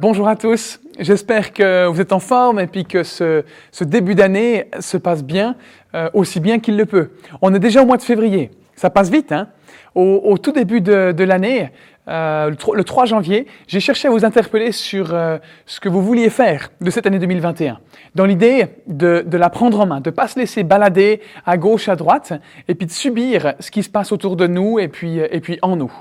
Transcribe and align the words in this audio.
Bonjour 0.00 0.28
à 0.28 0.36
tous, 0.36 0.78
j'espère 1.00 1.52
que 1.52 1.86
vous 1.88 2.00
êtes 2.00 2.12
en 2.12 2.20
forme 2.20 2.60
et 2.60 2.68
puis 2.68 2.84
que 2.84 3.02
ce, 3.02 3.42
début 3.80 4.14
d'année 4.14 4.66
se 4.78 4.96
passe 4.96 5.24
bien, 5.24 5.56
euh, 5.94 6.08
aussi 6.14 6.38
bien 6.38 6.60
qu'il 6.60 6.76
le 6.76 6.86
peut. 6.86 7.10
On 7.42 7.52
est 7.52 7.58
déjà 7.58 7.82
au 7.82 7.86
mois 7.86 7.96
de 7.96 8.02
février, 8.02 8.52
ça 8.76 8.90
passe 8.90 9.10
vite. 9.10 9.32
Hein 9.32 9.48
au, 9.96 10.38
tout 10.38 10.52
début 10.52 10.80
de, 10.80 11.24
l'année, 11.24 11.70
euh, 12.06 12.50
le 12.50 12.84
3 12.84 13.06
janvier, 13.06 13.46
j'ai 13.66 13.80
cherché 13.80 14.06
à 14.06 14.10
vous 14.12 14.24
interpeller 14.24 14.70
sur 14.70 15.12
euh, 15.12 15.38
ce 15.66 15.80
que 15.80 15.88
vous 15.88 16.00
vouliez 16.00 16.30
faire 16.30 16.70
de 16.80 16.90
cette 16.90 17.06
année 17.06 17.18
2021, 17.18 17.80
dans 18.14 18.24
l'idée 18.24 18.66
de, 18.86 19.24
la 19.32 19.50
prendre 19.50 19.80
en 19.80 19.86
main, 19.86 20.00
de 20.00 20.10
ne 20.10 20.14
pas 20.14 20.28
se 20.28 20.38
laisser 20.38 20.62
balader 20.62 21.20
à 21.44 21.56
gauche, 21.56 21.88
à 21.88 21.96
droite, 21.96 22.32
et 22.68 22.74
puis 22.74 22.86
de 22.86 22.92
subir 22.92 23.54
ce 23.58 23.70
qui 23.70 23.82
se 23.82 23.90
passe 23.90 24.12
autour 24.12 24.36
de 24.36 24.46
nous 24.46 24.78
et 24.78 24.88
puis, 24.88 25.18
et 25.18 25.40
puis 25.40 25.58
en 25.62 25.76
nous. 25.76 25.92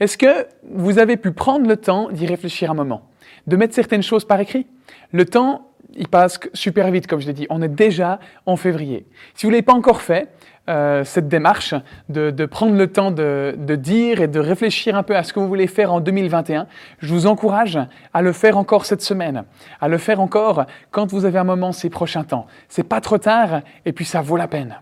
Est-ce 0.00 0.18
que 0.18 0.46
vous 0.70 0.98
avez 0.98 1.16
pu 1.16 1.32
prendre 1.32 1.66
le 1.66 1.76
temps 1.76 2.10
d'y 2.10 2.26
réfléchir 2.26 2.70
un 2.70 2.74
moment 2.74 3.02
de 3.46 3.56
mettre 3.56 3.74
certaines 3.74 4.02
choses 4.02 4.24
par 4.24 4.40
écrit? 4.40 4.66
Le 5.12 5.24
temps, 5.24 5.68
il 5.94 6.08
passe 6.08 6.38
super 6.52 6.90
vite, 6.90 7.06
comme 7.06 7.20
je 7.20 7.26
l'ai 7.26 7.32
dit. 7.32 7.46
On 7.50 7.62
est 7.62 7.68
déjà 7.68 8.20
en 8.46 8.56
février. 8.56 9.06
Si 9.34 9.46
vous 9.46 9.50
ne 9.50 9.54
l'avez 9.54 9.62
pas 9.62 9.72
encore 9.72 10.02
fait, 10.02 10.28
euh, 10.68 11.02
cette 11.02 11.28
démarche 11.28 11.74
de, 12.10 12.44
prendre 12.44 12.74
le 12.74 12.88
temps 12.88 13.10
de, 13.10 13.54
dire 13.76 14.20
et 14.20 14.28
de 14.28 14.38
réfléchir 14.38 14.96
un 14.96 15.02
peu 15.02 15.16
à 15.16 15.22
ce 15.22 15.32
que 15.32 15.40
vous 15.40 15.48
voulez 15.48 15.66
faire 15.66 15.92
en 15.92 16.00
2021, 16.00 16.66
je 16.98 17.14
vous 17.14 17.26
encourage 17.26 17.78
à 18.12 18.20
le 18.20 18.32
faire 18.32 18.58
encore 18.58 18.84
cette 18.84 19.00
semaine, 19.00 19.44
à 19.80 19.88
le 19.88 19.96
faire 19.96 20.20
encore 20.20 20.66
quand 20.90 21.10
vous 21.10 21.24
avez 21.24 21.38
un 21.38 21.44
moment 21.44 21.72
ces 21.72 21.88
prochains 21.88 22.24
temps. 22.24 22.46
C'est 22.68 22.86
pas 22.86 23.00
trop 23.00 23.18
tard 23.18 23.62
et 23.86 23.92
puis 23.92 24.04
ça 24.04 24.20
vaut 24.20 24.36
la 24.36 24.46
peine. 24.46 24.78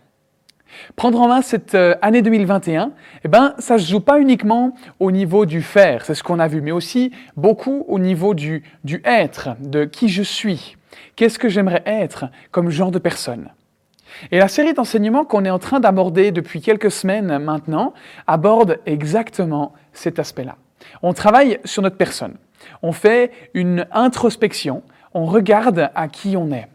Prendre 0.97 1.21
en 1.21 1.29
main 1.29 1.43
cette 1.43 1.75
euh, 1.75 1.95
année 2.03 2.23
2021, 2.23 2.93
eh 3.25 3.29
ben, 3.29 3.55
ça 3.59 3.79
se 3.79 3.87
joue 3.87 4.01
pas 4.01 4.21
uniquement 4.21 4.75
au 5.01 5.11
niveau 5.11 5.47
du 5.47 5.63
faire, 5.63 6.05
c'est 6.05 6.15
ce 6.15 6.23
qu'on 6.23 6.39
a 6.39 6.49
vu, 6.49 6.61
mais 6.61 6.73
aussi 6.73 7.13
beaucoup 7.37 7.85
au 7.89 7.99
niveau 7.99 8.35
du, 8.35 8.63
du 8.85 9.03
être, 9.05 9.51
de 9.61 9.85
qui 9.85 10.09
je 10.09 10.23
suis. 10.23 10.77
Qu'est-ce 11.17 11.39
que 11.39 11.49
j'aimerais 11.49 11.83
être 11.87 12.27
comme 12.51 12.71
genre 12.71 12.91
de 12.91 12.99
personne? 12.99 13.51
Et 14.31 14.39
la 14.39 14.49
série 14.49 14.73
d'enseignements 14.73 15.25
qu'on 15.25 15.45
est 15.45 15.51
en 15.51 15.59
train 15.59 15.81
d'aborder 15.81 16.31
depuis 16.31 16.61
quelques 16.61 16.91
semaines 16.91 17.39
maintenant 17.39 17.93
aborde 18.27 18.79
exactement 18.87 19.73
cet 19.93 20.19
aspect-là. 20.19 20.57
On 21.03 21.13
travaille 21.13 21.59
sur 21.65 21.83
notre 21.83 21.97
personne. 21.97 22.37
On 22.83 22.93
fait 22.93 23.31
une 23.55 23.87
introspection. 23.93 24.83
On 25.15 25.25
regarde 25.25 25.91
à 25.95 26.09
qui 26.09 26.37
on 26.37 26.51
est. 26.51 26.69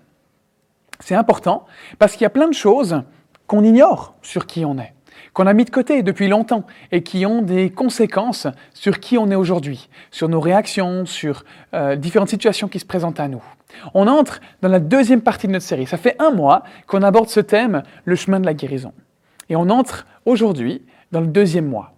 C'est 1.00 1.16
important 1.16 1.66
parce 2.00 2.14
qu'il 2.14 2.22
y 2.22 2.26
a 2.26 2.32
plein 2.32 2.48
de 2.48 2.54
choses 2.54 3.02
qu'on 3.52 3.66
ignore 3.66 4.16
sur 4.22 4.48
qui 4.48 4.64
on 4.64 4.78
est, 4.78 4.94
qu'on 5.34 5.46
a 5.46 5.52
mis 5.52 5.66
de 5.66 5.70
côté 5.70 6.04
depuis 6.04 6.30
longtemps 6.30 6.64
et 6.94 7.04
qui 7.04 7.26
ont 7.26 7.42
des 7.42 7.70
conséquences 7.70 8.48
sur 8.74 9.02
qui 9.02 9.18
on 9.18 9.30
est 9.30 9.36
aujourd'hui, 9.36 9.90
sur 10.10 10.30
nos 10.30 10.40
réactions, 10.40 11.06
sur 11.06 11.44
euh, 11.74 11.98
différentes 11.98 12.30
situations 12.30 12.70
qui 12.70 12.80
se 12.80 12.86
présentent 12.86 13.20
à 13.20 13.28
nous. 13.28 13.44
On 13.94 14.08
entre 14.08 14.40
dans 14.62 14.70
la 14.70 14.80
deuxième 14.80 15.20
partie 15.20 15.48
de 15.48 15.52
notre 15.52 15.66
série. 15.66 15.86
Ça 15.86 15.98
fait 15.98 16.16
un 16.18 16.32
mois 16.32 16.64
qu'on 16.88 17.02
aborde 17.04 17.28
ce 17.28 17.42
thème, 17.42 17.84
le 18.06 18.16
chemin 18.16 18.40
de 18.40 18.46
la 18.46 18.54
guérison. 18.54 18.94
Et 19.50 19.58
on 19.58 19.70
entre 19.70 20.08
aujourd'hui 20.26 20.86
dans 21.12 21.20
le 21.20 21.28
deuxième 21.28 21.68
mois. 21.68 21.92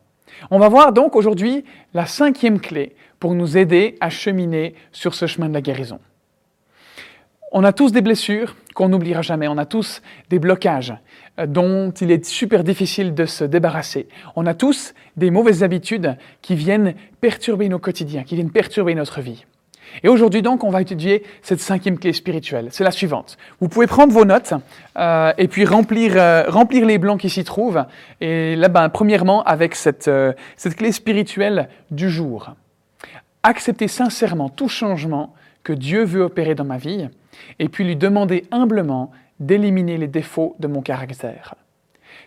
On 0.50 0.58
va 0.58 0.70
voir 0.70 0.92
donc 0.92 1.16
aujourd'hui 1.16 1.66
la 1.94 2.08
cinquième 2.08 2.60
clé 2.60 2.96
pour 3.20 3.36
nous 3.36 3.58
aider 3.58 3.96
à 4.02 4.10
cheminer 4.10 4.74
sur 4.92 5.14
ce 5.14 5.28
chemin 5.28 5.50
de 5.50 5.54
la 5.54 5.62
guérison. 5.62 6.00
On 7.52 7.64
a 7.64 7.74
tous 7.74 7.92
des 7.92 8.02
blessures 8.02 8.56
qu'on 8.74 8.90
n'oubliera 8.90 9.22
jamais, 9.22 9.48
on 9.48 9.58
a 9.58 9.66
tous 9.66 10.02
des 10.30 10.40
blocages 10.40 10.94
euh, 11.40 11.46
dont 11.46 11.92
il 11.92 12.12
est 12.12 12.26
super 12.26 12.64
difficile 12.64 13.14
de 13.14 13.26
se 13.26 13.44
débarrasser. 13.44 14.08
On 14.36 14.46
a 14.46 14.54
tous 14.54 14.94
des 15.18 15.32
mauvaises 15.32 15.64
habitudes 15.64 16.18
qui 16.42 16.56
viennent 16.56 16.96
perturber 17.22 17.70
nos 17.70 17.80
quotidiens, 17.80 18.24
qui 18.24 18.36
viennent 18.36 18.52
perturber 18.52 18.96
notre 18.96 19.22
vie. 19.22 19.46
Et 20.04 20.08
aujourd'hui 20.08 20.42
donc, 20.42 20.64
on 20.64 20.72
va 20.72 20.82
étudier 20.82 21.24
cette 21.44 21.60
cinquième 21.60 22.00
clé 22.00 22.14
spirituelle. 22.14 22.70
C'est 22.72 22.84
la 22.84 22.92
suivante. 22.92 23.38
Vous 23.60 23.68
pouvez 23.68 23.86
prendre 23.86 24.12
vos 24.12 24.26
notes 24.26 24.54
euh, 24.98 25.34
et 25.38 25.48
puis 25.48 25.66
remplir, 25.66 26.14
euh, 26.16 26.46
remplir 26.48 26.86
les 26.86 26.98
blancs 26.98 27.20
qui 27.20 27.30
s'y 27.30 27.44
trouvent. 27.44 27.86
Et 28.22 28.56
là, 28.56 28.70
ben, 28.70 28.90
premièrement, 28.90 29.44
avec 29.44 29.76
cette, 29.76 30.10
cette 30.58 30.76
clé 30.76 30.92
spirituelle 30.92 31.70
du 31.92 32.10
jour. 32.10 32.56
Accepter 33.44 33.88
sincèrement 33.88 34.50
tout 34.50 34.70
changement 34.70 35.36
que 35.64 35.74
Dieu 35.74 36.04
veut 36.04 36.24
opérer 36.24 36.56
dans 36.56 36.66
ma 36.66 36.78
vie 36.78 37.10
et 37.60 37.70
puis 37.70 37.84
lui 37.84 37.96
demander 37.96 38.46
humblement 38.52 39.12
d'éliminer 39.40 39.98
les 39.98 40.08
défauts 40.08 40.56
de 40.60 40.68
mon 40.68 40.82
caractère. 40.82 41.56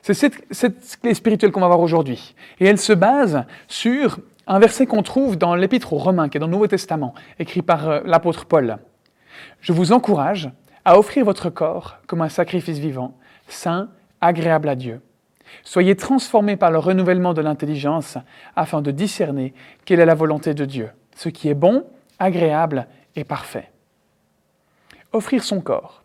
C'est 0.02 0.14
cette, 0.14 1.00
clé 1.00 1.14
spirituelle 1.14 1.52
qu'on 1.52 1.60
va 1.60 1.66
voir 1.66 1.80
aujourd'hui. 1.80 2.34
Et 2.60 2.66
elle 2.66 2.78
se 2.78 2.92
base 2.92 3.44
sur 3.68 4.20
un 4.46 4.58
verset 4.58 4.86
qu'on 4.86 5.02
trouve 5.02 5.36
dans 5.36 5.54
l'Épître 5.54 5.92
aux 5.92 5.98
Romains, 5.98 6.28
qui 6.28 6.36
est 6.36 6.40
dans 6.40 6.46
le 6.46 6.52
Nouveau 6.52 6.68
Testament, 6.68 7.14
écrit 7.38 7.62
par 7.62 7.88
euh, 7.88 8.00
l'apôtre 8.04 8.46
Paul. 8.46 8.78
Je 9.60 9.72
vous 9.72 9.92
encourage 9.92 10.50
à 10.84 10.98
offrir 10.98 11.24
votre 11.24 11.50
corps 11.50 11.98
comme 12.06 12.22
un 12.22 12.28
sacrifice 12.28 12.78
vivant, 12.78 13.16
saint, 13.48 13.88
agréable 14.20 14.68
à 14.68 14.76
Dieu. 14.76 15.00
Soyez 15.62 15.96
transformés 15.96 16.56
par 16.56 16.70
le 16.70 16.78
renouvellement 16.78 17.34
de 17.34 17.42
l'intelligence 17.42 18.18
afin 18.54 18.82
de 18.82 18.90
discerner 18.90 19.54
quelle 19.84 20.00
est 20.00 20.06
la 20.06 20.14
volonté 20.14 20.54
de 20.54 20.64
Dieu, 20.64 20.90
ce 21.16 21.28
qui 21.28 21.48
est 21.48 21.54
bon, 21.54 21.84
agréable 22.18 22.86
et 23.16 23.24
parfait 23.24 23.70
offrir 25.12 25.44
son 25.44 25.60
corps. 25.60 26.02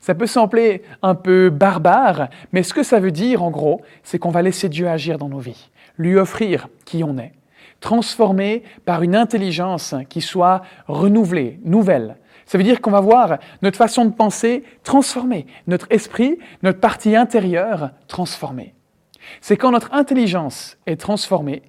Ça 0.00 0.14
peut 0.14 0.26
sembler 0.26 0.82
un 1.02 1.14
peu 1.14 1.50
barbare, 1.50 2.28
mais 2.52 2.62
ce 2.62 2.74
que 2.74 2.82
ça 2.82 3.00
veut 3.00 3.10
dire 3.10 3.42
en 3.42 3.50
gros, 3.50 3.82
c'est 4.02 4.18
qu'on 4.18 4.30
va 4.30 4.42
laisser 4.42 4.68
Dieu 4.68 4.88
agir 4.88 5.18
dans 5.18 5.28
nos 5.28 5.38
vies, 5.38 5.70
lui 5.98 6.16
offrir 6.16 6.68
qui 6.84 7.04
on 7.04 7.18
est, 7.18 7.32
transformé 7.80 8.62
par 8.84 9.02
une 9.02 9.16
intelligence 9.16 9.94
qui 10.08 10.20
soit 10.20 10.62
renouvelée, 10.86 11.60
nouvelle. 11.64 12.16
Ça 12.46 12.58
veut 12.58 12.64
dire 12.64 12.80
qu'on 12.80 12.90
va 12.90 13.00
voir 13.00 13.38
notre 13.62 13.76
façon 13.76 14.04
de 14.04 14.12
penser 14.12 14.64
transformée, 14.82 15.46
notre 15.66 15.86
esprit, 15.90 16.38
notre 16.62 16.80
partie 16.80 17.14
intérieure 17.14 17.90
transformée. 18.08 18.74
C'est 19.40 19.56
quand 19.56 19.70
notre 19.70 19.92
intelligence 19.94 20.76
est 20.86 21.00
transformée 21.00 21.62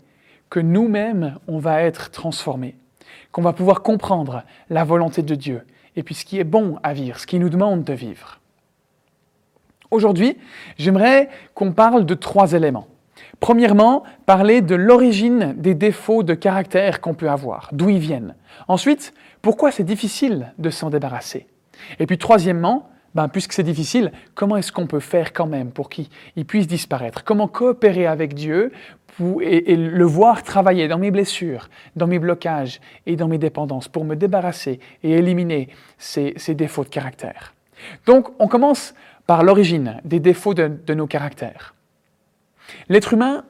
que 0.50 0.60
nous-mêmes, 0.60 1.38
on 1.48 1.60
va 1.60 1.82
être 1.84 2.12
transformés, 2.12 2.76
qu'on 3.32 3.42
va 3.42 3.54
pouvoir 3.54 3.84
comprendre 3.84 4.44
la 4.70 4.84
volonté 4.84 5.22
de 5.22 5.36
Dieu 5.36 5.66
et 5.96 6.04
puis 6.04 6.16
ce 6.16 6.26
qui 6.26 6.40
est 6.40 6.44
bon 6.44 6.78
à 6.84 6.94
vivre, 6.94 7.20
ce 7.20 7.28
qui 7.28 7.40
nous 7.40 7.50
demande 7.50 7.84
de 7.84 7.94
vivre. 7.94 8.40
Aujourd'hui, 9.90 10.38
j'aimerais 10.78 11.30
qu'on 11.54 11.74
parle 11.74 12.06
de 12.06 12.14
trois 12.14 12.54
éléments. 12.54 12.88
Premièrement, 13.40 14.04
parler 14.26 14.62
de 14.62 14.76
l'origine 14.76 15.54
des 15.58 15.74
défauts 15.74 16.24
de 16.24 16.34
caractère 16.34 17.02
qu'on 17.02 17.14
peut 17.14 17.30
avoir, 17.30 17.70
d'où 17.72 17.90
ils 17.90 18.00
viennent. 18.00 18.36
Ensuite, 18.68 19.14
pourquoi 19.42 19.72
c'est 19.72 19.84
difficile 19.84 20.54
de 20.60 20.70
s'en 20.70 20.90
débarrasser. 20.90 21.48
Et 22.00 22.06
puis 22.06 22.18
troisièmement, 22.18 22.90
ben, 23.16 23.28
puisque 23.28 23.54
c'est 23.54 23.64
difficile, 23.64 24.12
comment 24.36 24.56
est-ce 24.58 24.72
qu'on 24.72 24.88
peut 24.88 25.02
faire 25.02 25.34
quand 25.34 25.48
même 25.48 25.72
pour 25.72 25.90
qu'il 25.90 26.08
puisse 26.48 26.68
disparaître? 26.68 27.24
Comment 27.24 27.48
coopérer 27.48 28.06
avec 28.06 28.34
Dieu 28.34 28.72
et, 29.42 29.76
le 29.76 30.06
voir 30.06 30.44
travailler 30.44 30.88
dans 30.88 30.98
mes 30.98 31.12
blessures, 31.12 31.70
dans 31.96 32.08
mes 32.08 32.20
blocages 32.20 32.80
et 33.06 33.16
dans 33.16 33.28
mes 33.28 33.38
dépendances 33.38 33.88
pour 33.88 34.06
me 34.06 34.16
débarrasser 34.16 34.80
et 35.04 35.12
éliminer 35.12 35.70
ces, 35.98 36.34
défauts 36.50 36.84
de 36.84 36.90
caractère. 36.90 37.54
Donc, 38.06 38.30
on 38.40 38.48
commence 38.48 38.94
par 39.28 39.44
l'origine 39.44 40.00
des 40.04 40.20
défauts 40.20 40.54
de 40.54 40.94
nos 40.94 41.08
caractères. 41.08 41.74
L'être 42.90 43.14
humain 43.14 43.44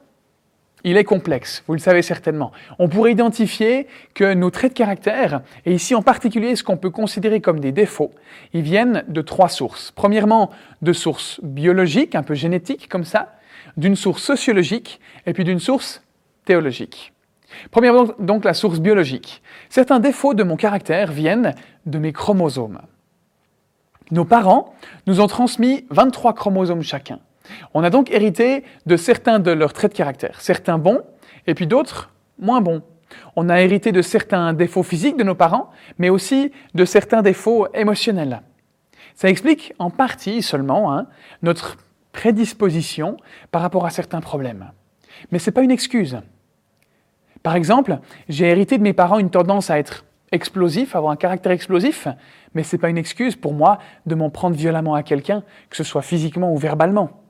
il 0.84 0.96
est 0.96 1.04
complexe, 1.04 1.62
vous 1.66 1.74
le 1.74 1.78
savez 1.78 2.02
certainement. 2.02 2.50
On 2.78 2.88
pourrait 2.88 3.12
identifier 3.12 3.86
que 4.14 4.34
nos 4.34 4.50
traits 4.50 4.72
de 4.72 4.78
caractère, 4.78 5.42
et 5.64 5.72
ici 5.72 5.94
en 5.94 6.02
particulier 6.02 6.56
ce 6.56 6.64
qu'on 6.64 6.76
peut 6.76 6.90
considérer 6.90 7.40
comme 7.40 7.60
des 7.60 7.72
défauts, 7.72 8.10
ils 8.52 8.62
viennent 8.62 9.04
de 9.06 9.22
trois 9.22 9.48
sources. 9.48 9.92
Premièrement, 9.92 10.50
de 10.82 10.92
sources 10.92 11.40
biologiques, 11.42 12.14
un 12.14 12.24
peu 12.24 12.34
génétiques 12.34 12.88
comme 12.88 13.04
ça, 13.04 13.34
d'une 13.76 13.96
source 13.96 14.22
sociologique, 14.22 15.00
et 15.26 15.32
puis 15.32 15.44
d'une 15.44 15.60
source 15.60 16.02
théologique. 16.44 17.12
Premièrement, 17.70 18.08
donc 18.18 18.44
la 18.44 18.54
source 18.54 18.80
biologique. 18.80 19.42
Certains 19.68 20.00
défauts 20.00 20.34
de 20.34 20.42
mon 20.42 20.56
caractère 20.56 21.12
viennent 21.12 21.54
de 21.86 21.98
mes 21.98 22.12
chromosomes. 22.12 22.80
Nos 24.10 24.24
parents 24.24 24.74
nous 25.06 25.20
ont 25.20 25.26
transmis 25.26 25.86
23 25.90 26.34
chromosomes 26.34 26.82
chacun. 26.82 27.18
On 27.74 27.82
a 27.82 27.90
donc 27.90 28.10
hérité 28.10 28.64
de 28.86 28.96
certains 28.96 29.38
de 29.38 29.50
leurs 29.50 29.72
traits 29.72 29.92
de 29.92 29.96
caractère, 29.96 30.40
certains 30.40 30.78
bons 30.78 31.00
et 31.46 31.54
puis 31.54 31.66
d'autres 31.66 32.10
moins 32.38 32.60
bons. 32.60 32.82
On 33.36 33.48
a 33.48 33.60
hérité 33.60 33.92
de 33.92 34.02
certains 34.02 34.52
défauts 34.52 34.82
physiques 34.82 35.16
de 35.16 35.24
nos 35.24 35.34
parents, 35.34 35.70
mais 35.98 36.08
aussi 36.08 36.52
de 36.74 36.84
certains 36.84 37.22
défauts 37.22 37.66
émotionnels. 37.74 38.42
Ça 39.14 39.28
explique 39.28 39.74
en 39.78 39.90
partie 39.90 40.42
seulement 40.42 40.92
hein, 40.92 41.06
notre 41.42 41.76
prédisposition 42.12 43.16
par 43.50 43.62
rapport 43.62 43.86
à 43.86 43.90
certains 43.90 44.20
problèmes. 44.20 44.70
Mais 45.30 45.38
ce 45.38 45.50
n'est 45.50 45.54
pas 45.54 45.62
une 45.62 45.70
excuse. 45.70 46.20
Par 47.42 47.56
exemple, 47.56 47.98
j'ai 48.28 48.46
hérité 48.46 48.78
de 48.78 48.82
mes 48.82 48.92
parents 48.92 49.18
une 49.18 49.30
tendance 49.30 49.70
à 49.70 49.78
être 49.78 50.04
explosif, 50.30 50.96
avoir 50.96 51.12
un 51.12 51.16
caractère 51.16 51.52
explosif, 51.52 52.08
mais 52.54 52.62
ce 52.62 52.74
n'est 52.74 52.80
pas 52.80 52.88
une 52.88 52.98
excuse 52.98 53.36
pour 53.36 53.52
moi 53.52 53.78
de 54.06 54.14
m'en 54.14 54.30
prendre 54.30 54.56
violemment 54.56 54.94
à 54.94 55.02
quelqu'un, 55.02 55.42
que 55.68 55.76
ce 55.76 55.84
soit 55.84 56.02
physiquement 56.02 56.52
ou 56.52 56.56
verbalement. 56.56 57.22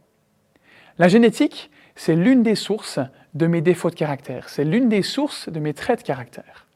La 0.98 1.08
génétique, 1.08 1.70
c'est 1.96 2.14
l'une 2.14 2.42
des 2.42 2.54
sources 2.54 3.00
de 3.34 3.46
mes 3.46 3.60
défauts 3.60 3.90
de 3.90 3.94
caractère, 3.94 4.48
c'est 4.48 4.64
l'une 4.64 4.88
des 4.88 5.02
sources 5.02 5.48
de 5.48 5.58
mes 5.58 5.74
traits 5.74 6.00
de 6.00 6.04
caractère. 6.04 6.66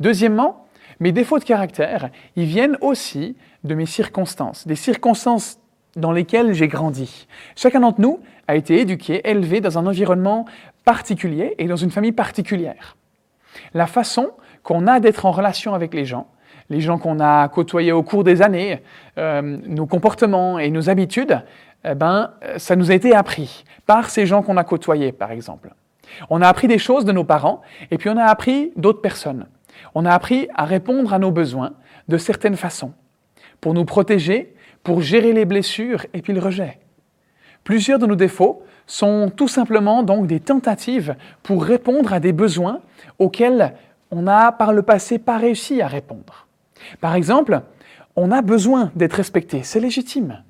Deuxièmement, 0.00 0.66
mes 1.00 1.12
défauts 1.12 1.38
de 1.38 1.44
caractère, 1.44 2.10
ils 2.36 2.44
viennent 2.44 2.76
aussi 2.80 3.36
de 3.64 3.74
mes 3.74 3.86
circonstances, 3.86 4.66
des 4.66 4.76
circonstances 4.76 5.58
dans 5.96 6.12
lesquelles 6.12 6.52
j'ai 6.52 6.68
grandi. 6.68 7.26
Chacun 7.56 7.80
d'entre 7.80 8.00
nous 8.00 8.20
a 8.48 8.56
été 8.56 8.80
éduqué, 8.80 9.28
élevé 9.28 9.60
dans 9.60 9.78
un 9.78 9.86
environnement 9.86 10.44
particulier 10.84 11.54
et 11.58 11.66
dans 11.66 11.76
une 11.76 11.90
famille 11.90 12.12
particulière. 12.12 12.96
La 13.72 13.86
façon 13.86 14.30
qu'on 14.62 14.86
a 14.86 15.00
d'être 15.00 15.26
en 15.26 15.30
relation 15.30 15.74
avec 15.74 15.94
les 15.94 16.04
gens, 16.04 16.26
les 16.70 16.80
gens 16.80 16.98
qu'on 16.98 17.20
a 17.20 17.48
côtoyés 17.48 17.92
au 17.92 18.02
cours 18.02 18.24
des 18.24 18.42
années, 18.42 18.82
euh, 19.18 19.58
nos 19.66 19.86
comportements 19.86 20.58
et 20.58 20.70
nos 20.70 20.90
habitudes, 20.90 21.42
eh 21.84 21.94
ben, 21.94 22.32
ça 22.56 22.76
nous 22.76 22.90
a 22.90 22.94
été 22.94 23.14
appris 23.14 23.64
par 23.86 24.08
ces 24.08 24.26
gens 24.26 24.42
qu'on 24.42 24.56
a 24.56 24.64
côtoyés, 24.64 25.12
par 25.12 25.30
exemple. 25.30 25.70
On 26.30 26.40
a 26.40 26.48
appris 26.48 26.68
des 26.68 26.78
choses 26.78 27.04
de 27.04 27.12
nos 27.12 27.24
parents 27.24 27.60
et 27.90 27.98
puis 27.98 28.08
on 28.08 28.16
a 28.16 28.24
appris 28.24 28.72
d'autres 28.76 29.02
personnes. 29.02 29.46
On 29.94 30.06
a 30.06 30.12
appris 30.12 30.48
à 30.54 30.64
répondre 30.64 31.12
à 31.12 31.18
nos 31.18 31.30
besoins 31.30 31.72
de 32.08 32.18
certaines 32.18 32.56
façons, 32.56 32.92
pour 33.60 33.74
nous 33.74 33.84
protéger, 33.84 34.53
pour 34.84 35.00
gérer 35.00 35.32
les 35.32 35.46
blessures 35.46 36.06
et 36.12 36.22
puis 36.22 36.32
le 36.32 36.40
rejet. 36.40 36.78
Plusieurs 37.64 37.98
de 37.98 38.06
nos 38.06 38.14
défauts 38.14 38.62
sont 38.86 39.32
tout 39.34 39.48
simplement 39.48 40.02
donc 40.02 40.26
des 40.26 40.40
tentatives 40.40 41.16
pour 41.42 41.64
répondre 41.64 42.12
à 42.12 42.20
des 42.20 42.32
besoins 42.32 42.80
auxquels 43.18 43.74
on 44.10 44.22
n'a 44.22 44.52
par 44.52 44.72
le 44.72 44.82
passé 44.82 45.18
pas 45.18 45.38
réussi 45.38 45.80
à 45.80 45.88
répondre. 45.88 46.46
Par 47.00 47.14
exemple, 47.14 47.62
on 48.14 48.30
a 48.30 48.42
besoin 48.42 48.92
d'être 48.94 49.14
respecté, 49.14 49.62
c'est 49.62 49.80
légitime. 49.80 50.44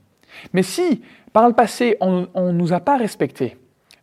Mais 0.53 0.65
si 0.65 1.03
par 1.33 1.47
le 1.47 1.55
passé 1.55 1.97
on 2.01 2.27
ne 2.35 2.53
nous 2.53 2.73
a 2.73 2.81
pas 2.81 2.97
respectés, 2.97 3.57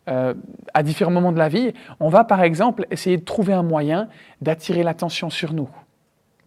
euh, 0.07 0.33
à 0.73 0.81
différents 0.81 1.11
moments 1.11 1.31
de 1.31 1.37
la 1.37 1.49
vie, 1.49 1.73
on 1.99 2.09
va 2.09 2.23
par 2.23 2.41
exemple 2.41 2.87
essayer 2.89 3.17
de 3.17 3.23
trouver 3.23 3.53
un 3.53 3.61
moyen 3.61 4.07
d'attirer 4.41 4.81
l'attention 4.81 5.29
sur 5.29 5.53
nous 5.53 5.69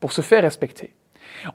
pour 0.01 0.13
se 0.13 0.23
faire 0.23 0.43
respecter. 0.43 0.93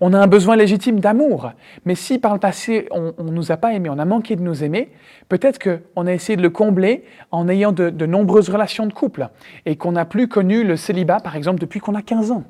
On 0.01 0.13
a 0.13 0.19
un 0.19 0.27
besoin 0.27 0.55
légitime 0.55 0.99
d'amour, 0.99 1.51
mais 1.85 1.95
si 1.95 2.19
par 2.19 2.33
le 2.33 2.39
passé 2.39 2.87
on 2.91 3.13
ne 3.23 3.31
nous 3.31 3.51
a 3.51 3.57
pas 3.57 3.73
aimés, 3.73 3.89
on 3.89 3.99
a 3.99 4.05
manqué 4.05 4.35
de 4.35 4.41
nous 4.41 4.63
aimer, 4.63 4.91
peut-être 5.29 5.59
qu'on 5.59 6.07
a 6.07 6.13
essayé 6.13 6.35
de 6.35 6.41
le 6.41 6.49
combler 6.49 7.03
en 7.31 7.47
ayant 7.47 7.71
de, 7.71 8.05
nombreuses 8.05 8.49
relations 8.49 8.85
de 8.85 8.93
couple 8.93 9.29
et 9.65 9.75
qu'on 9.75 9.93
n'a 9.93 10.05
plus 10.05 10.27
connu 10.27 10.63
le 10.63 10.75
célibat 10.75 11.19
par 11.19 11.35
exemple 11.35 11.59
depuis 11.59 11.79
qu'on 11.79 11.95
a 11.95 12.01
15 12.01 12.31
ans. 12.31 12.43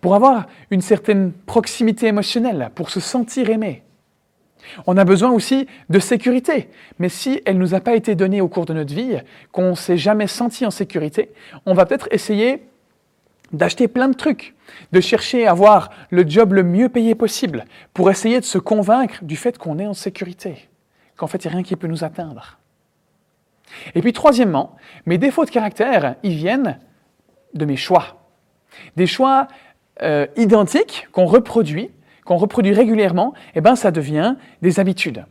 Pour 0.00 0.14
avoir 0.14 0.46
une 0.70 0.80
certaine 0.80 1.32
proximité 1.32 2.06
émotionnelle, 2.06 2.70
pour 2.74 2.90
se 2.90 3.00
sentir 3.00 3.50
aimé, 3.50 3.84
on 4.86 4.96
a 4.96 5.04
besoin 5.04 5.30
aussi 5.30 5.66
de 5.88 5.98
sécurité. 5.98 6.68
Mais 6.98 7.08
si 7.08 7.40
elle 7.44 7.56
ne 7.56 7.60
nous 7.60 7.74
a 7.74 7.80
pas 7.80 7.94
été 7.94 8.14
donnée 8.14 8.40
au 8.40 8.48
cours 8.48 8.66
de 8.66 8.74
notre 8.74 8.94
vie, 8.94 9.16
qu'on 9.52 9.70
ne 9.70 9.74
s'est 9.74 9.96
jamais 9.96 10.26
senti 10.26 10.66
en 10.66 10.70
sécurité, 10.70 11.32
on 11.66 11.74
va 11.74 11.86
peut-être 11.86 12.08
essayer 12.10 12.62
d'acheter 13.52 13.88
plein 13.88 14.08
de 14.08 14.14
trucs, 14.14 14.54
de 14.92 15.00
chercher 15.00 15.46
à 15.46 15.50
avoir 15.50 15.90
le 16.10 16.28
job 16.28 16.52
le 16.52 16.62
mieux 16.62 16.88
payé 16.88 17.14
possible 17.14 17.64
pour 17.94 18.10
essayer 18.10 18.40
de 18.40 18.44
se 18.44 18.58
convaincre 18.58 19.22
du 19.22 19.36
fait 19.36 19.58
qu'on 19.58 19.78
est 19.78 19.86
en 19.86 19.94
sécurité, 19.94 20.68
qu'en 21.16 21.26
fait 21.26 21.44
il 21.44 21.48
n'y 21.48 21.52
a 21.52 21.56
rien 21.56 21.62
qui 21.62 21.76
peut 21.76 21.88
nous 21.88 22.04
atteindre. 22.04 22.58
Et 23.94 24.02
puis 24.02 24.12
troisièmement, 24.12 24.76
mes 25.06 25.18
défauts 25.18 25.44
de 25.44 25.50
caractère, 25.50 26.16
ils 26.22 26.34
viennent 26.34 26.78
de 27.54 27.64
mes 27.64 27.76
choix. 27.76 28.28
Des 28.96 29.06
choix 29.06 29.48
euh, 30.02 30.26
identiques 30.36 31.08
qu'on 31.12 31.26
reproduit, 31.26 31.90
qu'on 32.24 32.36
reproduit 32.36 32.72
régulièrement, 32.72 33.34
eh 33.54 33.60
ben 33.60 33.76
ça 33.76 33.90
devient 33.90 34.36
des 34.62 34.80
habitudes. 34.80 35.24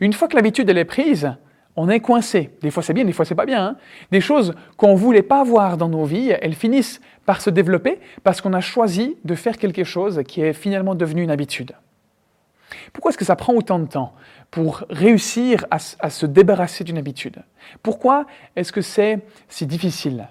Une 0.00 0.12
fois 0.12 0.28
que 0.28 0.36
l'habitude 0.36 0.68
elle 0.70 0.78
est 0.78 0.84
prise, 0.84 1.32
on 1.76 1.88
est 1.88 2.00
coincé. 2.00 2.50
Des 2.62 2.70
fois 2.70 2.82
c'est 2.82 2.94
bien, 2.94 3.04
des 3.04 3.12
fois 3.12 3.24
c'est 3.24 3.34
pas 3.34 3.46
bien. 3.46 3.66
Hein. 3.66 3.76
Des 4.10 4.20
choses 4.20 4.54
qu'on 4.76 4.92
ne 4.92 4.98
voulait 4.98 5.22
pas 5.22 5.42
voir 5.44 5.76
dans 5.76 5.88
nos 5.88 6.04
vies, 6.04 6.32
elles 6.40 6.54
finissent 6.54 7.00
par 7.26 7.40
se 7.40 7.50
développer 7.50 8.00
parce 8.22 8.40
qu'on 8.40 8.52
a 8.52 8.60
choisi 8.60 9.16
de 9.24 9.34
faire 9.34 9.58
quelque 9.58 9.84
chose 9.84 10.22
qui 10.26 10.40
est 10.40 10.52
finalement 10.52 10.94
devenu 10.94 11.22
une 11.22 11.30
habitude. 11.30 11.72
Pourquoi 12.92 13.10
est-ce 13.10 13.18
que 13.18 13.24
ça 13.24 13.36
prend 13.36 13.54
autant 13.54 13.78
de 13.78 13.86
temps 13.86 14.14
pour 14.50 14.84
réussir 14.90 15.64
à, 15.70 15.78
à 16.00 16.10
se 16.10 16.26
débarrasser 16.26 16.84
d'une 16.84 16.98
habitude? 16.98 17.42
Pourquoi 17.82 18.26
est-ce 18.56 18.72
que 18.72 18.80
c'est 18.80 19.20
si 19.48 19.66
difficile? 19.66 20.28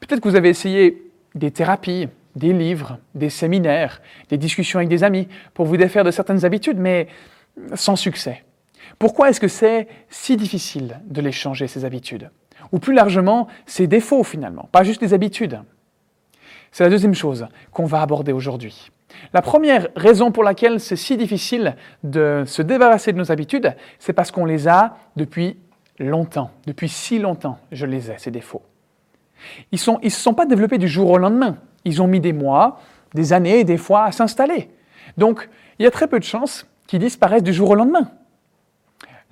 Peut-être 0.00 0.20
que 0.20 0.28
vous 0.28 0.36
avez 0.36 0.48
essayé 0.48 1.10
des 1.34 1.50
thérapies, 1.50 2.08
des 2.36 2.52
livres, 2.52 2.98
des 3.14 3.30
séminaires, 3.30 4.00
des 4.28 4.38
discussions 4.38 4.78
avec 4.78 4.88
des 4.88 5.04
amis 5.04 5.28
pour 5.54 5.66
vous 5.66 5.76
défaire 5.76 6.04
de 6.04 6.10
certaines 6.10 6.44
habitudes, 6.44 6.78
mais 6.78 7.08
sans 7.74 7.96
succès. 7.96 8.44
Pourquoi 8.98 9.30
est-ce 9.30 9.40
que 9.40 9.48
c'est 9.48 9.88
si 10.08 10.36
difficile 10.36 11.00
de 11.06 11.20
les 11.20 11.32
changer, 11.32 11.66
ces 11.66 11.84
habitudes? 11.84 12.30
Ou 12.70 12.78
plus 12.78 12.94
largement, 12.94 13.48
ces 13.66 13.86
défauts 13.86 14.24
finalement, 14.24 14.68
pas 14.72 14.84
juste 14.84 15.00
des 15.00 15.14
habitudes. 15.14 15.60
C'est 16.70 16.84
la 16.84 16.90
deuxième 16.90 17.14
chose 17.14 17.48
qu'on 17.70 17.84
va 17.84 18.00
aborder 18.00 18.32
aujourd'hui. 18.32 18.90
La 19.32 19.42
première 19.42 19.88
raison 19.94 20.32
pour 20.32 20.42
laquelle 20.42 20.80
c'est 20.80 20.96
si 20.96 21.16
difficile 21.16 21.76
de 22.02 22.44
se 22.46 22.62
débarrasser 22.62 23.12
de 23.12 23.18
nos 23.18 23.30
habitudes, 23.30 23.74
c'est 23.98 24.12
parce 24.12 24.30
qu'on 24.30 24.46
les 24.46 24.68
a 24.68 24.96
depuis 25.16 25.58
longtemps, 25.98 26.50
depuis 26.66 26.88
si 26.88 27.18
longtemps, 27.18 27.58
je 27.72 27.86
les 27.86 28.10
ai, 28.10 28.18
ces 28.18 28.30
défauts. 28.30 28.62
Ils 29.70 29.78
ne 30.02 30.08
se 30.08 30.20
sont 30.20 30.34
pas 30.34 30.46
développés 30.46 30.78
du 30.78 30.88
jour 30.88 31.10
au 31.10 31.18
lendemain. 31.18 31.58
Ils 31.84 32.00
ont 32.00 32.06
mis 32.06 32.20
des 32.20 32.32
mois, 32.32 32.80
des 33.14 33.32
années, 33.32 33.64
des 33.64 33.76
fois 33.76 34.04
à 34.04 34.12
s'installer. 34.12 34.70
Donc, 35.18 35.48
il 35.78 35.82
y 35.82 35.86
a 35.86 35.90
très 35.90 36.06
peu 36.06 36.18
de 36.18 36.24
chances 36.24 36.66
qu'ils 36.86 37.00
disparaissent 37.00 37.42
du 37.42 37.52
jour 37.52 37.70
au 37.70 37.74
lendemain. 37.74 38.10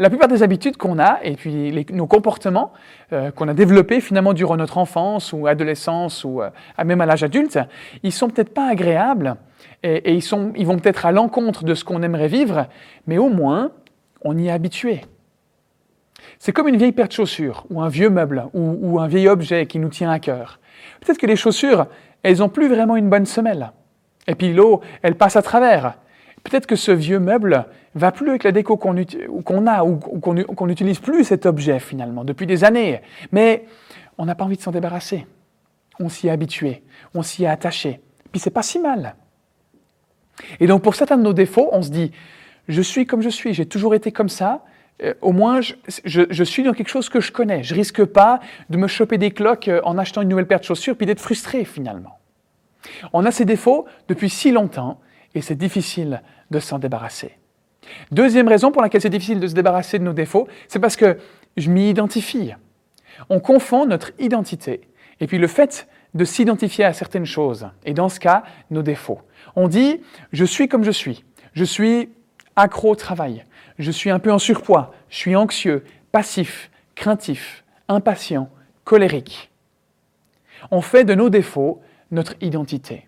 La 0.01 0.09
plupart 0.09 0.29
des 0.29 0.43
habitudes 0.43 0.79
qu'on 0.79 0.99
a 0.99 1.19
et 1.23 1.37
puis 1.37 1.87
nos 1.93 2.07
comportements 2.07 2.73
euh, 3.13 3.31
qu'on 3.31 3.49
a 3.49 3.53
développés 3.53 4.01
finalement 4.01 4.33
durant 4.33 4.57
notre 4.57 4.79
enfance 4.79 5.35
ou 5.35 5.47
adolescence 5.47 6.25
ou 6.25 6.41
euh, 6.41 6.49
même 6.83 7.03
à 7.03 7.07
l'âge 7.07 7.23
adulte, 7.23 7.59
ils 8.03 8.11
sont 8.11 8.31
peut-être 8.31 8.55
pas 8.55 8.67
agréables 8.67 9.37
et, 9.83 10.15
ils, 10.15 10.23
sont, 10.23 10.55
ils 10.57 10.67
vont 10.67 10.79
peut-être 10.79 11.05
à 11.05 11.13
l'encontre 11.13 11.65
de 11.65 11.75
ce 11.75 11.85
qu'on 11.85 12.03
aimerait 12.03 12.29
vivre, 12.29 12.67
mais 13.07 13.19
au 13.19 13.29
moins 13.29 13.73
on 14.23 14.39
y 14.39 14.47
est 14.47 14.51
habitué. 14.51 15.03
C'est 16.39 16.53
comme 16.53 16.69
une 16.69 16.79
vieille 16.79 16.93
paire 16.93 17.09
de 17.09 17.13
chaussures 17.13 17.67
ou 17.69 17.83
un 17.83 17.91
vieux 17.91 18.09
meuble 18.09 18.47
ou, 18.55 18.79
ou 18.81 19.01
un 19.01 19.07
vieil 19.07 19.29
objet 19.29 19.67
qui 19.67 19.79
nous 19.79 19.91
tient 19.91 20.11
à 20.11 20.19
cœur. 20.19 20.61
Peut-être 21.03 21.19
que 21.19 21.27
les 21.27 21.37
chaussures, 21.37 21.89
elles 22.23 22.39
n'ont 22.39 22.49
plus 22.49 22.69
vraiment 22.69 22.97
une 22.97 23.11
bonne 23.11 23.27
semelle. 23.27 23.71
Et 24.27 24.35
puis 24.35 24.55
l'eau, 24.55 24.81
elle 25.03 25.17
passe 25.17 25.37
à 25.37 25.43
travers. 25.43 25.99
Peut-être 26.45 26.67
que 26.67 26.77
ce 26.77 26.91
vieux 26.91 27.19
meuble 27.19 27.67
va 27.95 28.13
plus 28.13 28.31
avec 28.31 28.45
la 28.45 28.53
déco 28.53 28.77
qu'on 28.77 28.97
a 29.67 29.85
ou 29.85 30.01
qu'on 30.01 30.67
n'utilise 30.67 30.99
plus 30.99 31.25
cet 31.25 31.47
objet 31.47 31.79
finalement 31.81 32.25
depuis 32.25 32.47
des 32.47 32.65
années. 32.65 33.03
Mais 33.33 33.67
on 34.19 34.25
n'a 34.25 34.35
pas 34.35 34.45
envie 34.45 34.57
de 34.57 34.63
s'en 34.63 34.71
débarrasser. 34.71 35.27
On 35.99 36.09
s'y 36.09 36.29
est 36.29 36.31
habitué, 36.31 36.83
on 37.15 37.23
s'y 37.23 37.45
est 37.45 37.49
attaché. 37.49 38.01
Puis 38.33 38.41
c'est 38.41 38.51
pas 38.51 38.63
si 38.63 38.79
mal. 38.79 39.17
Et 40.61 40.67
donc 40.67 40.83
pour 40.83 40.95
certains 40.95 41.19
de 41.19 41.23
nos 41.23 41.35
défauts, 41.35 41.69
on 41.73 41.83
se 41.83 41.91
dit 41.91 42.13
je 42.69 42.83
suis 42.83 43.07
comme 43.07 43.21
je 43.21 43.29
suis, 43.29 43.53
j'ai 43.53 43.67
toujours 43.67 43.95
été 43.95 44.13
comme 44.13 44.29
ça. 44.29 44.65
Euh, 45.03 45.15
au 45.23 45.33
moins, 45.33 45.61
je, 45.61 46.45
suis 46.45 46.63
dans 46.63 46.73
quelque 46.73 46.89
chose 46.89 47.09
que 47.09 47.21
je 47.21 47.33
connais. 47.33 47.63
Je 47.63 47.75
risque 47.75 48.05
pas 48.05 48.41
de 48.69 48.77
me 48.77 48.87
choper 48.87 49.19
des 49.19 49.31
cloques 49.31 49.69
euh, 49.69 49.81
en 49.85 49.99
achetant 49.99 50.23
une 50.23 50.29
nouvelle 50.29 50.47
paire 50.47 50.61
de 50.61 50.65
chaussures 50.65 50.97
puis 50.97 51.07
d'être 51.07 51.21
frustré 51.21 51.65
finalement. 51.65 52.19
On 53.13 53.25
a 53.25 53.31
ces 53.31 53.45
défauts 53.45 53.87
depuis 54.09 54.31
si 54.31 54.53
longtemps 54.53 55.01
et 55.35 55.41
c'est 55.41 55.55
difficile 55.55 56.23
de 56.51 56.59
s'en 56.59 56.79
débarrasser. 56.79 57.37
Deuxième 58.11 58.49
raison 58.49 58.71
pour 58.73 58.83
laquelle 58.83 59.01
c'est 59.01 59.11
difficile 59.11 59.41
de 59.41 59.47
se 59.47 59.55
débarrasser 59.55 59.99
de 59.99 60.05
nos 60.05 60.13
défauts, 60.13 60.49
c'est 60.69 60.79
parce 60.79 60.97
que 60.97 61.19
je 61.57 61.71
m'y 61.71 61.91
identifie. 61.91 62.53
On 63.29 63.41
confond 63.41 63.87
notre 63.87 64.13
identité 64.19 64.83
et 65.21 65.27
puis 65.27 65.39
le 65.39 65.47
fait 65.47 65.89
de 66.15 66.25
s'identifier 66.25 66.85
à 66.85 66.93
certaines 66.93 67.27
choses, 67.27 67.69
et 67.85 67.95
dans 67.95 68.09
ce 68.09 68.19
cas, 68.19 68.43
nos 68.71 68.83
défauts. 68.83 69.21
On 69.55 69.69
dit, 69.69 70.01
je 70.33 70.45
suis 70.45 70.69
comme 70.69 70.83
je 70.83 70.91
suis, 70.91 71.25
je 71.53 71.65
suis 71.65 72.11
accro 72.57 72.91
au 72.91 72.97
travail, 72.97 73.45
je 73.79 73.91
suis 73.91 74.11
un 74.11 74.19
peu 74.19 74.33
en 74.33 74.39
surpoids, 74.39 74.93
je 75.09 75.17
suis 75.17 75.37
anxieux, 75.37 75.85
passif, 76.11 76.71
craintif, 76.95 77.65
impatient, 77.89 78.51
colérique. 78.85 79.51
On 80.71 80.81
fait 80.81 81.05
de 81.05 81.15
nos 81.15 81.31
défauts 81.31 81.81
notre 82.11 82.35
identité. 82.41 83.07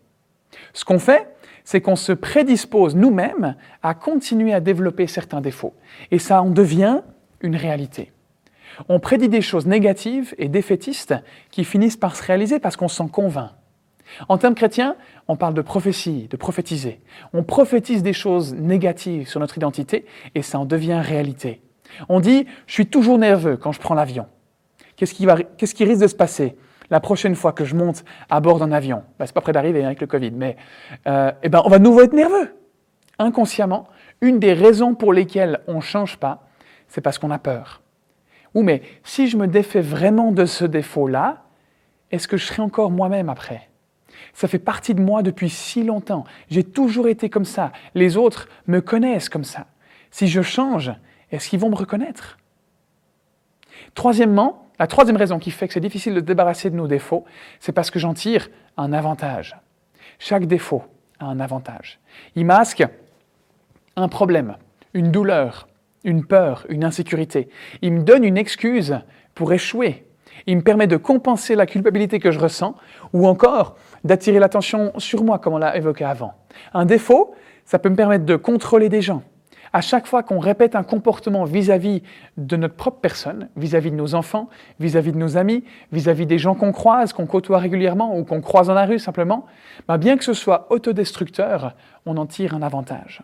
Ce 0.73 0.85
qu'on 0.85 0.99
fait, 0.99 1.29
c'est 1.65 1.81
qu'on 1.81 1.97
se 1.97 2.13
prédispose 2.13 2.97
nous-mêmes 2.97 3.57
à 3.83 3.95
continuer 3.95 4.53
à 4.53 4.61
développer 4.61 5.07
certains 5.07 5.41
défauts. 5.41 5.75
Et 6.11 6.19
ça 6.19 6.43
en 6.43 6.51
devient 6.51 7.01
une 7.41 7.57
réalité. 7.57 8.13
On 8.89 9.01
prédit 9.01 9.29
des 9.29 9.43
choses 9.43 9.67
négatives 9.67 10.35
et 10.39 10.49
défaitistes 10.49 11.15
qui 11.51 11.65
finissent 11.65 11.97
par 11.97 12.17
se 12.17 12.23
réaliser 12.23 12.59
parce 12.59 12.77
qu'on 12.77 12.89
s'en 12.89 13.09
convainc. 13.09 13.51
En 14.29 14.39
termes 14.39 14.55
chrétiens, 14.55 14.97
on 15.29 15.37
parle 15.37 15.55
de 15.55 15.63
prophétie, 15.63 16.29
de 16.29 16.37
prophétiser. 16.37 17.01
On 17.33 17.45
prophétise 17.45 18.03
des 18.03 18.13
choses 18.13 18.55
négatives 18.55 19.29
sur 19.29 19.41
notre 19.41 19.57
identité 19.57 20.05
et 20.35 20.43
ça 20.43 20.59
en 20.59 20.65
devient 20.65 21.01
réalité. 21.03 21.63
On 22.09 22.21
dit, 22.21 22.47
je 22.67 22.73
suis 22.73 22.87
toujours 22.87 23.19
nerveux 23.19 23.57
quand 23.57 23.73
je 23.73 23.81
prends 23.81 23.95
l'avion. 23.95 24.27
Qu'est-ce 24.97 25.15
qui, 25.15 25.27
qu'est-ce 25.57 25.75
qui 25.75 25.85
risque 25.85 26.03
de 26.03 26.07
se 26.07 26.15
passer? 26.15 26.57
La 26.93 27.01
prochaine 27.01 27.35
fois 27.35 27.53
que 27.53 27.65
je 27.65 27.75
monte 27.75 28.05
à 28.29 28.41
bord 28.41 28.59
d'un 28.59 28.71
avion, 28.71 29.03
bah, 29.19 29.27
c'est 29.27 29.33
pas 29.33 29.41
près 29.41 29.53
d'arriver 29.53 29.83
avec 29.83 29.99
le 30.03 30.07
Covid, 30.07 30.31
mais 30.33 30.59
euh, 31.07 31.33
eh 31.43 31.49
ben, 31.49 31.63
on 31.65 31.71
va 31.71 31.79
de 31.79 31.85
nouveau 31.85 32.03
être 32.03 32.13
nerveux. 32.13 32.55
Inconsciemment, 33.19 33.89
une 34.21 34.39
des 34.39 34.53
raisons 34.53 34.95
pour 34.95 35.15
lesquelles 35.15 35.61
on 35.67 35.77
ne 35.77 35.81
change 35.81 36.19
pas, 36.19 36.47
c'est 36.89 37.01
parce 37.01 37.19
qu'on 37.19 37.31
a 37.31 37.39
peur. 37.39 37.81
Ou 38.53 38.63
mais 38.63 38.83
si 39.05 39.29
je 39.29 39.39
me 39.39 39.47
défais 39.47 39.81
vraiment 39.81 40.33
de 40.33 40.45
ce 40.45 40.67
défaut-là, 40.67 41.45
est-ce 42.11 42.29
que 42.29 42.37
je 42.37 42.45
serai 42.45 42.61
encore 42.61 42.91
moi-même 42.91 43.31
après? 43.31 43.71
Ça 44.35 44.47
fait 44.47 44.59
partie 44.59 44.95
de 44.95 45.01
moi 45.01 45.23
depuis 45.23 45.49
si 45.49 45.85
longtemps. 45.85 46.25
J'ai 46.51 46.63
toujours 46.63 47.09
été 47.09 47.31
comme 47.31 47.47
ça. 47.47 47.73
Les 47.95 48.19
autres 48.19 48.51
me 48.67 48.83
connaissent 48.83 49.31
comme 49.31 49.45
ça. 49.45 49.65
Si 50.11 50.29
je 50.29 50.43
change, 50.43 50.93
est-ce 51.31 51.49
qu'ils 51.49 51.59
vont 51.59 51.71
me 51.71 51.75
reconnaître? 51.75 52.37
Troisièmement, 53.95 54.67
la 54.83 54.89
troisième 54.89 55.17
raison 55.17 55.39
qui 55.39 55.53
fait 55.53 55.69
que 55.69 55.75
c'est 55.75 55.79
difficile 55.79 56.13
de 56.15 56.19
se 56.19 56.25
débarrasser 56.25 56.69
de 56.69 56.75
nos 56.75 56.89
défauts, 56.89 57.25
c'est 57.61 57.71
parce 57.71 57.93
que 57.93 58.01
j'en 58.01 58.15
tire 58.15 58.51
un 58.77 58.93
avantage. 58.93 59.57
Chaque 60.19 60.47
défaut 60.47 60.83
a 61.21 61.27
un 61.27 61.39
avantage. 61.39 62.01
Il 62.35 62.47
masque 62.47 62.83
un 63.95 64.09
problème, 64.09 64.57
une 64.93 65.13
douleur, 65.13 65.69
une 66.03 66.25
peur, 66.25 66.67
une 66.69 66.83
insécurité. 66.83 67.49
Il 67.81 67.93
me 67.93 68.03
donne 68.03 68.25
une 68.25 68.37
excuse 68.37 68.99
pour 69.37 69.53
échouer. 69.53 70.05
Il 70.49 70.57
me 70.57 70.63
permet 70.63 70.89
de 70.89 70.97
compenser 70.97 71.55
la 71.55 71.67
culpabilité 71.67 72.19
que 72.19 72.33
je 72.33 72.41
ressens 72.41 72.75
ou 73.13 73.29
encore 73.29 73.77
d'attirer 74.03 74.41
l'attention 74.41 74.93
sur 74.99 75.23
moi, 75.23 75.39
comme 75.39 75.55
on 75.55 75.59
l'a 75.59 75.77
évoqué 75.77 76.05
avant. 76.05 76.35
Un 76.75 76.87
défaut, 76.87 77.37
ça 77.65 77.79
peut 77.79 77.89
me 77.89 77.95
permettre 77.95 78.25
de 78.25 78.35
contrôler 78.35 78.89
des 78.89 79.01
gens. 79.01 79.23
À 79.73 79.81
chaque 79.81 80.07
fois 80.07 80.23
qu'on 80.23 80.39
répète 80.39 80.77
un 80.77 80.83
comportement 80.83 81.45
vis-à-vis 81.45 82.03
de 82.37 82.57
notre 82.57 82.75
propre 82.75 83.01
personne, 83.01 83.49
vis-à-vis 83.57 83.91
de 83.91 83.97
nos 83.97 84.15
enfants, 84.15 84.51
vis-à-vis 84.81 85.13
de 85.13 85.19
nos 85.19 85.39
amis, 85.39 85.65
vis-à-vis 85.93 86.27
des 86.27 86.39
gens 86.39 86.55
qu'on 86.55 86.73
croise, 86.73 87.15
qu'on 87.15 87.27
côtoie 87.27 87.59
régulièrement 87.59 88.19
ou 88.19 88.25
qu'on 88.25 88.43
croise 88.43 88.67
dans 88.67 88.75
la 88.75 88.85
rue 88.85 88.99
simplement, 88.99 89.47
bah, 89.89 89.97
bien 89.97 90.19
que 90.19 90.25
ce 90.25 90.35
soit 90.35 90.67
autodestructeur, 90.71 91.75
on 92.05 92.19
en 92.19 92.27
tire 92.27 92.55
un 92.55 92.63
avantage. 92.63 93.23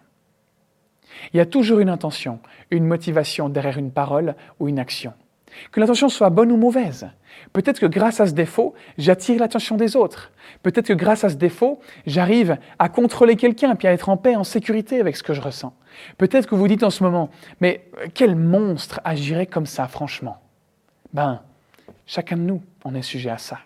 Il 1.33 1.37
y 1.37 1.41
a 1.41 1.47
toujours 1.47 1.81
une 1.81 1.89
intention, 1.89 2.39
une 2.71 2.87
motivation 2.87 3.49
derrière 3.49 3.79
une 3.79 3.91
parole 3.91 4.35
ou 4.59 4.69
une 4.69 4.79
action. 4.79 5.13
Que 5.73 5.81
l'intention 5.81 6.09
soit 6.09 6.31
bonne 6.31 6.53
ou 6.53 6.57
mauvaise. 6.57 7.09
Peut-être 7.53 7.81
que 7.81 7.87
grâce 7.87 8.21
à 8.21 8.27
ce 8.27 8.33
défaut, 8.33 8.75
j'attire 8.97 9.41
l'attention 9.41 9.77
des 9.77 9.97
autres. 9.97 10.33
Peut-être 10.63 10.89
que 10.89 10.93
grâce 10.93 11.25
à 11.25 11.29
ce 11.29 11.37
défaut, 11.37 11.81
j'arrive 12.07 12.59
à 12.79 12.89
contrôler 12.89 13.37
quelqu'un 13.37 13.75
puis 13.75 13.89
à 13.89 13.93
être 13.93 14.09
en 14.09 14.17
paix, 14.17 14.37
en 14.37 14.45
sécurité 14.45 15.01
avec 15.01 15.17
ce 15.17 15.23
que 15.23 15.35
je 15.35 15.41
ressens. 15.41 15.75
Peut-être 16.17 16.47
que 16.47 16.55
vous 16.55 16.69
dites 16.69 16.83
en 16.83 16.91
ce 16.91 17.03
moment, 17.03 17.31
mais 17.61 17.91
quel 18.15 18.35
monstre 18.37 19.01
agirait 19.05 19.47
comme 19.47 19.67
ça, 19.67 19.89
franchement? 19.89 20.39
Ben, 21.13 21.41
chacun 22.07 22.37
de 22.37 22.43
nous, 22.43 22.63
on 22.85 22.95
est 22.95 23.03
sujet 23.03 23.31
à 23.31 23.39
ça. 23.39 23.59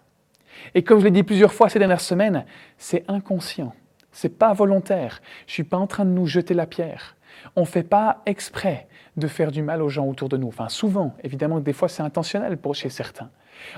Et 0.74 0.82
comme 0.82 1.00
je 1.00 1.04
l'ai 1.04 1.10
dit 1.10 1.22
plusieurs 1.22 1.52
fois 1.52 1.68
ces 1.68 1.78
dernières 1.78 2.00
semaines, 2.00 2.44
c'est 2.78 3.04
inconscient, 3.08 3.74
c'est 4.12 4.38
pas 4.38 4.52
volontaire. 4.52 5.20
Je 5.46 5.54
suis 5.54 5.64
pas 5.64 5.78
en 5.78 5.86
train 5.86 6.04
de 6.04 6.10
nous 6.10 6.26
jeter 6.26 6.54
la 6.54 6.66
pierre. 6.66 7.16
On 7.56 7.64
fait 7.64 7.82
pas 7.82 8.22
exprès 8.26 8.86
de 9.16 9.26
faire 9.26 9.52
du 9.52 9.62
mal 9.62 9.82
aux 9.82 9.88
gens 9.88 10.06
autour 10.06 10.28
de 10.28 10.36
nous. 10.36 10.48
Enfin, 10.48 10.68
souvent, 10.68 11.14
évidemment, 11.22 11.60
des 11.60 11.72
fois 11.72 11.88
c'est 11.88 12.02
intentionnel 12.02 12.56
pour 12.56 12.74
chez 12.74 12.88
certains. 12.88 13.30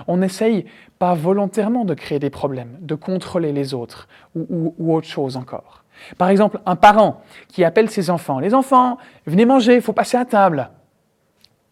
On 0.06 0.16
n'essaye 0.16 0.66
pas 0.98 1.14
volontairement 1.14 1.84
de 1.84 1.94
créer 1.94 2.18
des 2.18 2.30
problèmes, 2.30 2.76
de 2.80 2.94
contrôler 2.94 3.52
les 3.52 3.74
autres 3.74 4.08
ou, 4.34 4.74
autre 4.94 5.06
chose 5.06 5.36
encore. 5.36 5.84
Par 6.18 6.28
exemple, 6.28 6.60
un 6.66 6.76
parent 6.76 7.22
qui 7.48 7.64
appelle 7.64 7.90
ses 7.90 8.10
enfants 8.10 8.38
Les 8.38 8.54
enfants, 8.54 8.98
venez 9.26 9.44
manger, 9.44 9.76
il 9.76 9.82
faut 9.82 9.92
passer 9.92 10.16
à 10.16 10.24
table. 10.24 10.70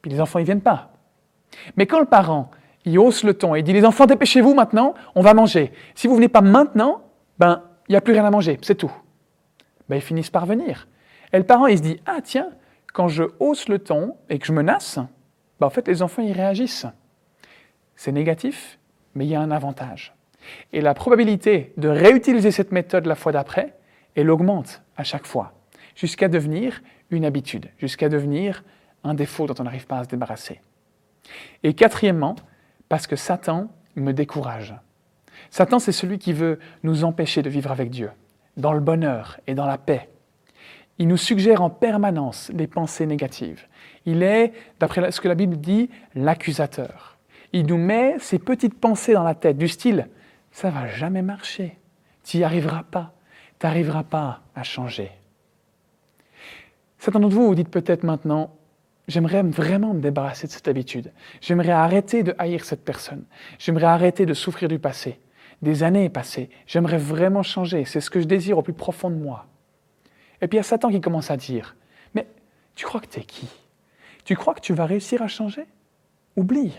Puis 0.00 0.11
les 0.11 0.21
enfants, 0.21 0.38
ils 0.38 0.45
viennent 0.45 0.61
pas. 0.61 0.90
Mais 1.76 1.87
quand 1.87 2.00
le 2.00 2.07
parent, 2.07 2.50
il 2.85 2.99
hausse 2.99 3.25
le 3.25 3.35
ton 3.35 3.54
et 3.54 3.62
dit 3.62 3.73
Les 3.73 3.85
enfants, 3.85 4.07
dépêchez-vous 4.07 4.54
maintenant, 4.54 4.95
on 5.14 5.23
va 5.23 5.35
manger. 5.35 5.73
Si 5.95 6.09
vous 6.09 6.16
venez 6.16 6.28
pas 6.28 6.40
maintenant, 6.40 7.02
ben, 7.38 7.62
il 7.88 7.92
n'y 7.92 7.97
a 7.97 8.00
plus 8.00 8.12
rien 8.12 8.25
à 8.25 8.31
manger, 8.31 8.59
c'est 8.62 8.75
tout. 8.75 8.92
Ben, 9.88 9.97
ils 9.97 10.02
finissent 10.02 10.31
par 10.31 10.47
venir. 10.47 10.88
Et 11.33 11.38
le 11.38 11.45
parent, 11.45 11.66
il 11.66 11.78
se 11.78 11.83
dit, 11.83 12.00
ah 12.07 12.19
tiens, 12.23 12.49
quand 12.93 13.09
je 13.09 13.25
hausse 13.41 13.69
le 13.69 13.79
ton 13.79 14.17
et 14.29 14.39
que 14.39 14.47
je 14.47 14.53
menace, 14.53 14.99
ben, 15.61 15.67
en 15.67 15.71
fait, 15.71 15.89
les 15.89 16.03
enfants, 16.03 16.23
ils 16.23 16.33
réagissent. 16.33 16.87
C'est 17.97 18.13
négatif, 18.13 18.79
mais 19.15 19.27
il 19.27 19.31
y 19.31 19.35
a 19.35 19.41
un 19.41 19.51
avantage. 19.51 20.15
Et 20.73 20.81
la 20.81 20.95
probabilité 20.95 21.73
de 21.77 21.89
réutiliser 21.89 22.51
cette 22.51 22.73
méthode 22.73 23.07
la 23.07 23.15
fois 23.15 23.33
d'après, 23.33 23.75
elle 24.15 24.31
augmente 24.31 24.83
à 24.97 25.05
chaque 25.05 25.27
fois, 25.27 25.53
jusqu'à 25.95 26.29
devenir 26.29 26.83
une 27.11 27.25
habitude, 27.25 27.71
jusqu'à 27.79 28.09
devenir 28.09 28.65
un 29.05 29.15
défaut 29.15 29.47
dont 29.47 29.55
on 29.59 29.65
n'arrive 29.65 29.87
pas 29.87 29.99
à 29.99 30.05
se 30.05 30.09
débarrasser. 30.09 30.61
Et 31.63 31.75
quatrièmement, 31.75 32.37
parce 32.89 33.07
que 33.07 33.17
Satan 33.17 33.71
me 33.97 34.13
décourage. 34.13 34.75
Satan, 35.51 35.79
c'est 35.79 35.93
celui 35.93 36.19
qui 36.19 36.33
veut 36.33 36.59
nous 36.83 37.05
empêcher 37.05 37.43
de 37.43 37.51
vivre 37.51 37.71
avec 37.71 37.91
Dieu, 37.91 38.11
dans 38.57 38.73
le 38.73 38.81
bonheur 38.81 39.39
et 39.47 39.55
dans 39.55 39.67
la 39.67 39.79
paix. 39.79 40.09
Il 40.99 41.09
nous 41.09 41.17
suggère 41.17 41.63
en 41.63 41.71
permanence 41.71 42.51
des 42.53 42.67
pensées 42.67 43.07
négatives. 43.07 43.67
Il 44.07 44.23
est, 44.23 44.53
d'après 44.79 45.11
ce 45.11 45.21
que 45.21 45.29
la 45.29 45.35
Bible 45.35 45.57
dit, 45.57 45.91
l'accusateur. 46.15 47.19
Il 47.53 47.67
nous 47.67 47.79
met 47.79 48.17
ces 48.19 48.39
petites 48.39 48.79
pensées 48.79 49.15
dans 49.15 49.25
la 49.25 49.35
tête 49.35 49.59
du 49.59 49.69
style 49.69 50.09
ça 50.53 50.71
va 50.71 50.87
jamais 50.87 51.23
marcher, 51.23 51.79
tu 52.23 52.37
n'y 52.37 52.45
arriveras 52.45 52.85
pas, 52.85 53.15
tu 53.59 53.67
n'arriveras 53.67 54.05
pas 54.05 54.43
à 54.55 54.63
changer. 54.63 55.11
Certains 56.99 57.19
d'entre 57.19 57.35
vous 57.35 57.47
vous 57.47 57.55
dites 57.55 57.71
peut-être 57.71 58.05
maintenant 58.05 58.55
J'aimerais 59.09 59.43
vraiment 59.43 59.95
me 59.95 60.01
débarrasser 60.01 60.47
de 60.47 60.53
cette 60.53 60.69
habitude. 60.69 61.13
J'aimerais 61.41 61.73
arrêter 61.73 62.23
de 62.23 62.37
haïr 62.39 62.65
cette 62.65 62.85
personne. 62.85 63.25
J'aimerais 63.59 63.87
arrêter 63.87 64.27
de 64.27 64.33
souffrir 64.33 64.69
du 64.69 64.79
passé, 64.79 65.19
des 65.61 65.83
années 65.83 66.09
passées. 66.09 66.51
J'aimerais 66.69 66.99
vraiment 66.99 67.43
changer. 67.43 67.85
C'est 67.85 68.01
ce 68.01 68.11
que 68.11 68.21
je 68.21 68.27
désire 68.27 68.59
au 68.59 68.63
plus 68.63 68.73
profond 68.73 69.11
de 69.11 69.17
moi. 69.17 69.49
Et 70.43 70.49
puis 70.49 70.57
il 70.57 70.59
y 70.59 70.61
a 70.61 70.65
Satan 70.65 70.91
qui 70.91 71.01
commence 71.01 71.31
à 71.31 71.37
dire, 71.37 71.77
mais 72.15 72.27
tu 72.75 72.85
crois 72.85 73.01
que 73.01 73.07
tu 73.07 73.21
es 73.21 73.25
qui? 73.25 73.49
Tu 74.25 74.37
crois 74.37 74.55
que 74.55 74.61
tu 74.61 74.75
vas 74.75 74.87
réussir 74.87 75.23
à 75.23 75.29
changer? 75.29 75.67
Oublie. 76.37 76.75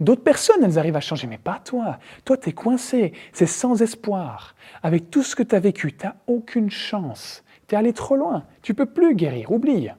D'autres 0.00 0.22
personnes, 0.22 0.64
elles 0.64 0.78
arrivent 0.78 0.96
à 0.96 1.00
changer, 1.00 1.26
mais 1.26 1.36
pas 1.36 1.60
toi. 1.62 1.98
Toi, 2.24 2.38
tu 2.38 2.48
es 2.48 2.52
coincé, 2.52 3.12
c'est 3.32 3.46
sans 3.46 3.82
espoir. 3.82 4.54
Avec 4.82 5.10
tout 5.10 5.22
ce 5.22 5.36
que 5.36 5.42
tu 5.42 5.54
as 5.54 5.60
vécu, 5.60 5.92
tu 5.92 6.06
n'as 6.06 6.14
aucune 6.26 6.70
chance. 6.70 7.44
Tu 7.68 7.74
es 7.74 7.78
allé 7.78 7.92
trop 7.92 8.16
loin, 8.16 8.46
tu 8.62 8.72
peux 8.72 8.86
plus 8.86 9.14
guérir, 9.14 9.52
oublie. 9.52 9.90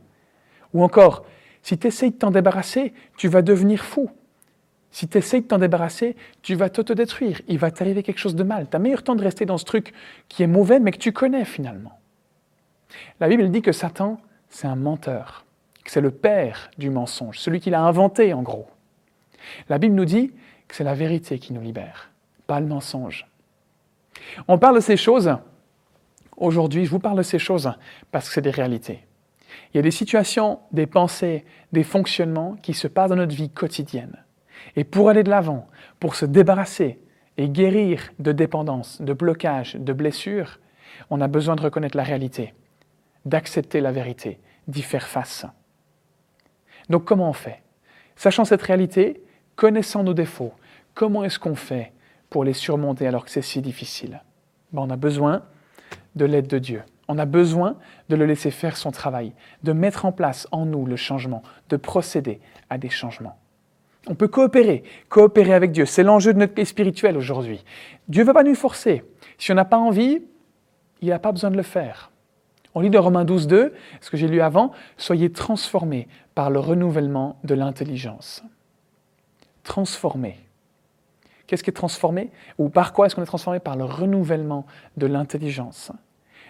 Ou 0.74 0.84
encore, 0.84 1.25
si 1.62 1.78
tu 1.78 1.88
essayes 1.88 2.12
de 2.12 2.18
t'en 2.18 2.32
débarrasser, 2.32 2.94
tu 3.18 3.28
vas 3.28 3.44
devenir 3.44 3.84
fou. 3.84 4.10
Si 4.90 5.08
tu 5.08 5.18
essayes 5.18 5.42
de 5.42 5.48
t'en 5.48 5.60
débarrasser, 5.60 6.16
tu 6.42 6.56
vas 6.56 6.70
t'autodétruire. 6.70 7.42
Il 7.48 7.60
va 7.60 7.70
t'arriver 7.70 8.01
quelque 8.01 8.18
chose 8.18 8.36
de 8.36 8.44
mal. 8.44 8.68
Tu 8.70 8.75
as 8.75 8.80
meilleur 8.80 9.04
temps 9.04 9.16
de 9.16 9.24
rester 9.24 9.46
dans 9.46 9.58
ce 9.58 9.66
truc 9.66 9.94
qui 10.28 10.42
est 10.42 10.48
mauvais, 10.48 10.80
mais 10.80 10.92
que 10.92 10.98
tu 10.98 11.13
connais 11.13 11.46
finalement. 11.46 12.00
La 13.19 13.27
Bible 13.27 13.50
dit 13.50 13.62
que 13.62 13.71
Satan, 13.71 14.19
c'est 14.50 14.67
un 14.67 14.75
menteur, 14.75 15.45
que 15.83 15.91
c'est 15.91 16.01
le 16.01 16.12
père 16.12 16.69
du 16.77 16.89
mensonge, 16.89 17.39
celui 17.39 17.60
qui 17.60 17.69
l'a 17.69 17.81
inventé 17.81 18.33
en 18.33 18.41
gros. 18.41 18.67
La 19.69 19.77
Bible 19.77 19.95
nous 19.95 20.05
dit 20.05 20.31
que 20.67 20.75
c'est 20.75 20.83
la 20.83 20.93
vérité 20.93 21.39
qui 21.39 21.53
nous 21.53 21.62
libère, 21.62 22.12
pas 22.48 22.60
le 22.60 22.67
mensonge. 22.67 23.27
On 24.48 24.57
parle 24.57 24.75
de 24.75 24.81
ces 24.81 24.98
choses, 24.98 25.36
aujourd'hui 26.38 26.86
je 26.86 26.91
vous 26.91 27.00
parle 27.00 27.17
de 27.17 27.24
ces 27.24 27.39
choses 27.39 27.71
parce 28.12 28.27
que 28.27 28.33
c'est 28.33 28.41
des 28.41 28.51
réalités. 28.51 29.05
Il 29.74 29.77
y 29.77 29.79
a 29.79 29.83
des 29.83 29.91
situations, 29.91 30.60
des 30.71 30.86
pensées, 30.86 31.45
des 31.71 31.83
fonctionnements 31.83 32.55
qui 32.62 32.74
se 32.74 32.88
passent 32.88 33.10
dans 33.10 33.15
notre 33.15 33.36
vie 33.36 33.50
quotidienne. 33.50 34.24
Et 34.75 34.83
pour 34.83 35.10
aller 35.10 35.24
de 35.24 35.29
l'avant, 35.29 35.67
pour 36.00 36.15
se 36.15 36.25
débarrasser 36.25 37.00
et 37.38 37.50
guérir 37.50 38.12
de 38.19 38.31
dépendance, 38.31 39.01
de 39.01 39.13
blocage, 39.13 39.75
de 39.75 39.93
blessures, 39.93 40.60
on 41.10 41.19
a 41.21 41.27
besoin 41.27 41.55
de 41.55 41.62
reconnaître 41.62 41.98
la 41.98 42.03
réalité 42.03 42.53
d'accepter 43.25 43.82
la 43.82 43.92
vérité, 43.92 44.40
d'y 44.68 44.82
faire 44.82 45.08
face. 45.08 45.46
Donc 46.90 47.06
comment 47.06 47.30
on 47.30 47.34
fait? 47.34 47.62
Sachant 48.16 48.46
cette 48.46 48.62
réalité, 48.62 49.24
connaissant 49.56 50.04
nos 50.04 50.13
défauts, 50.13 50.54
comment 50.94 51.24
est-ce 51.24 51.40
qu'on 51.40 51.56
fait 51.56 51.94
pour 52.30 52.44
les 52.44 52.54
surmonter 52.54 53.08
alors 53.08 53.25
que 53.25 53.32
c'est 53.32 53.42
si 53.42 53.62
difficile? 53.62 54.22
Ben, 54.72 54.82
On 54.82 54.90
a 54.90 54.96
besoin 54.96 55.44
de 56.16 56.25
l'aide 56.25 56.48
de 56.48 56.60
Dieu. 56.60 56.84
On 57.08 57.18
a 57.18 57.25
besoin 57.25 57.78
de 58.10 58.16
le 58.16 58.25
laisser 58.25 58.51
faire 58.51 58.78
son 58.78 58.92
travail, 58.92 59.34
de 59.63 59.74
mettre 59.74 60.06
en 60.06 60.12
place 60.12 60.48
en 60.51 60.66
nous 60.66 60.86
le 60.86 60.96
changement, 60.96 61.44
de 61.70 61.78
procéder 61.78 62.40
à 62.70 62.78
des 62.78 62.90
changements. 62.90 63.38
On 64.08 64.16
peut 64.16 64.28
coopérer, 64.28 64.84
coopérer 65.10 65.54
avec 65.54 65.72
Dieu. 65.72 65.86
C'est 65.86 66.04
l'enjeu 66.04 66.34
de 66.34 66.40
notre 66.40 66.56
vie 66.56 66.66
spirituelle 66.66 67.18
aujourd'hui. 67.18 67.63
Dieu 68.08 68.24
ne 68.24 68.28
veut 68.28 68.34
pas 68.34 68.44
nous 68.44 68.56
forcer. 68.56 69.04
Si 69.38 69.51
on 69.51 69.56
n'a 69.56 69.66
pas 69.66 69.78
envie, 69.78 70.24
il 71.01 71.10
n'a 71.10 71.20
pas 71.20 71.32
besoin 71.32 71.51
de 71.51 71.58
le 71.58 71.63
faire. 71.63 72.11
On 72.74 72.80
lit 72.82 72.90
dans 72.90 73.01
Romains 73.01 73.25
12, 73.25 73.48
2, 73.48 73.74
ce 74.00 74.10
que 74.10 74.18
j'ai 74.18 74.28
lu 74.28 74.42
avant, 74.42 74.72
soyez 74.98 75.32
transformés 75.32 76.08
par 76.36 76.50
le 76.50 76.60
renouvellement 76.60 77.38
de 77.44 77.54
l'intelligence. 77.54 78.44
Transformés. 79.63 80.40
Qu'est-ce 81.48 81.63
qui 81.63 81.70
est 81.70 81.74
transformé? 81.74 82.32
Ou 82.58 82.70
par 82.70 82.94
quoi 82.94 83.06
est-ce 83.06 83.16
qu'on 83.16 83.24
est 83.24 83.25
transformé? 83.25 83.60
Par 83.60 83.75
le 83.75 83.84
renouvellement 83.84 84.66
de 84.96 85.06
l'intelligence. 85.06 85.92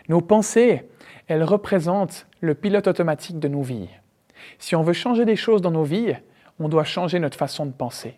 Nos 0.09 0.21
pensées, 0.21 0.87
elles 1.27 1.43
représentent 1.43 2.27
le 2.39 2.53
pilote 2.53 2.87
automatique 2.87 3.39
de 3.39 3.47
nos 3.47 3.63
vies. 3.63 3.89
Si 4.59 4.75
on 4.75 4.83
veut 4.83 4.93
changer 4.93 5.25
des 5.25 5.35
choses 5.35 5.61
dans 5.61 5.71
nos 5.71 5.83
vies, 5.83 6.15
on 6.59 6.69
doit 6.69 6.83
changer 6.83 7.19
notre 7.19 7.37
façon 7.37 7.65
de 7.65 7.71
penser. 7.71 8.15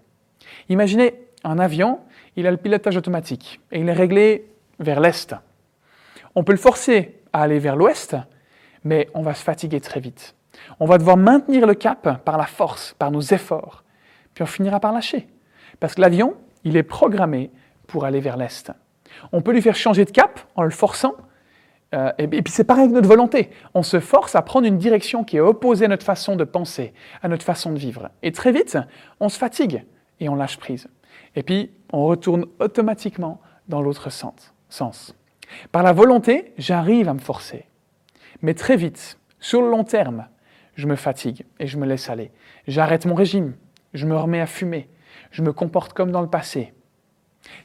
Imaginez 0.67 1.13
un 1.43 1.59
avion, 1.59 1.99
il 2.35 2.47
a 2.47 2.51
le 2.51 2.57
pilotage 2.57 2.97
automatique 2.97 3.61
et 3.71 3.79
il 3.79 3.87
est 3.87 3.93
réglé 3.93 4.49
vers 4.79 4.99
l'est. 4.99 5.35
On 6.35 6.43
peut 6.43 6.51
le 6.51 6.57
forcer 6.57 7.21
à 7.33 7.41
aller 7.41 7.59
vers 7.59 7.75
l'ouest, 7.75 8.15
mais 8.83 9.09
on 9.13 9.21
va 9.21 9.33
se 9.33 9.43
fatiguer 9.43 9.81
très 9.81 9.99
vite. 9.99 10.35
On 10.79 10.85
va 10.85 10.97
devoir 10.97 11.17
maintenir 11.17 11.65
le 11.65 11.73
cap 11.73 12.23
par 12.23 12.37
la 12.37 12.45
force, 12.45 12.95
par 12.97 13.11
nos 13.11 13.21
efforts. 13.21 13.83
Puis 14.33 14.43
on 14.43 14.47
finira 14.47 14.79
par 14.79 14.93
lâcher. 14.93 15.27
Parce 15.79 15.95
que 15.95 16.01
l'avion, 16.01 16.35
il 16.63 16.77
est 16.77 16.83
programmé 16.83 17.51
pour 17.87 18.05
aller 18.05 18.19
vers 18.19 18.37
l'Est. 18.37 18.71
On 19.31 19.41
peut 19.41 19.51
lui 19.51 19.61
faire 19.61 19.75
changer 19.75 20.05
de 20.05 20.11
cap 20.11 20.39
en 20.55 20.63
le 20.63 20.69
forçant. 20.69 21.15
Euh, 21.93 22.11
et, 22.17 22.27
puis 22.27 22.51
c'est 22.51 22.63
pareil 22.63 22.85
avec 22.85 22.95
notre 22.95 23.07
volonté. 23.07 23.51
On 23.73 23.83
se 23.83 23.99
force 23.99 24.35
à 24.35 24.41
prendre 24.41 24.65
une 24.65 24.77
direction 24.77 25.23
qui 25.23 25.37
est 25.37 25.41
opposée 25.41 25.85
à 25.85 25.87
notre 25.87 26.05
façon 26.05 26.35
de 26.35 26.43
penser, 26.43 26.93
à 27.21 27.27
notre 27.27 27.45
façon 27.45 27.71
de 27.71 27.77
vivre. 27.77 28.09
Et 28.23 28.31
très 28.31 28.51
vite, 28.51 28.77
on 29.19 29.29
se 29.29 29.37
fatigue 29.37 29.83
et 30.19 30.29
on 30.29 30.35
lâche 30.35 30.57
prise. 30.57 30.87
Et 31.35 31.43
puis, 31.43 31.71
on 31.91 32.05
retourne 32.05 32.45
automatiquement 32.59 33.39
dans 33.67 33.81
l'autre 33.81 34.09
sens. 34.11 35.15
Par 35.71 35.83
la 35.83 35.93
volonté, 35.93 36.53
j'arrive 36.57 37.09
à 37.09 37.13
me 37.13 37.19
forcer. 37.19 37.65
Mais 38.41 38.53
très 38.53 38.75
vite, 38.75 39.17
sur 39.39 39.61
le 39.61 39.69
long 39.69 39.83
terme, 39.83 40.27
je 40.75 40.87
me 40.87 40.95
fatigue 40.95 41.45
et 41.59 41.67
je 41.67 41.77
me 41.77 41.85
laisse 41.85 42.09
aller. 42.09 42.31
J'arrête 42.67 43.05
mon 43.05 43.15
régime, 43.15 43.55
je 43.93 44.05
me 44.05 44.17
remets 44.17 44.41
à 44.41 44.47
fumer, 44.47 44.89
je 45.31 45.41
me 45.41 45.53
comporte 45.53 45.93
comme 45.93 46.11
dans 46.11 46.21
le 46.21 46.29
passé. 46.29 46.73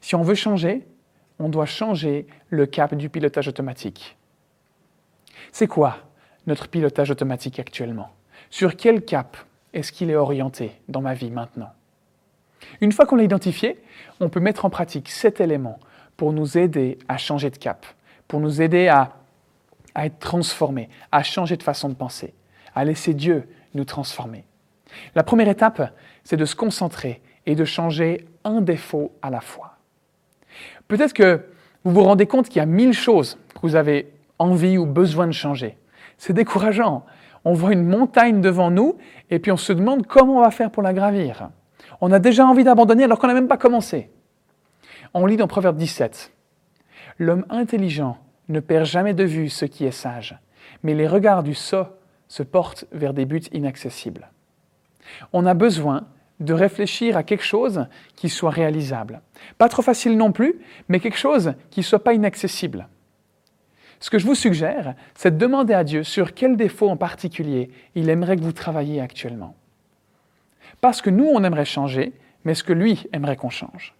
Si 0.00 0.14
on 0.14 0.22
veut 0.22 0.34
changer, 0.34 0.86
on 1.38 1.48
doit 1.48 1.66
changer 1.66 2.26
le 2.50 2.66
cap 2.66 2.94
du 2.94 3.08
pilotage 3.08 3.48
automatique. 3.48 4.16
C'est 5.52 5.66
quoi 5.66 5.98
notre 6.46 6.68
pilotage 6.68 7.10
automatique 7.10 7.58
actuellement? 7.58 8.10
Sur 8.50 8.76
quel 8.76 9.04
cap 9.04 9.36
est-ce 9.72 9.92
qu'il 9.92 10.10
est 10.10 10.16
orienté 10.16 10.72
dans 10.88 11.00
ma 11.00 11.14
vie 11.14 11.30
maintenant? 11.30 11.70
Une 12.80 12.92
fois 12.92 13.06
qu'on 13.06 13.16
l'a 13.16 13.22
identifié, 13.22 13.78
on 14.20 14.28
peut 14.28 14.40
mettre 14.40 14.64
en 14.64 14.70
pratique 14.70 15.08
cet 15.08 15.40
élément 15.40 15.78
pour 16.18 16.32
nous 16.32 16.58
aider 16.58 16.98
à 17.08 17.16
changer 17.16 17.48
de 17.48 17.56
cap, 17.56 17.86
pour 18.26 18.40
nous 18.40 18.60
aider 18.60 18.88
à, 18.88 19.14
être 19.96 20.18
transformés, 20.18 20.90
à 21.10 21.22
changer 21.22 21.56
de 21.56 21.62
façon 21.62 21.88
de 21.88 21.94
penser, 21.94 22.34
à 22.74 22.84
laisser 22.84 23.14
Dieu 23.14 23.48
nous 23.74 23.84
transformer. 23.84 24.44
La 25.14 25.22
première 25.22 25.48
étape, 25.48 25.94
c'est 26.24 26.36
de 26.36 26.44
se 26.44 26.54
concentrer 26.54 27.22
et 27.46 27.54
de 27.54 27.64
changer 27.64 28.26
un 28.44 28.60
défaut 28.60 29.12
à 29.22 29.30
la 29.30 29.40
fois. 29.40 29.76
Peut-être 30.88 31.14
que 31.14 31.46
vous 31.84 31.92
vous 31.92 32.02
rendez 32.02 32.26
compte 32.26 32.48
qu'il 32.48 32.58
y 32.58 32.60
a 32.60 32.66
mille 32.66 32.92
choses 32.92 33.38
que 33.54 33.60
vous 33.62 33.76
avez 33.76 34.12
envie 34.38 34.76
ou 34.76 34.86
besoin 34.86 35.26
de 35.26 35.32
changer. 35.32 35.78
C'est 36.16 36.32
décourageant. 36.32 37.04
On 37.44 37.54
voit 37.54 37.72
une 37.72 37.86
montagne 37.86 38.40
devant 38.40 38.70
nous 38.70 38.98
et 39.30 39.38
puis 39.38 39.52
on 39.52 39.56
se 39.56 39.72
demande 39.72 40.06
comment 40.06 40.38
on 40.38 40.42
va 40.42 40.50
faire 40.50 40.70
pour 40.70 40.82
la 40.82 40.92
gravir. 40.92 41.50
On 42.00 42.10
a 42.10 42.18
déjà 42.18 42.44
envie 42.44 42.64
d'abandonner 42.64 43.04
alors 43.04 43.18
qu'on 43.18 43.28
n'a 43.28 43.34
même 43.34 43.48
pas 43.48 43.56
commencé. 43.56 44.10
On 45.14 45.26
lit 45.26 45.36
dans 45.36 45.48
Proverbe 45.48 45.76
17. 45.76 46.32
L'homme 47.18 47.46
intelligent 47.48 48.18
ne 48.48 48.60
perd 48.60 48.84
jamais 48.84 49.14
de 49.14 49.24
vue 49.24 49.48
ce 49.48 49.64
qui 49.64 49.84
est 49.84 49.90
sage, 49.90 50.38
mais 50.82 50.94
les 50.94 51.06
regards 51.06 51.42
du 51.42 51.54
sot 51.54 51.86
se 52.28 52.42
portent 52.42 52.84
vers 52.92 53.14
des 53.14 53.24
buts 53.24 53.42
inaccessibles. 53.52 54.30
On 55.32 55.46
a 55.46 55.54
besoin 55.54 56.06
de 56.40 56.52
réfléchir 56.52 57.16
à 57.16 57.22
quelque 57.22 57.44
chose 57.44 57.86
qui 58.14 58.28
soit 58.28 58.50
réalisable. 58.50 59.22
Pas 59.56 59.68
trop 59.68 59.82
facile 59.82 60.16
non 60.16 60.30
plus, 60.30 60.60
mais 60.88 61.00
quelque 61.00 61.18
chose 61.18 61.54
qui 61.70 61.80
ne 61.80 61.84
soit 61.84 62.04
pas 62.04 62.14
inaccessible. 62.14 62.88
Ce 64.00 64.10
que 64.10 64.18
je 64.18 64.26
vous 64.26 64.36
suggère, 64.36 64.94
c'est 65.14 65.32
de 65.32 65.38
demander 65.38 65.74
à 65.74 65.82
Dieu 65.82 66.04
sur 66.04 66.34
quel 66.34 66.56
défaut 66.56 66.88
en 66.88 66.96
particulier 66.96 67.70
il 67.96 68.08
aimerait 68.10 68.36
que 68.36 68.42
vous 68.42 68.52
travailliez 68.52 69.00
actuellement. 69.00 69.56
Pas 70.80 70.92
ce 70.92 71.02
que 71.02 71.10
nous, 71.10 71.26
on 71.26 71.42
aimerait 71.42 71.64
changer, 71.64 72.12
mais 72.44 72.54
ce 72.54 72.62
que 72.62 72.72
lui 72.72 73.08
aimerait 73.12 73.36
qu'on 73.36 73.50
change. 73.50 73.94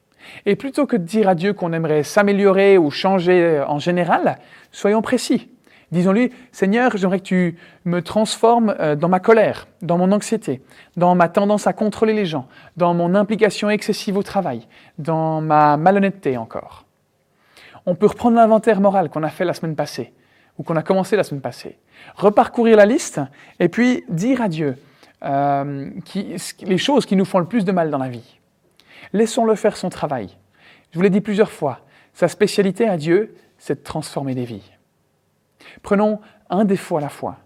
Et 0.47 0.57
plutôt 0.57 0.87
que 0.87 0.97
de 0.97 1.05
dire 1.05 1.29
à 1.29 1.35
Dieu 1.35 1.53
qu'on 1.53 1.73
aimerait 1.73 2.03
s'améliorer 2.03 2.79
ou 2.79 2.91
changer 2.91 3.43
euh, 3.43 3.67
en 3.67 3.79
général, 3.79 4.39
soyons 4.73 5.03
précis. 5.03 5.49
Disons-lui, 5.91 6.33
Seigneur, 6.53 6.97
j'aimerais 6.97 7.19
que 7.19 7.25
tu 7.25 7.57
me 7.87 8.03
transformes 8.03 8.75
euh, 8.79 8.95
dans 8.95 9.09
ma 9.09 9.21
colère, 9.21 9.69
dans 9.81 9.97
mon 9.97 10.13
anxiété, 10.13 10.61
dans 10.97 11.15
ma 11.15 11.29
tendance 11.29 11.67
à 11.67 11.73
contrôler 11.73 12.13
les 12.13 12.27
gens, 12.27 12.47
dans 12.77 12.93
mon 12.93 13.15
implication 13.15 13.71
excessive 13.71 14.19
au 14.19 14.23
travail, 14.23 14.67
dans 14.99 15.41
ma 15.41 15.79
malhonnêteté 15.79 16.37
encore. 16.37 16.85
On 17.87 17.95
peut 17.95 18.07
reprendre 18.07 18.37
l'inventaire 18.37 18.83
moral 18.83 19.09
qu'on 19.09 19.23
a 19.23 19.31
fait 19.31 19.47
la 19.47 19.55
semaine 19.55 19.77
passée, 19.77 20.13
ou 20.59 20.63
qu'on 20.63 20.77
a 20.77 20.83
commencé 20.83 21.17
la 21.17 21.25
semaine 21.25 21.41
passée, 21.41 21.79
reparcourir 22.17 22.77
la 22.77 22.85
liste, 22.85 23.21
et 23.59 23.71
puis 23.71 24.05
dire 24.11 24.43
à 24.43 24.49
Dieu 24.49 24.77
euh, 25.25 25.89
les 26.61 26.79
choses 26.79 27.07
qui 27.07 27.17
nous 27.17 27.25
font 27.25 27.39
le 27.39 27.47
plus 27.47 27.65
de 27.65 27.73
mal 27.73 27.91
dans 27.91 27.99
la 27.99 28.09
vie. 28.09 28.38
Laissons-le 29.13 29.55
faire 29.55 29.77
son 29.77 29.89
travail. 29.89 30.37
Je 30.91 30.99
vous 30.99 31.03
l'ai 31.03 31.11
dit 31.11 31.21
plusieurs 31.21 31.51
fois, 31.51 31.81
sa 32.13 32.29
spécialité 32.29 32.89
à 32.89 32.97
Dieu, 32.97 33.35
c'est 33.59 33.81
de 33.81 33.85
transformer 33.85 34.35
des 34.35 34.45
vies. 34.45 34.73
Prenons 35.83 36.21
un 36.51 36.65
défaut 36.65 36.97
à 36.97 37.01
la 37.01 37.09
fois. 37.09 37.37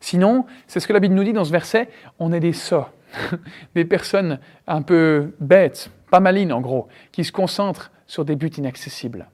Sinon, 0.00 0.46
c'est 0.66 0.80
ce 0.80 0.86
que 0.86 0.92
la 0.92 1.00
Bible 1.00 1.14
nous 1.14 1.24
dit 1.24 1.32
dans 1.32 1.44
ce 1.44 1.52
verset, 1.52 1.88
on 2.18 2.32
est 2.32 2.40
des 2.40 2.52
sots, 2.52 2.86
des 3.74 3.84
personnes 3.84 4.38
un 4.66 4.82
peu 4.82 5.34
bêtes, 5.40 5.90
pas 6.10 6.20
malines 6.20 6.52
en 6.52 6.60
gros, 6.60 6.88
qui 7.12 7.24
se 7.24 7.32
concentrent 7.32 7.90
sur 8.06 8.24
des 8.24 8.36
buts 8.36 8.48
inaccessibles. 8.56 9.28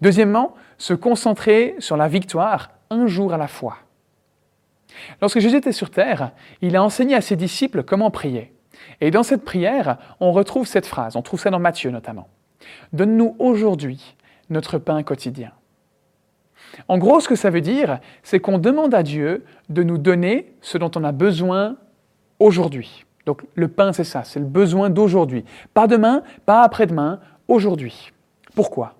Deuxièmement, 0.00 0.54
se 0.76 0.94
concentrer 0.94 1.76
sur 1.78 1.96
la 1.96 2.08
victoire 2.08 2.70
un 2.90 3.06
jour 3.06 3.32
à 3.32 3.36
la 3.36 3.48
fois. 3.48 3.78
Lorsque 5.20 5.38
Jésus 5.38 5.56
était 5.56 5.72
sur 5.72 5.90
terre, 5.90 6.32
il 6.60 6.76
a 6.76 6.82
enseigné 6.82 7.14
à 7.14 7.20
ses 7.20 7.36
disciples 7.36 7.82
comment 7.82 8.10
prier. 8.10 8.52
Et 9.00 9.10
dans 9.10 9.22
cette 9.22 9.44
prière, 9.44 9.98
on 10.20 10.32
retrouve 10.32 10.66
cette 10.66 10.86
phrase, 10.86 11.16
on 11.16 11.22
trouve 11.22 11.40
ça 11.40 11.50
dans 11.50 11.58
Matthieu 11.58 11.90
notamment. 11.90 12.28
Donne-nous 12.92 13.36
aujourd'hui 13.38 14.16
notre 14.50 14.78
pain 14.78 15.02
quotidien. 15.02 15.52
En 16.88 16.98
gros, 16.98 17.20
ce 17.20 17.28
que 17.28 17.36
ça 17.36 17.50
veut 17.50 17.60
dire, 17.60 18.00
c'est 18.22 18.40
qu'on 18.40 18.58
demande 18.58 18.94
à 18.94 19.02
Dieu 19.02 19.44
de 19.68 19.82
nous 19.82 19.98
donner 19.98 20.52
ce 20.60 20.78
dont 20.78 20.90
on 20.96 21.04
a 21.04 21.12
besoin 21.12 21.76
aujourd'hui. 22.38 23.04
Donc 23.26 23.44
le 23.54 23.68
pain, 23.68 23.92
c'est 23.92 24.04
ça, 24.04 24.24
c'est 24.24 24.40
le 24.40 24.46
besoin 24.46 24.90
d'aujourd'hui. 24.90 25.44
Pas 25.74 25.86
demain, 25.86 26.22
pas 26.46 26.62
après-demain, 26.62 27.20
aujourd'hui. 27.46 28.12
Pourquoi? 28.54 28.97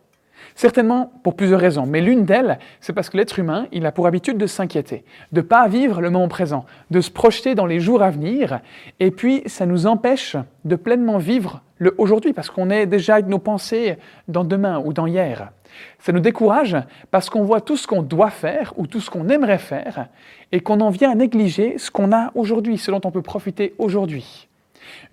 Certainement 0.59 1.13
pour 1.23 1.37
plusieurs 1.37 1.61
raisons, 1.61 1.87
mais 1.87 2.01
l'une 2.01 2.25
d'elles, 2.25 2.59
c'est 2.81 2.93
parce 2.93 3.11
que 3.11 3.17
l'être 3.17 3.39
humain, 3.39 3.69
il 3.71 3.87
a 3.87 3.93
pour 3.93 4.09
habitude 4.09 4.39
de 4.39 4.49
s'inquiéter, 4.49 5.05
de 5.31 5.41
ne 5.41 5.47
pas 5.47 5.69
vivre 5.69 6.01
le 6.01 6.11
moment 6.11 6.27
présent, 6.27 6.67
de 6.91 7.01
se 7.01 7.13
projeter 7.13 7.55
dans 7.55 7.65
les 7.65 7.79
jours 7.79 8.03
à 8.03 8.11
venir, 8.11 8.59
et 8.99 9.13
puis 9.13 9.45
ça 9.47 9.67
nous 9.67 9.87
empêche 9.87 10.35
de 10.65 10.75
pleinement 10.75 11.19
vivre 11.19 11.63
le 11.77 11.95
aujourd'hui, 11.97 12.33
parce 12.33 12.51
qu'on 12.51 12.71
est 12.71 12.87
déjà 12.87 13.15
avec 13.15 13.29
nos 13.29 13.39
pensées 13.39 13.99
dans 14.27 14.43
demain 14.43 14.83
ou 14.85 14.93
dans 14.93 15.07
hier. 15.07 15.53
Ça 16.01 16.11
nous 16.11 16.19
décourage 16.19 16.77
parce 17.13 17.31
qu'on 17.31 17.45
voit 17.45 17.61
tout 17.61 17.77
ce 17.77 17.87
qu'on 17.87 18.03
doit 18.03 18.31
faire 18.31 18.75
ou 18.77 18.89
tout 18.89 18.99
ce 18.99 19.11
qu'on 19.11 19.29
aimerait 19.29 19.59
faire, 19.59 20.09
et 20.51 20.59
qu'on 20.59 20.81
en 20.81 20.91
vient 20.91 21.13
à 21.13 21.15
négliger 21.15 21.79
ce 21.79 21.93
qu'on 21.93 22.11
a 22.11 22.33
aujourd'hui, 22.35 22.79
ce 22.79 22.91
dont 22.91 23.03
on 23.05 23.13
peut 23.13 23.23
profiter 23.23 23.77
aujourd'hui. 23.79 24.49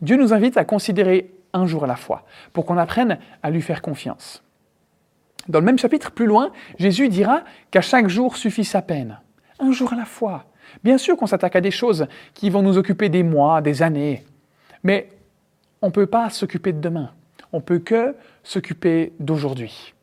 Dieu 0.02 0.18
nous 0.18 0.34
invite 0.34 0.58
à 0.58 0.66
considérer 0.66 1.30
un 1.54 1.68
jour 1.68 1.84
à 1.84 1.88
la 1.88 1.98
fois, 1.98 2.24
pour 2.52 2.66
qu'on 2.66 2.80
apprenne 2.80 3.20
à 3.44 3.52
lui 3.52 3.62
faire 3.62 3.84
confiance. 3.84 4.42
Dans 5.48 5.60
le 5.60 5.66
même 5.66 5.78
chapitre, 5.78 6.12
plus 6.12 6.26
loin, 6.26 6.52
Jésus 6.80 7.10
dira 7.10 7.44
qu'à 7.72 7.82
chaque 7.82 8.08
jour 8.08 8.36
suffit 8.36 8.66
sa 8.66 8.82
peine. 8.82 9.20
Un 9.60 9.72
jour 9.72 9.94
à 9.94 9.96
la 9.96 10.06
fois. 10.06 10.46
Bien 10.84 10.98
sûr 10.98 11.16
qu'on 11.16 11.28
s'attaque 11.28 11.56
à 11.56 11.62
des 11.62 11.72
choses 11.72 12.08
qui 12.34 12.50
vont 12.50 12.64
nous 12.64 12.78
occuper 12.78 13.10
des 13.10 13.24
mois, 13.24 13.62
des 13.62 13.84
années, 13.84 14.26
mais 14.84 15.10
on 15.82 15.88
ne 15.88 15.92
peut 15.92 16.08
pas 16.08 16.30
s'occuper 16.30 16.74
de 16.74 16.80
demain. 16.80 17.12
On 17.54 17.62
peut 17.62 17.80
que 17.80 18.16
s'occuper 18.44 19.14
d'aujourd'hui. 19.20 19.94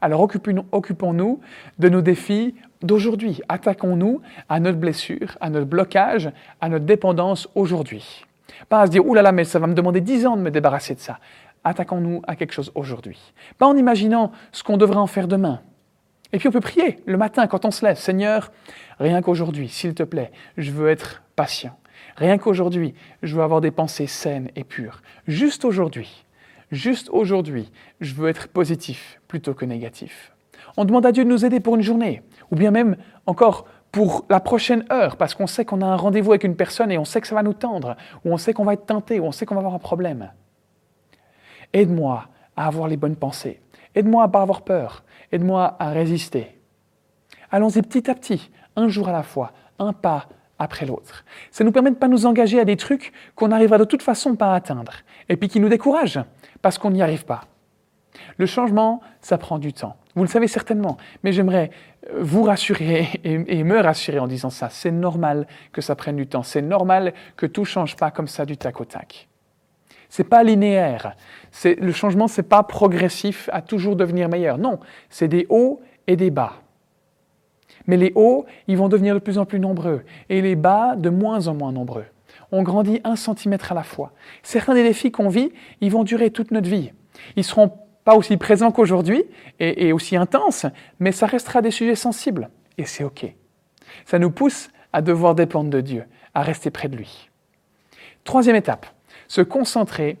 Alors 0.00 0.20
occupons-nous 0.20 1.40
de 1.78 1.88
nos 1.88 2.00
défis 2.00 2.54
d'aujourd'hui. 2.80 3.40
Attaquons-nous 3.48 4.20
à 4.48 4.60
notre 4.60 4.78
blessure, 4.78 5.36
à 5.40 5.50
notre 5.50 5.66
blocage, 5.66 6.30
à 6.60 6.68
notre 6.68 6.84
dépendance 6.84 7.48
aujourd'hui. 7.54 8.24
Pas 8.68 8.82
à 8.82 8.86
se 8.86 8.90
dire, 8.90 9.06
oulala, 9.06 9.32
mais 9.32 9.44
ça 9.44 9.58
va 9.58 9.66
me 9.66 9.74
demander 9.74 10.00
dix 10.00 10.26
ans 10.26 10.36
de 10.36 10.42
me 10.42 10.50
débarrasser 10.50 10.94
de 10.94 11.00
ça 11.00 11.18
attaquons-nous 11.64 12.22
à 12.26 12.36
quelque 12.36 12.52
chose 12.52 12.72
aujourd'hui. 12.74 13.18
Pas 13.58 13.66
en 13.66 13.76
imaginant 13.76 14.32
ce 14.52 14.62
qu'on 14.62 14.76
devrait 14.76 14.96
en 14.96 15.06
faire 15.06 15.28
demain. 15.28 15.60
Et 16.32 16.38
puis 16.38 16.48
on 16.48 16.52
peut 16.52 16.60
prier 16.60 16.98
le 17.06 17.16
matin 17.16 17.46
quand 17.46 17.64
on 17.64 17.70
se 17.70 17.84
lève, 17.84 17.98
Seigneur, 17.98 18.52
rien 18.98 19.20
qu'aujourd'hui, 19.20 19.68
s'il 19.68 19.94
te 19.94 20.02
plaît, 20.02 20.32
je 20.56 20.70
veux 20.70 20.88
être 20.88 21.22
patient. 21.36 21.76
Rien 22.16 22.38
qu'aujourd'hui, 22.38 22.94
je 23.22 23.36
veux 23.36 23.42
avoir 23.42 23.60
des 23.60 23.70
pensées 23.70 24.06
saines 24.06 24.50
et 24.56 24.64
pures. 24.64 25.02
Juste 25.26 25.64
aujourd'hui, 25.64 26.24
juste 26.70 27.08
aujourd'hui, 27.10 27.70
je 28.00 28.14
veux 28.14 28.28
être 28.28 28.48
positif 28.48 29.20
plutôt 29.28 29.54
que 29.54 29.64
négatif. 29.64 30.32
On 30.76 30.84
demande 30.84 31.06
à 31.06 31.12
Dieu 31.12 31.24
de 31.24 31.28
nous 31.28 31.44
aider 31.44 31.60
pour 31.60 31.74
une 31.76 31.82
journée, 31.82 32.22
ou 32.50 32.56
bien 32.56 32.70
même 32.70 32.96
encore 33.26 33.66
pour 33.90 34.24
la 34.30 34.40
prochaine 34.40 34.86
heure, 34.90 35.16
parce 35.16 35.34
qu'on 35.34 35.46
sait 35.46 35.66
qu'on 35.66 35.82
a 35.82 35.86
un 35.86 35.96
rendez-vous 35.96 36.32
avec 36.32 36.44
une 36.44 36.56
personne 36.56 36.90
et 36.90 36.96
on 36.96 37.04
sait 37.04 37.20
que 37.20 37.26
ça 37.26 37.34
va 37.34 37.42
nous 37.42 37.52
tendre, 37.52 37.96
ou 38.24 38.32
on 38.32 38.38
sait 38.38 38.54
qu'on 38.54 38.64
va 38.64 38.72
être 38.72 38.86
tenté, 38.86 39.20
ou 39.20 39.26
on 39.26 39.32
sait 39.32 39.44
qu'on 39.44 39.54
va 39.54 39.60
avoir 39.60 39.74
un 39.74 39.78
problème. 39.78 40.30
Aide-moi 41.72 42.28
à 42.56 42.66
avoir 42.66 42.88
les 42.88 42.96
bonnes 42.96 43.16
pensées. 43.16 43.60
Aide-moi 43.94 44.24
à 44.24 44.26
ne 44.26 44.32
pas 44.32 44.42
avoir 44.42 44.62
peur. 44.62 45.04
Aide-moi 45.30 45.76
à 45.78 45.90
résister. 45.90 46.58
Allons-y 47.50 47.82
petit 47.82 48.10
à 48.10 48.14
petit, 48.14 48.50
un 48.76 48.88
jour 48.88 49.08
à 49.08 49.12
la 49.12 49.22
fois, 49.22 49.52
un 49.78 49.92
pas 49.92 50.26
après 50.58 50.86
l'autre. 50.86 51.24
Ça 51.50 51.64
nous 51.64 51.72
permet 51.72 51.90
de 51.90 51.96
ne 51.96 52.00
pas 52.00 52.08
nous 52.08 52.26
engager 52.26 52.60
à 52.60 52.64
des 52.64 52.76
trucs 52.76 53.12
qu'on 53.34 53.48
n'arrivera 53.48 53.78
de 53.78 53.84
toute 53.84 54.02
façon 54.02 54.36
pas 54.36 54.52
à 54.52 54.56
atteindre, 54.56 54.92
et 55.28 55.36
puis 55.36 55.48
qui 55.48 55.60
nous 55.60 55.68
découragent, 55.68 56.20
parce 56.62 56.78
qu'on 56.78 56.90
n'y 56.90 57.02
arrive 57.02 57.24
pas. 57.24 57.42
Le 58.36 58.46
changement, 58.46 59.00
ça 59.20 59.38
prend 59.38 59.58
du 59.58 59.72
temps. 59.72 59.96
Vous 60.14 60.22
le 60.22 60.28
savez 60.28 60.46
certainement, 60.46 60.98
mais 61.22 61.32
j'aimerais 61.32 61.70
euh, 62.10 62.18
vous 62.20 62.42
rassurer 62.42 63.08
et, 63.24 63.64
me 63.64 63.80
rassurer 63.80 64.18
en 64.18 64.26
disant 64.26 64.50
ça. 64.50 64.68
C'est 64.68 64.90
normal 64.90 65.46
que 65.72 65.80
ça 65.80 65.96
prenne 65.96 66.16
du 66.16 66.26
temps. 66.26 66.42
C'est 66.42 66.62
normal 66.62 67.14
que 67.36 67.46
tout 67.46 67.64
change 67.64 67.96
pas 67.96 68.10
comme 68.10 68.28
ça 68.28 68.44
du 68.44 68.56
tac 68.56 68.80
au 68.80 68.84
tac. 68.84 69.28
C'est 70.12 70.24
pas 70.24 70.42
linéaire. 70.42 71.16
Le 71.64 71.90
changement, 71.90 72.28
c'est 72.28 72.42
pas 72.42 72.62
progressif 72.62 73.48
à 73.50 73.62
toujours 73.62 73.96
devenir 73.96 74.28
meilleur. 74.28 74.58
Non, 74.58 74.78
c'est 75.08 75.26
des 75.26 75.46
hauts 75.48 75.80
et 76.06 76.16
des 76.16 76.30
bas. 76.30 76.60
Mais 77.86 77.96
les 77.96 78.12
hauts, 78.14 78.44
ils 78.68 78.76
vont 78.76 78.90
devenir 78.90 79.14
de 79.14 79.20
plus 79.20 79.38
en 79.38 79.46
plus 79.46 79.58
nombreux 79.58 80.02
et 80.28 80.42
les 80.42 80.54
bas 80.54 80.96
de 80.96 81.08
moins 81.08 81.48
en 81.48 81.54
moins 81.54 81.72
nombreux. 81.72 82.04
On 82.50 82.62
grandit 82.62 83.00
un 83.04 83.16
centimètre 83.16 83.72
à 83.72 83.74
la 83.74 83.84
fois. 83.84 84.12
Certains 84.42 84.74
des 84.74 84.82
défis 84.82 85.10
qu'on 85.10 85.30
vit, 85.30 85.50
ils 85.80 85.90
vont 85.90 86.04
durer 86.04 86.30
toute 86.30 86.50
notre 86.50 86.68
vie. 86.68 86.92
Ils 87.36 87.44
seront 87.44 87.72
pas 88.04 88.14
aussi 88.14 88.36
présents 88.36 88.70
qu'aujourd'hui 88.70 89.24
et, 89.60 89.94
aussi 89.94 90.16
intenses, 90.16 90.66
mais 91.00 91.12
ça 91.12 91.24
restera 91.24 91.62
des 91.62 91.70
sujets 91.70 91.94
sensibles. 91.94 92.50
Et 92.76 92.84
c'est 92.84 93.04
OK. 93.04 93.24
Ça 94.04 94.18
nous 94.18 94.30
pousse 94.30 94.68
à 94.92 95.00
devoir 95.00 95.34
dépendre 95.34 95.70
de 95.70 95.80
Dieu, 95.80 96.04
à 96.34 96.42
rester 96.42 96.70
près 96.70 96.90
de 96.90 96.98
lui. 96.98 97.30
Troisième 98.24 98.56
étape, 98.56 98.86
se 99.32 99.40
concentrer 99.40 100.18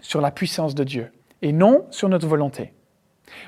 sur 0.00 0.20
la 0.20 0.30
puissance 0.30 0.76
de 0.76 0.84
Dieu 0.84 1.10
et 1.42 1.50
non 1.50 1.86
sur 1.90 2.08
notre 2.08 2.28
volonté. 2.28 2.72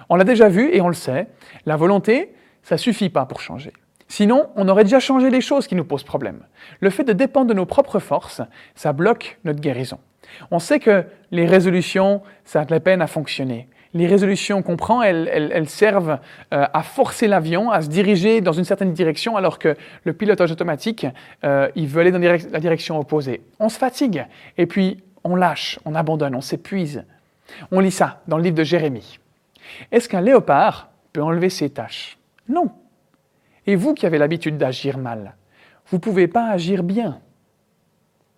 On 0.08 0.16
l'a 0.16 0.24
déjà 0.24 0.48
vu 0.48 0.74
et 0.74 0.80
on 0.80 0.88
le 0.88 0.94
sait, 0.94 1.28
la 1.64 1.76
volonté, 1.76 2.34
ça 2.64 2.76
suffit 2.76 3.08
pas 3.08 3.24
pour 3.24 3.40
changer. 3.40 3.72
Sinon, 4.08 4.50
on 4.56 4.66
aurait 4.66 4.82
déjà 4.82 4.98
changé 4.98 5.30
les 5.30 5.40
choses 5.40 5.68
qui 5.68 5.76
nous 5.76 5.84
posent 5.84 6.02
problème. 6.02 6.44
Le 6.80 6.90
fait 6.90 7.04
de 7.04 7.12
dépendre 7.12 7.46
de 7.46 7.54
nos 7.54 7.66
propres 7.66 8.00
forces, 8.00 8.42
ça 8.74 8.92
bloque 8.92 9.38
notre 9.44 9.60
guérison. 9.60 10.00
On 10.50 10.58
sait 10.58 10.80
que 10.80 11.04
les 11.30 11.46
résolutions, 11.46 12.22
ça 12.44 12.62
a 12.62 12.64
de 12.64 12.72
la 12.72 12.80
peine 12.80 13.00
à 13.00 13.06
fonctionner. 13.06 13.68
Les 13.94 14.08
résolutions 14.08 14.62
qu'on 14.62 14.76
prend, 14.76 15.02
elles, 15.02 15.68
servent 15.68 16.18
euh, 16.52 16.66
à 16.72 16.82
forcer 16.82 17.28
l'avion 17.28 17.70
à 17.70 17.80
se 17.80 17.88
diriger 17.88 18.40
dans 18.40 18.52
une 18.52 18.64
certaine 18.64 18.92
direction, 18.92 19.36
alors 19.36 19.60
que 19.60 19.76
le 20.02 20.12
pilotage 20.12 20.50
automatique, 20.50 21.06
euh, 21.44 21.68
il 21.76 21.86
veut 21.86 22.00
aller 22.00 22.10
dans 22.10 22.18
la 22.18 22.60
direction 22.60 22.98
opposée. 22.98 23.42
On 23.60 23.68
se 23.68 23.78
fatigue, 23.78 24.26
et 24.58 24.66
puis 24.66 25.02
on 25.22 25.36
lâche, 25.36 25.78
on 25.84 25.94
abandonne, 25.94 26.34
on 26.34 26.40
s'épuise. 26.40 27.04
On 27.70 27.78
lit 27.78 27.92
ça 27.92 28.22
dans 28.26 28.36
le 28.36 28.42
livre 28.42 28.56
de 28.56 28.64
Jérémie. 28.64 29.20
Est-ce 29.92 30.08
qu'un 30.08 30.20
léopard 30.20 30.90
peut 31.12 31.22
enlever 31.22 31.48
ses 31.48 31.70
tâches 31.70 32.18
Non. 32.48 32.72
Et 33.66 33.76
vous 33.76 33.94
qui 33.94 34.06
avez 34.06 34.18
l'habitude 34.18 34.58
d'agir 34.58 34.98
mal, 34.98 35.36
vous 35.86 35.98
ne 35.98 36.02
pouvez 36.02 36.26
pas 36.26 36.48
agir 36.50 36.82
bien. 36.82 37.20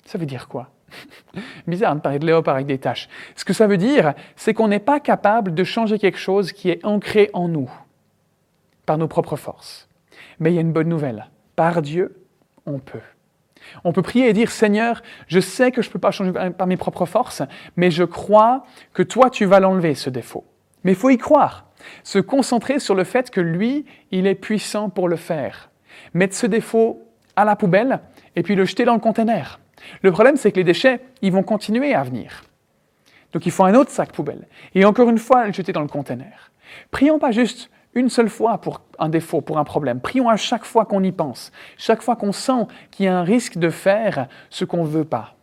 Ça 0.04 0.18
veut 0.18 0.26
dire 0.26 0.48
quoi? 0.48 0.70
Bizarre 1.66 1.96
de 1.96 2.00
parler 2.00 2.18
de 2.18 2.26
léopard 2.26 2.54
avec 2.54 2.66
des 2.66 2.78
tâches. 2.78 3.08
Ce 3.34 3.44
que 3.44 3.52
ça 3.52 3.66
veut 3.66 3.76
dire, 3.76 4.14
c'est 4.36 4.54
qu'on 4.54 4.68
n'est 4.68 4.78
pas 4.78 5.00
capable 5.00 5.54
de 5.54 5.64
changer 5.64 5.98
quelque 5.98 6.18
chose 6.18 6.52
qui 6.52 6.70
est 6.70 6.84
ancré 6.84 7.30
en 7.32 7.48
nous, 7.48 7.70
par 8.84 8.98
nos 8.98 9.08
propres 9.08 9.36
forces. 9.36 9.88
Mais 10.38 10.52
il 10.52 10.54
y 10.54 10.58
a 10.58 10.62
une 10.62 10.72
bonne 10.72 10.88
nouvelle. 10.88 11.28
Par 11.56 11.82
Dieu, 11.82 12.22
on 12.66 12.78
peut. 12.78 13.00
On 13.84 13.92
peut 13.92 14.02
prier 14.02 14.28
et 14.28 14.32
dire, 14.32 14.50
Seigneur, 14.50 15.02
je 15.26 15.40
sais 15.40 15.72
que 15.72 15.82
je 15.82 15.88
ne 15.88 15.92
peux 15.92 15.98
pas 15.98 16.10
changer 16.10 16.32
par 16.32 16.66
mes 16.66 16.76
propres 16.76 17.06
forces, 17.06 17.42
mais 17.76 17.90
je 17.90 18.04
crois 18.04 18.64
que 18.92 19.02
toi, 19.02 19.30
tu 19.30 19.44
vas 19.44 19.60
l'enlever, 19.60 19.94
ce 19.94 20.10
défaut. 20.10 20.44
Mais 20.84 20.92
il 20.92 20.96
faut 20.96 21.10
y 21.10 21.18
croire. 21.18 21.66
Se 22.04 22.18
concentrer 22.18 22.78
sur 22.78 22.94
le 22.94 23.04
fait 23.04 23.30
que 23.30 23.40
lui, 23.40 23.84
il 24.10 24.26
est 24.26 24.34
puissant 24.34 24.88
pour 24.88 25.08
le 25.08 25.16
faire. 25.16 25.70
Mettre 26.14 26.34
ce 26.34 26.46
défaut 26.46 27.02
à 27.34 27.44
la 27.44 27.56
poubelle 27.56 28.00
et 28.34 28.42
puis 28.42 28.54
le 28.54 28.64
jeter 28.64 28.84
dans 28.84 28.94
le 28.94 29.00
conteneur. 29.00 29.60
Le 30.02 30.12
problème, 30.12 30.36
c'est 30.36 30.52
que 30.52 30.56
les 30.56 30.64
déchets, 30.64 31.00
ils 31.22 31.32
vont 31.32 31.42
continuer 31.42 31.94
à 31.94 32.02
venir. 32.02 32.44
Donc 33.32 33.46
il 33.46 33.52
faut 33.52 33.64
un 33.64 33.74
autre 33.74 33.90
sac 33.90 34.12
poubelle. 34.12 34.46
Et 34.74 34.84
encore 34.84 35.10
une 35.10 35.18
fois, 35.18 35.46
le 35.46 35.52
jeter 35.52 35.72
dans 35.72 35.82
le 35.82 35.88
conteneur. 35.88 36.50
Prions 36.90 37.18
pas 37.18 37.32
juste 37.32 37.70
une 37.94 38.10
seule 38.10 38.28
fois 38.28 38.58
pour 38.58 38.82
un 38.98 39.08
défaut, 39.08 39.40
pour 39.40 39.58
un 39.58 39.64
problème. 39.64 40.00
Prions 40.00 40.28
à 40.28 40.36
chaque 40.36 40.64
fois 40.64 40.84
qu'on 40.84 41.02
y 41.02 41.12
pense, 41.12 41.50
chaque 41.78 42.02
fois 42.02 42.16
qu'on 42.16 42.32
sent 42.32 42.66
qu'il 42.90 43.06
y 43.06 43.08
a 43.08 43.18
un 43.18 43.22
risque 43.22 43.56
de 43.56 43.70
faire 43.70 44.28
ce 44.50 44.64
qu'on 44.64 44.84
ne 44.84 44.88
veut 44.88 45.04
pas. 45.04 45.34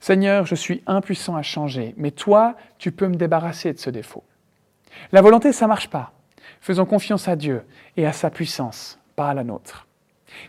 Seigneur, 0.00 0.46
je 0.46 0.54
suis 0.54 0.82
impuissant 0.86 1.34
à 1.34 1.42
changer, 1.42 1.94
mais 1.96 2.12
toi, 2.12 2.54
tu 2.78 2.92
peux 2.92 3.08
me 3.08 3.16
débarrasser 3.16 3.72
de 3.72 3.78
ce 3.78 3.90
défaut. 3.90 4.22
La 5.10 5.20
volonté, 5.20 5.52
ça 5.52 5.64
ne 5.64 5.68
marche 5.68 5.90
pas. 5.90 6.12
Faisons 6.60 6.86
confiance 6.86 7.28
à 7.28 7.36
Dieu 7.36 7.62
et 7.96 8.06
à 8.06 8.12
sa 8.12 8.30
puissance, 8.30 8.98
pas 9.16 9.30
à 9.30 9.34
la 9.34 9.44
nôtre. 9.44 9.86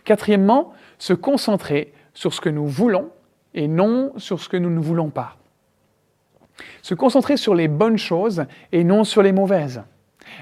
Quatrièmement, 0.04 0.72
se 0.98 1.12
concentrer 1.12 1.92
sur 2.14 2.34
ce 2.34 2.40
que 2.40 2.48
nous 2.48 2.66
voulons 2.66 3.10
et 3.54 3.68
non 3.68 4.12
sur 4.16 4.40
ce 4.40 4.48
que 4.48 4.56
nous 4.56 4.70
ne 4.70 4.80
voulons 4.80 5.10
pas. 5.10 5.36
Se 6.82 6.94
concentrer 6.94 7.36
sur 7.36 7.54
les 7.54 7.68
bonnes 7.68 7.98
choses 7.98 8.44
et 8.72 8.84
non 8.84 9.04
sur 9.04 9.22
les 9.22 9.32
mauvaises. 9.32 9.82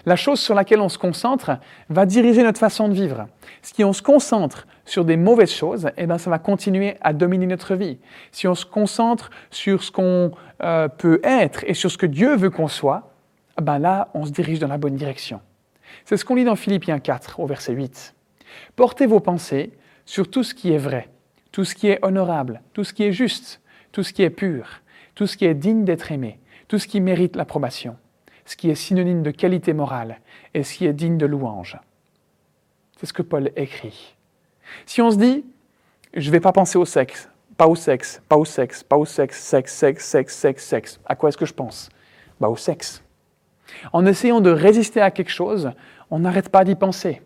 La 0.05 0.17
chose 0.17 0.41
sur 0.41 0.55
laquelle 0.55 0.81
on 0.81 0.89
se 0.89 0.99
concentre 0.99 1.59
va 1.89 2.07
diriger 2.07 2.43
notre 2.43 2.59
façon 2.59 2.89
de 2.89 2.95
vivre. 2.95 3.27
Si 3.63 3.85
on 3.85 3.93
se 3.93 4.03
concentre 4.03 4.67
sur 4.85 5.05
des 5.05 5.17
mauvaises 5.17 5.53
choses, 5.53 5.89
eh 5.97 6.07
ben, 6.07 6.19
ça 6.19 6.31
va 6.31 6.39
continuer 6.39 6.97
à 7.01 7.13
dominer 7.13 7.47
notre 7.47 7.75
vie. 7.75 7.99
Si 8.33 8.47
on 8.49 8.55
se 8.55 8.67
concentre 8.67 9.31
sur 9.51 9.83
ce 9.83 9.91
qu'on 9.91 10.33
euh, 10.63 10.89
peut 10.89 11.21
être 11.25 11.65
et 11.67 11.75
sur 11.75 11.91
ce 11.91 11.99
que 11.99 12.07
Dieu 12.07 12.37
veut 12.37 12.51
qu'on 12.51 12.69
soit, 12.69 13.13
ben 13.61 13.79
là, 13.79 14.09
on 14.15 14.25
se 14.25 14.31
dirige 14.31 14.59
dans 14.59 14.69
la 14.69 14.79
bonne 14.79 14.95
direction. 14.95 15.41
C'est 16.05 16.17
ce 16.17 16.25
qu'on 16.25 16.35
lit 16.35 16.45
dans 16.45 16.57
Philippiens 16.57 16.99
4 16.99 17.41
au 17.41 17.47
verset 17.47 17.73
8. 17.73 18.15
Portez 18.77 19.07
vos 19.07 19.21
pensées 19.21 19.73
sur 20.05 20.31
tout 20.31 20.43
ce 20.43 20.55
qui 20.55 20.73
est 20.73 20.79
vrai, 20.79 21.09
tout 21.53 21.65
ce 21.65 21.75
qui 21.75 21.89
est 21.89 22.05
honorable, 22.05 22.63
tout 22.73 22.85
ce 22.85 22.93
qui 22.93 23.05
est 23.05 23.13
juste, 23.13 23.61
tout 23.93 24.03
ce 24.03 24.13
qui 24.13 24.23
est 24.23 24.31
pur, 24.31 24.81
tout 25.15 25.27
ce 25.27 25.37
qui 25.37 25.45
est 25.45 25.55
digne 25.55 25.85
d'être 25.85 26.13
aimé, 26.13 26.39
tout 26.69 26.79
ce 26.79 26.87
qui 26.87 27.01
mérite 27.01 27.37
l'approbation, 27.37 27.97
ce 28.45 28.57
qui 28.57 28.71
est 28.71 28.75
synonyme 28.75 29.23
de 29.23 29.31
qualité 29.31 29.73
morale 29.73 30.21
et 30.55 30.63
ce 30.63 30.75
qui 30.75 30.87
est 30.87 30.93
digne 30.93 31.19
de 31.19 31.27
louange. 31.27 31.79
C'est 32.99 33.07
ce 33.07 33.13
que 33.13 33.23
Paul 33.23 33.51
écrit. 33.57 34.17
Si 34.87 35.01
on 35.01 35.11
se 35.11 35.17
dit, 35.17 35.45
je 36.15 36.27
ne 36.27 36.33
vais 36.33 36.41
pas 36.41 36.53
penser 36.53 36.79
au 36.79 36.85
sexe, 36.85 37.29
pas 37.57 37.67
au 37.67 37.75
sexe, 37.75 38.23
pas 38.29 38.37
au 38.37 38.45
sexe, 38.45 38.83
pas 38.83 38.97
au 38.97 39.05
sexe, 39.05 39.41
sexe, 39.41 39.73
sexe, 39.73 40.05
sexe, 40.05 40.35
sexe, 40.35 40.65
sexe, 40.65 41.01
à 41.07 41.15
quoi 41.15 41.29
est-ce 41.29 41.39
que 41.39 41.47
je 41.47 41.55
pense? 41.55 41.89
Bah, 42.41 42.49
Au 42.49 42.57
sexe. 42.57 43.03
En 43.93 44.07
essayant 44.07 44.41
de 44.41 44.51
résister 44.51 45.01
à 45.01 45.11
quelque 45.11 45.31
chose, 45.31 45.73
on 46.11 46.21
n'arrête 46.21 46.49
pas 46.49 46.65
d'y 46.65 46.75
penser. 46.75 47.21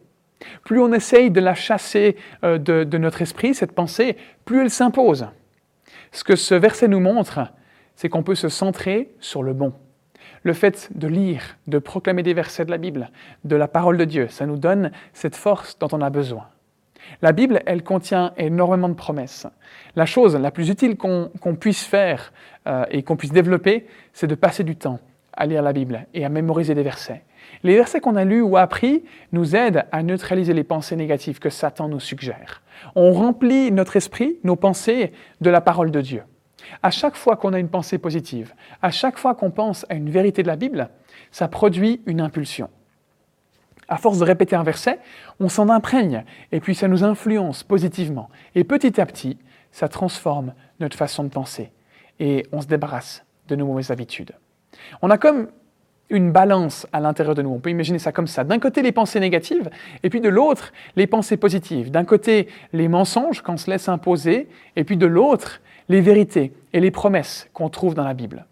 Plus 0.64 0.80
on 0.80 0.92
essaye 0.92 1.30
de 1.30 1.40
la 1.40 1.54
chasser 1.54 2.16
euh, 2.44 2.58
de, 2.58 2.98
notre 2.98 3.22
esprit, 3.22 3.54
cette 3.54 3.72
pensée, 3.72 4.16
plus 4.44 4.62
elle 4.62 4.70
s'impose. 4.70 5.28
Ce 6.12 6.24
que 6.24 6.36
ce 6.36 6.54
verset 6.54 6.88
nous 6.88 7.00
montre, 7.00 7.40
c'est 7.96 8.08
qu'on 8.08 8.22
peut 8.22 8.34
se 8.34 8.48
centrer 8.48 9.10
sur 9.20 9.42
le 9.42 9.52
bon. 9.52 9.72
Le 10.42 10.52
fait 10.52 10.90
de 10.94 11.06
lire, 11.06 11.56
de 11.66 11.78
proclamer 11.78 12.22
des 12.22 12.34
versets 12.34 12.64
de 12.64 12.70
la 12.70 12.78
Bible, 12.78 13.10
de 13.44 13.56
la 13.56 13.68
parole 13.68 13.96
de 13.96 14.04
Dieu, 14.04 14.28
ça 14.28 14.46
nous 14.46 14.56
donne 14.56 14.90
cette 15.12 15.36
force 15.36 15.78
dont 15.78 15.88
on 15.92 16.00
a 16.00 16.10
besoin. 16.10 16.48
La 17.20 17.32
Bible, 17.32 17.62
elle 17.66 17.82
contient 17.82 18.32
énormément 18.36 18.88
de 18.88 18.94
promesses. 18.94 19.46
La 19.96 20.06
chose 20.06 20.36
la 20.36 20.50
plus 20.50 20.68
utile 20.68 20.96
qu'on 20.96 21.56
puisse 21.58 21.84
faire 21.84 22.32
euh, 22.66 22.84
et 22.90 23.02
qu'on 23.02 23.16
puisse 23.16 23.32
développer, 23.32 23.86
c'est 24.12 24.26
de 24.26 24.34
passer 24.34 24.64
du 24.64 24.76
temps 24.76 25.00
à 25.32 25.46
lire 25.46 25.62
la 25.62 25.72
Bible 25.72 26.06
et 26.14 26.24
à 26.24 26.28
mémoriser 26.28 26.74
des 26.74 26.82
versets. 26.82 27.22
Les 27.62 27.76
versets 27.76 28.00
qu'on 28.00 28.16
a 28.16 28.24
lus 28.24 28.40
ou 28.40 28.56
appris 28.56 29.04
nous 29.32 29.54
aident 29.54 29.84
à 29.92 30.02
neutraliser 30.02 30.52
les 30.52 30.64
pensées 30.64 30.96
négatives 30.96 31.38
que 31.38 31.50
Satan 31.50 31.88
nous 31.88 32.00
suggère. 32.00 32.62
On 32.94 33.12
remplit 33.12 33.70
notre 33.70 33.96
esprit, 33.96 34.38
nos 34.44 34.56
pensées, 34.56 35.12
de 35.40 35.50
la 35.50 35.60
parole 35.60 35.90
de 35.90 36.00
Dieu. 36.00 36.22
À 36.82 36.90
chaque 36.90 37.16
fois 37.16 37.36
qu'on 37.36 37.52
a 37.52 37.58
une 37.58 37.68
pensée 37.68 37.98
positive, 37.98 38.54
à 38.82 38.90
chaque 38.90 39.18
fois 39.18 39.34
qu'on 39.34 39.50
pense 39.50 39.86
à 39.88 39.94
une 39.94 40.10
vérité 40.10 40.42
de 40.42 40.48
la 40.48 40.56
Bible, 40.56 40.90
ça 41.30 41.48
produit 41.48 42.02
une 42.06 42.20
impulsion. 42.20 42.68
À 43.88 43.96
force 43.96 44.18
de 44.18 44.24
répéter 44.24 44.56
un 44.56 44.62
verset, 44.62 45.00
on 45.40 45.48
s'en 45.48 45.68
imprègne 45.68 46.24
et 46.50 46.60
puis 46.60 46.74
ça 46.74 46.88
nous 46.88 47.04
influence 47.04 47.62
positivement. 47.62 48.30
Et 48.54 48.64
petit 48.64 49.00
à 49.00 49.06
petit, 49.06 49.38
ça 49.70 49.88
transforme 49.88 50.54
notre 50.80 50.96
façon 50.96 51.24
de 51.24 51.28
penser 51.28 51.72
et 52.20 52.46
on 52.52 52.60
se 52.60 52.66
débarrasse 52.66 53.24
de 53.48 53.56
nos 53.56 53.66
mauvaises 53.66 53.90
habitudes. 53.90 54.32
On 55.02 55.10
a 55.10 55.18
comme 55.18 55.48
une 56.12 56.30
balance 56.30 56.86
à 56.92 57.00
l'intérieur 57.00 57.34
de 57.34 57.42
nous. 57.42 57.50
On 57.50 57.58
peut 57.58 57.70
imaginer 57.70 57.98
ça 57.98 58.12
comme 58.12 58.26
ça. 58.26 58.44
D'un 58.44 58.58
côté, 58.58 58.82
les 58.82 58.92
pensées 58.92 59.18
négatives, 59.18 59.70
et 60.02 60.10
puis 60.10 60.20
de 60.20 60.28
l'autre, 60.28 60.72
les 60.94 61.06
pensées 61.06 61.38
positives. 61.38 61.90
D'un 61.90 62.04
côté, 62.04 62.48
les 62.72 62.86
mensonges 62.86 63.40
qu'on 63.40 63.56
se 63.56 63.70
laisse 63.70 63.88
imposer, 63.88 64.48
et 64.76 64.84
puis 64.84 64.96
de 64.98 65.06
l'autre, 65.06 65.60
les 65.88 66.02
vérités 66.02 66.52
et 66.72 66.80
les 66.80 66.90
promesses 66.90 67.48
qu'on 67.54 67.70
trouve 67.70 67.94
dans 67.94 68.04
la 68.04 68.14
Bible. 68.14 68.46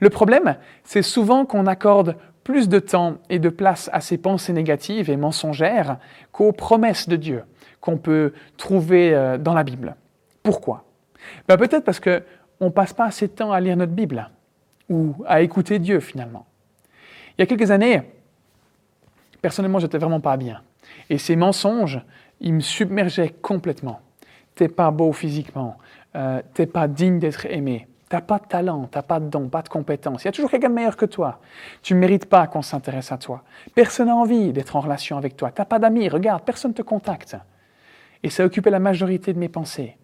Le 0.00 0.10
problème, 0.10 0.56
c'est 0.82 1.02
souvent 1.02 1.46
qu'on 1.46 1.66
accorde 1.66 2.16
plus 2.42 2.68
de 2.68 2.78
temps 2.78 3.14
et 3.30 3.38
de 3.38 3.48
place 3.48 3.88
à 3.92 4.00
ces 4.00 4.18
pensées 4.18 4.52
négatives 4.52 5.08
et 5.08 5.16
mensongères 5.16 5.98
qu'aux 6.32 6.52
promesses 6.52 7.08
de 7.08 7.16
Dieu 7.16 7.44
qu'on 7.80 7.96
peut 7.96 8.32
trouver 8.56 9.14
euh, 9.14 9.38
dans 9.38 9.54
la 9.54 9.62
Bible. 9.62 9.94
Pourquoi? 10.42 10.84
Ben 11.48 11.56
Peut-être 11.56 11.84
parce 11.84 12.00
qu'on 12.00 12.20
ne 12.60 12.68
passe 12.70 12.92
pas 12.92 13.04
assez 13.04 13.28
de 13.28 13.32
temps 13.32 13.52
à 13.52 13.60
lire 13.60 13.76
notre 13.76 13.92
Bible 13.92 14.30
ou 14.88 15.14
à 15.26 15.42
écouter 15.42 15.78
Dieu 15.78 16.00
finalement. 16.00 16.46
Il 17.36 17.42
y 17.42 17.44
a 17.44 17.46
quelques 17.46 17.70
années, 17.70 18.02
personnellement, 19.42 19.78
j'étais 19.78 19.98
vraiment 19.98 20.20
pas 20.20 20.36
bien. 20.36 20.62
Et 21.10 21.18
ces 21.18 21.36
mensonges, 21.36 22.00
ils 22.40 22.54
me 22.54 22.60
submergeaient 22.60 23.34
complètement. 23.42 24.00
T'es 24.54 24.68
pas 24.68 24.90
beau 24.90 25.12
physiquement, 25.12 25.76
euh, 26.14 26.40
t'es 26.54 26.66
pas 26.66 26.86
digne 26.86 27.18
d'être 27.18 27.46
aimé, 27.46 27.88
Tu 28.08 28.14
n'as 28.14 28.22
pas 28.22 28.38
de 28.38 28.46
talent, 28.46 28.88
tu 28.90 28.96
n'as 28.96 29.02
pas 29.02 29.18
de 29.18 29.28
don, 29.28 29.48
pas 29.48 29.62
de 29.62 29.68
compétence. 29.68 30.22
Il 30.22 30.26
y 30.26 30.28
a 30.28 30.32
toujours 30.32 30.50
quelqu'un 30.50 30.68
de 30.68 30.74
meilleur 30.74 30.96
que 30.96 31.06
toi. 31.06 31.40
Tu 31.82 31.94
ne 31.94 31.98
mérites 31.98 32.26
pas 32.26 32.46
qu'on 32.46 32.62
s'intéresse 32.62 33.10
à 33.10 33.18
toi. 33.18 33.42
Personne 33.74 34.06
n'a 34.06 34.14
envie 34.14 34.52
d'être 34.52 34.76
en 34.76 34.80
relation 34.80 35.16
avec 35.16 35.36
toi. 35.36 35.50
Tu 35.50 35.60
n'as 35.60 35.64
pas 35.64 35.78
d'amis, 35.80 36.08
regarde, 36.08 36.44
personne 36.44 36.70
ne 36.70 36.76
te 36.76 36.82
contacte. 36.82 37.36
Et 38.22 38.30
ça 38.30 38.44
occupait 38.44 38.70
la 38.70 38.78
majorité 38.78 39.32
de 39.32 39.38
mes 39.38 39.48
pensées. 39.48 39.96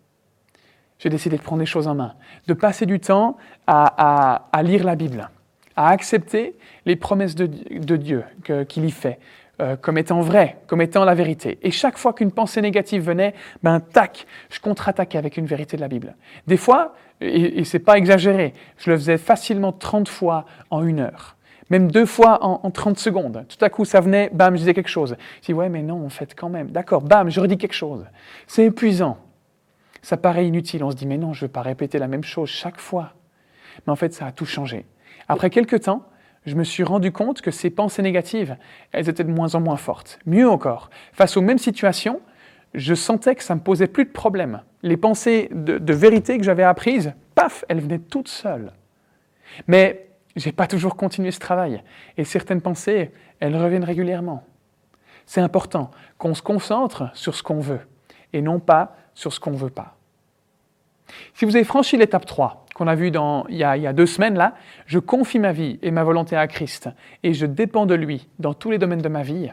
J'ai 1.01 1.09
décidé 1.09 1.39
de 1.39 1.43
prendre 1.43 1.61
les 1.61 1.67
choses 1.67 1.89
en 1.89 1.95
main, 1.95 2.15
de 2.47 2.53
passer 2.53 2.85
du 2.85 3.01
temps 3.01 3.39
à, 3.67 4.43
lire 4.63 4.85
la 4.85 4.95
Bible, 4.95 5.31
à 5.77 5.89
accepter 5.89 6.57
les 6.87 6.97
promesses 6.97 7.35
de, 7.35 7.47
Dieu 7.47 8.25
qu'il 8.69 8.85
y 8.85 8.91
fait, 8.91 9.19
euh, 9.61 9.77
comme 9.77 9.99
étant 9.99 10.21
vraies, 10.21 10.59
comme 10.67 10.81
étant 10.81 11.05
la 11.05 11.15
vérité. 11.15 11.59
Et 11.63 11.71
chaque 11.71 11.99
fois 11.99 12.13
qu'une 12.13 12.33
pensée 12.33 12.61
négative 12.61 13.03
venait, 13.03 13.35
ben 13.63 13.81
tac, 13.81 14.27
je 14.51 14.61
contre-attaquais 14.61 15.19
avec 15.19 15.37
une 15.37 15.47
vérité 15.47 15.77
de 15.77 15.83
la 15.83 15.89
Bible. 15.89 16.17
Des 16.47 16.57
fois, 16.57 16.95
et, 17.21 17.61
et 17.61 17.65
c'est 17.65 17.79
pas 17.79 17.97
exagéré, 17.99 18.55
je 18.79 18.91
le 18.91 18.97
faisais 18.97 19.19
facilement 19.19 19.73
30 19.73 20.09
fois 20.09 20.45
en 20.71 20.85
une 20.85 21.01
heure 21.01 21.37
même 21.71 21.91
deux 21.91 22.05
fois 22.05 22.45
en, 22.45 22.71
30 22.71 22.99
secondes. 22.99 23.47
Tout 23.49 23.65
à 23.65 23.71
coup, 23.71 23.85
ça 23.85 24.01
venait, 24.01 24.29
bam, 24.33 24.55
je 24.55 24.59
disais 24.59 24.75
quelque 24.75 24.91
chose. 24.91 25.17
Je 25.41 25.47
dis, 25.47 25.55
ouais, 25.55 25.69
mais 25.69 25.83
non, 25.83 26.05
en 26.05 26.09
fait, 26.09 26.35
quand 26.37 26.49
même. 26.49 26.71
D'accord, 26.71 27.01
bam, 27.01 27.31
je 27.31 27.41
redis 27.41 27.57
quelque 27.57 27.75
chose. 27.75 28.05
C'est 28.49 28.65
épuisant. 28.65 29.19
Ça 30.03 30.17
paraît 30.17 30.47
inutile. 30.47 30.83
On 30.83 30.91
se 30.91 30.97
dit, 30.97 31.07
mais 31.07 31.17
non, 31.17 31.33
je 31.33 31.45
ne 31.45 31.49
veux 31.49 31.53
pas 31.53 31.63
répéter 31.63 31.99
la 31.99 32.09
même 32.09 32.25
chose 32.25 32.49
chaque 32.49 32.81
fois. 32.81 33.13
Mais 33.87 33.93
en 33.93 33.97
fait, 33.97 34.13
ça 34.13 34.27
a 34.27 34.33
tout 34.33 34.47
changé. 34.47 34.85
Après 35.29 35.51
quelques 35.51 35.83
temps, 35.83 36.07
je 36.47 36.55
me 36.55 36.65
suis 36.65 36.83
rendu 36.83 37.13
compte 37.13 37.43
que 37.43 37.51
ces 37.51 37.71
pensées 37.71 38.03
négatives, 38.03 38.57
elles 38.93 39.09
étaient 39.09 39.25
de 39.25 39.33
moins 39.33 39.55
en 39.55 39.61
moins 39.61 39.77
fortes. 39.77 40.19
Mieux 40.27 40.49
encore, 40.49 40.91
face 41.13 41.37
aux 41.37 41.43
mêmes 41.43 41.59
situations, 41.59 42.21
je 42.75 42.95
sentais 42.95 43.35
que 43.35 43.43
ça 43.43 43.55
me 43.55 43.61
posait 43.61 43.87
plus 43.87 44.05
de 44.05 44.11
problème. 44.11 44.63
Les 44.83 44.97
pensées 44.97 45.49
de, 45.53 45.93
vérité 45.93 46.39
que 46.39 46.45
j'avais 46.45 46.63
apprises, 46.63 47.13
paf, 47.35 47.65
elles 47.69 47.81
venaient 47.81 47.99
toutes 47.99 48.29
seules. 48.29 48.73
Mais 49.67 50.09
je 50.37 50.47
n'ai 50.47 50.53
pas 50.53 50.67
toujours 50.67 50.97
continué 50.97 51.31
ce 51.31 51.41
travail. 51.41 51.83
Et 52.17 52.25
certaines 52.25 52.63
pensées, 52.63 53.11
elles 53.41 53.57
reviennent 53.57 53.85
régulièrement. 53.85 54.45
C'est 55.27 55.41
important 55.41 55.91
qu'on 56.17 56.35
se 56.35 56.43
concentre 56.43 57.11
sur 57.15 57.35
ce 57.35 57.43
qu'on 57.43 57.61
veut 57.61 57.81
et 58.33 58.41
non 58.41 58.61
pas 58.61 58.97
sur 59.15 59.33
ce 59.33 59.41
qu'on 59.41 59.51
ne 59.51 59.57
veut 59.57 59.71
pas. 59.71 59.97
Si 61.35 61.45
vous 61.45 61.57
avez 61.57 61.65
franchi 61.65 61.97
l'étape 61.97 62.25
3, 62.25 62.67
qu'on 62.81 62.87
a 62.87 62.95
vue 62.95 63.13
il, 63.51 63.57
y 63.59 63.63
a, 63.63 63.93
deux 63.93 64.07
semaines 64.07 64.39
là, 64.39 64.55
je 64.87 64.99
confie 64.99 65.39
ma 65.39 65.53
vie 65.53 65.79
et 65.83 65.91
ma 65.91 66.03
volonté 66.03 66.35
à 66.35 66.47
Christ 66.47 66.89
et 67.23 67.35
je 67.35 67.45
dépends 67.45 67.85
de 67.85 67.95
lui 67.95 68.27
dans 68.39 68.55
tous 68.55 68.71
les 68.71 68.79
domaines 68.79 69.03
de 69.03 69.09
ma 69.11 69.23
vie, 69.23 69.51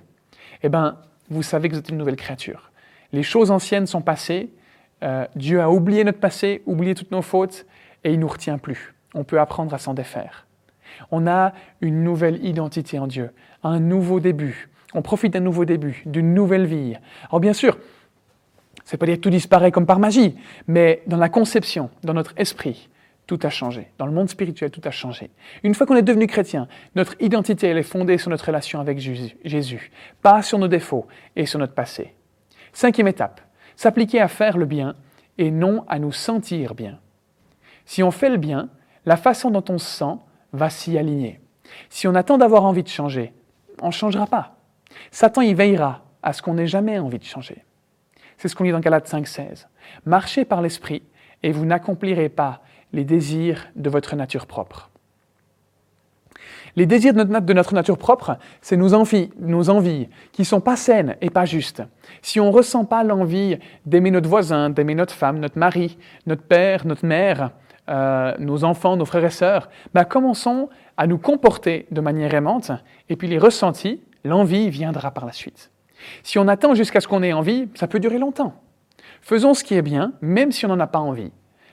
eh 0.63 0.69
bien, 0.69 0.95
vous 1.29 1.43
savez 1.43 1.67
que 1.67 1.73
vous 1.73 1.79
êtes 1.79 1.89
une 1.89 1.97
nouvelle 1.97 2.15
créature. 2.15 2.71
Les 3.11 3.23
choses 3.23 3.51
anciennes 3.51 3.85
sont 3.85 3.99
passées, 3.99 4.53
euh, 5.03 5.25
Dieu 5.35 5.59
a 5.59 5.69
oublié 5.69 6.05
notre 6.05 6.21
passé, 6.21 6.63
oublié 6.65 6.95
toutes 6.95 7.11
nos 7.11 7.21
fautes 7.21 7.65
et 8.05 8.11
il 8.11 8.15
ne 8.15 8.21
nous 8.21 8.29
retient 8.29 8.57
plus. 8.57 8.95
On 9.13 9.25
peut 9.25 9.41
apprendre 9.41 9.73
à 9.73 9.77
s'en 9.77 9.93
défaire. 9.93 10.47
On 11.11 11.27
a 11.27 11.51
une 11.81 12.05
nouvelle 12.05 12.45
identité 12.45 12.97
en 12.97 13.07
Dieu, 13.07 13.31
un 13.61 13.81
nouveau 13.81 14.21
début. 14.21 14.69
On 14.93 15.01
profite 15.01 15.33
d'un 15.33 15.41
nouveau 15.41 15.65
début, 15.65 16.01
d'une 16.05 16.33
nouvelle 16.33 16.65
vie. 16.65 16.95
Alors 17.29 17.41
bien 17.41 17.51
sûr, 17.51 17.77
c'est 18.85 18.95
pas 18.95 19.05
dire 19.05 19.15
que 19.15 19.21
tout 19.21 19.29
disparaît 19.29 19.73
comme 19.73 19.85
par 19.85 19.99
magie, 19.99 20.37
mais 20.65 21.03
dans 21.07 21.17
la 21.17 21.27
conception, 21.27 21.89
dans 22.05 22.13
notre 22.13 22.33
esprit, 22.37 22.87
tout 23.27 23.39
a 23.43 23.49
changé. 23.49 23.91
Dans 23.97 24.05
le 24.05 24.13
monde 24.13 24.29
spirituel, 24.29 24.71
tout 24.71 24.81
a 24.85 24.91
changé. 24.91 25.29
Une 25.63 25.75
fois 25.75 25.85
qu'on 25.85 25.95
est 25.95 26.01
devenu 26.01 26.27
chrétien, 26.27 26.67
notre 26.95 27.15
identité 27.19 27.67
elle 27.67 27.77
est 27.77 27.83
fondée 27.83 28.17
sur 28.17 28.29
notre 28.29 28.45
relation 28.45 28.79
avec 28.79 28.97
Jésus, 28.99 29.91
pas 30.21 30.41
sur 30.41 30.57
nos 30.57 30.69
défauts 30.69 31.07
et 31.35 31.45
sur 31.45 31.59
notre 31.59 31.73
passé. 31.73 32.15
Cinquième 32.71 33.07
étape, 33.07 33.41
s'appliquer 33.75 34.21
à 34.21 34.29
faire 34.29 34.57
le 34.57 34.65
bien 34.65 34.95
et 35.37 35.51
non 35.51 35.83
à 35.87 35.99
nous 35.99 36.13
sentir 36.13 36.73
bien. 36.73 36.99
Si 37.85 38.01
on 38.01 38.11
fait 38.11 38.29
le 38.29 38.37
bien, 38.37 38.69
la 39.05 39.17
façon 39.17 39.51
dont 39.51 39.63
on 39.69 39.77
se 39.77 39.97
sent 39.97 40.15
va 40.53 40.69
s'y 40.69 40.97
aligner. 40.97 41.39
Si 41.89 42.07
on 42.07 42.15
attend 42.15 42.37
d'avoir 42.37 42.63
envie 42.63 42.83
de 42.83 42.87
changer, 42.87 43.33
on 43.81 43.87
ne 43.87 43.91
changera 43.91 44.25
pas. 44.25 44.55
Satan 45.11 45.41
y 45.41 45.53
veillera 45.53 46.05
à 46.23 46.33
ce 46.33 46.41
qu'on 46.41 46.55
n'ait 46.55 46.67
jamais 46.67 46.97
envie 46.97 47.19
de 47.19 47.23
changer. 47.23 47.63
C'est 48.37 48.47
ce 48.47 48.55
qu'on 48.55 48.63
lit 48.63 48.71
dans 48.71 48.79
Galates 48.79 49.11
5.16. 49.11 49.67
Marchez 50.05 50.45
par 50.45 50.61
l'Esprit 50.61 51.03
et 51.43 51.51
vous 51.51 51.65
n'accomplirez 51.65 52.29
pas 52.29 52.61
les 52.97 53.05
désirs 53.05 53.67
de 53.75 53.91
votre 53.91 54.15
nature 54.15 54.47
propre. 54.47 54.89
Les 56.75 56.87
désirs 56.87 57.13
de 57.13 57.23
notre, 57.23 57.73
nature 57.73 57.97
propre, 57.97 58.37
c'est 58.61 58.75
nos 58.75 58.95
envies, 58.95 59.29
nos 59.39 59.69
envies 59.69 60.09
qui 60.31 60.41
ne 60.41 60.45
sont 60.47 60.61
pas 60.61 60.75
saines 60.75 61.15
et 61.21 61.29
pas 61.29 61.45
justes. 61.45 61.83
Si 62.23 62.39
on 62.39 62.47
ne 62.47 62.51
ressent 62.51 62.85
pas 62.85 63.03
l'envie 63.03 63.57
d'aimer 63.85 64.09
notre 64.09 64.27
voisin, 64.27 64.71
d'aimer 64.71 64.95
notre 64.95 65.13
femme, 65.13 65.39
notre 65.39 65.59
mari, 65.59 65.97
notre 66.25 66.41
père, 66.41 66.87
notre 66.87 67.05
mère, 67.05 67.51
euh, 67.89 68.33
nos 68.39 68.63
enfants, 68.63 68.97
nos 68.97 69.05
frères 69.05 69.25
et 69.25 69.29
sœurs, 69.29 69.69
bah, 69.93 70.03
commençons 70.03 70.69
à 70.97 71.05
nous 71.05 71.19
comporter 71.19 71.85
de 71.91 72.01
manière 72.01 72.33
aimante, 72.33 72.71
et 73.09 73.15
puis 73.15 73.27
les 73.27 73.37
ressentis, 73.37 74.01
l'envie 74.23 74.71
viendra 74.71 75.11
par 75.11 75.27
la 75.27 75.33
suite. 75.33 75.71
Si 76.23 76.39
on 76.39 76.47
attend 76.47 76.73
jusqu'à 76.73 76.99
ce 76.99 77.07
qu'on 77.07 77.21
ait 77.21 77.33
envie, 77.33 77.69
ça 77.75 77.87
peut 77.87 77.99
durer 77.99 78.17
longtemps. 78.17 78.55
Faisons 79.21 79.53
ce 79.53 79.63
qui 79.63 79.75
est 79.75 79.83
bien, 79.83 80.13
même 80.21 80.51
si 80.51 80.65
on 80.65 80.69
n'en 80.69 80.79
a 80.79 80.87
pas 80.87 80.99
envie, 80.99 81.31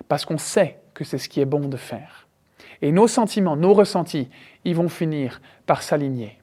parce 0.08 0.26
qu'on 0.26 0.38
sait 0.38 0.80
que 0.94 1.04
c'est 1.04 1.18
ce 1.18 1.28
qui 1.28 1.40
est 1.40 1.46
bon 1.46 1.68
de 1.68 1.76
faire. 1.76 2.26
Et 2.82 2.92
nos 2.92 3.08
sentiments, 3.08 3.56
nos 3.56 3.74
ressentis, 3.74 4.28
ils 4.64 4.74
vont 4.74 4.88
finir 4.88 5.40
par 5.66 5.82
s'aligner. 5.82 6.38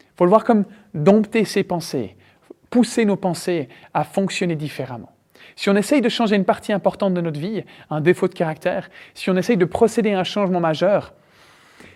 Il 0.00 0.16
faut 0.16 0.24
le 0.24 0.30
voir 0.30 0.44
comme 0.44 0.64
dompter 0.94 1.44
ses 1.44 1.64
pensées, 1.64 2.16
pousser 2.70 3.04
nos 3.04 3.16
pensées 3.16 3.68
à 3.92 4.04
fonctionner 4.04 4.56
différemment. 4.56 5.10
Si 5.56 5.70
on 5.70 5.76
essaye 5.76 6.00
de 6.00 6.08
changer 6.08 6.36
une 6.36 6.44
partie 6.44 6.72
importante 6.72 7.14
de 7.14 7.20
notre 7.20 7.38
vie, 7.38 7.64
un 7.90 8.00
défaut 8.00 8.28
de 8.28 8.34
caractère, 8.34 8.90
si 9.14 9.30
on 9.30 9.36
essaye 9.36 9.56
de 9.56 9.64
procéder 9.64 10.12
à 10.12 10.20
un 10.20 10.24
changement 10.24 10.60
majeur, 10.60 11.14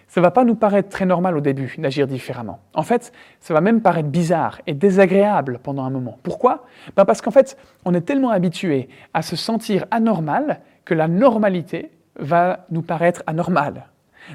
ça 0.06 0.20
ne 0.20 0.24
va 0.24 0.30
pas 0.30 0.44
nous 0.44 0.54
paraître 0.54 0.88
très 0.88 1.04
normal 1.04 1.36
au 1.36 1.40
début 1.40 1.74
d'agir 1.78 2.06
différemment. 2.06 2.60
En 2.72 2.82
fait, 2.82 3.12
ça 3.40 3.52
va 3.52 3.60
même 3.60 3.82
paraître 3.82 4.08
bizarre 4.08 4.60
et 4.66 4.72
désagréable 4.72 5.60
pendant 5.62 5.84
un 5.84 5.90
moment. 5.90 6.18
Pourquoi? 6.22 6.64
Ben 6.96 7.04
Parce 7.04 7.20
qu'en 7.20 7.30
fait, 7.30 7.58
on 7.84 7.92
est 7.92 8.00
tellement 8.00 8.30
habitué 8.30 8.88
à 9.12 9.20
se 9.22 9.36
sentir 9.36 9.84
anormal 9.90 10.60
que 10.88 10.94
la 10.94 11.06
normalité 11.06 11.90
va 12.18 12.64
nous 12.70 12.80
paraître 12.80 13.22
anormale. 13.26 13.88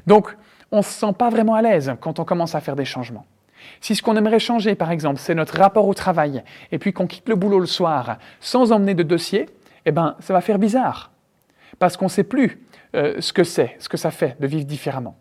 Donc, 0.05 0.37
on 0.71 0.77
ne 0.77 0.81
se 0.83 0.91
sent 0.91 1.13
pas 1.17 1.31
vraiment 1.31 1.55
à 1.55 1.63
l'aise 1.63 1.95
quand 1.99 2.19
on 2.19 2.25
commence 2.25 2.53
à 2.53 2.61
faire 2.61 2.75
des 2.75 2.85
changements. 2.85 3.25
Si 3.81 3.95
ce 3.95 4.03
qu'on 4.03 4.15
aimerait 4.15 4.37
changer, 4.37 4.75
par 4.75 4.91
exemple, 4.91 5.19
c'est 5.19 5.33
notre 5.33 5.57
rapport 5.57 5.87
au 5.87 5.95
travail, 5.95 6.43
et 6.71 6.77
puis 6.77 6.93
qu'on 6.93 7.07
quitte 7.07 7.27
le 7.27 7.35
boulot 7.35 7.59
le 7.59 7.65
soir 7.65 8.17
sans 8.39 8.71
emmener 8.71 8.93
de 8.93 9.01
dossier, 9.01 9.49
eh 9.87 9.91
ben, 9.91 10.15
ça 10.19 10.31
va 10.31 10.41
faire 10.41 10.59
bizarre. 10.59 11.11
Parce 11.79 11.97
qu'on 11.97 12.05
ne 12.05 12.11
sait 12.11 12.23
plus 12.23 12.61
euh, 12.95 13.15
ce 13.19 13.33
que 13.33 13.43
c'est, 13.43 13.75
ce 13.79 13.89
que 13.89 13.97
ça 13.97 14.11
fait 14.11 14.39
de 14.39 14.45
vivre 14.45 14.65
différemment. 14.65 15.15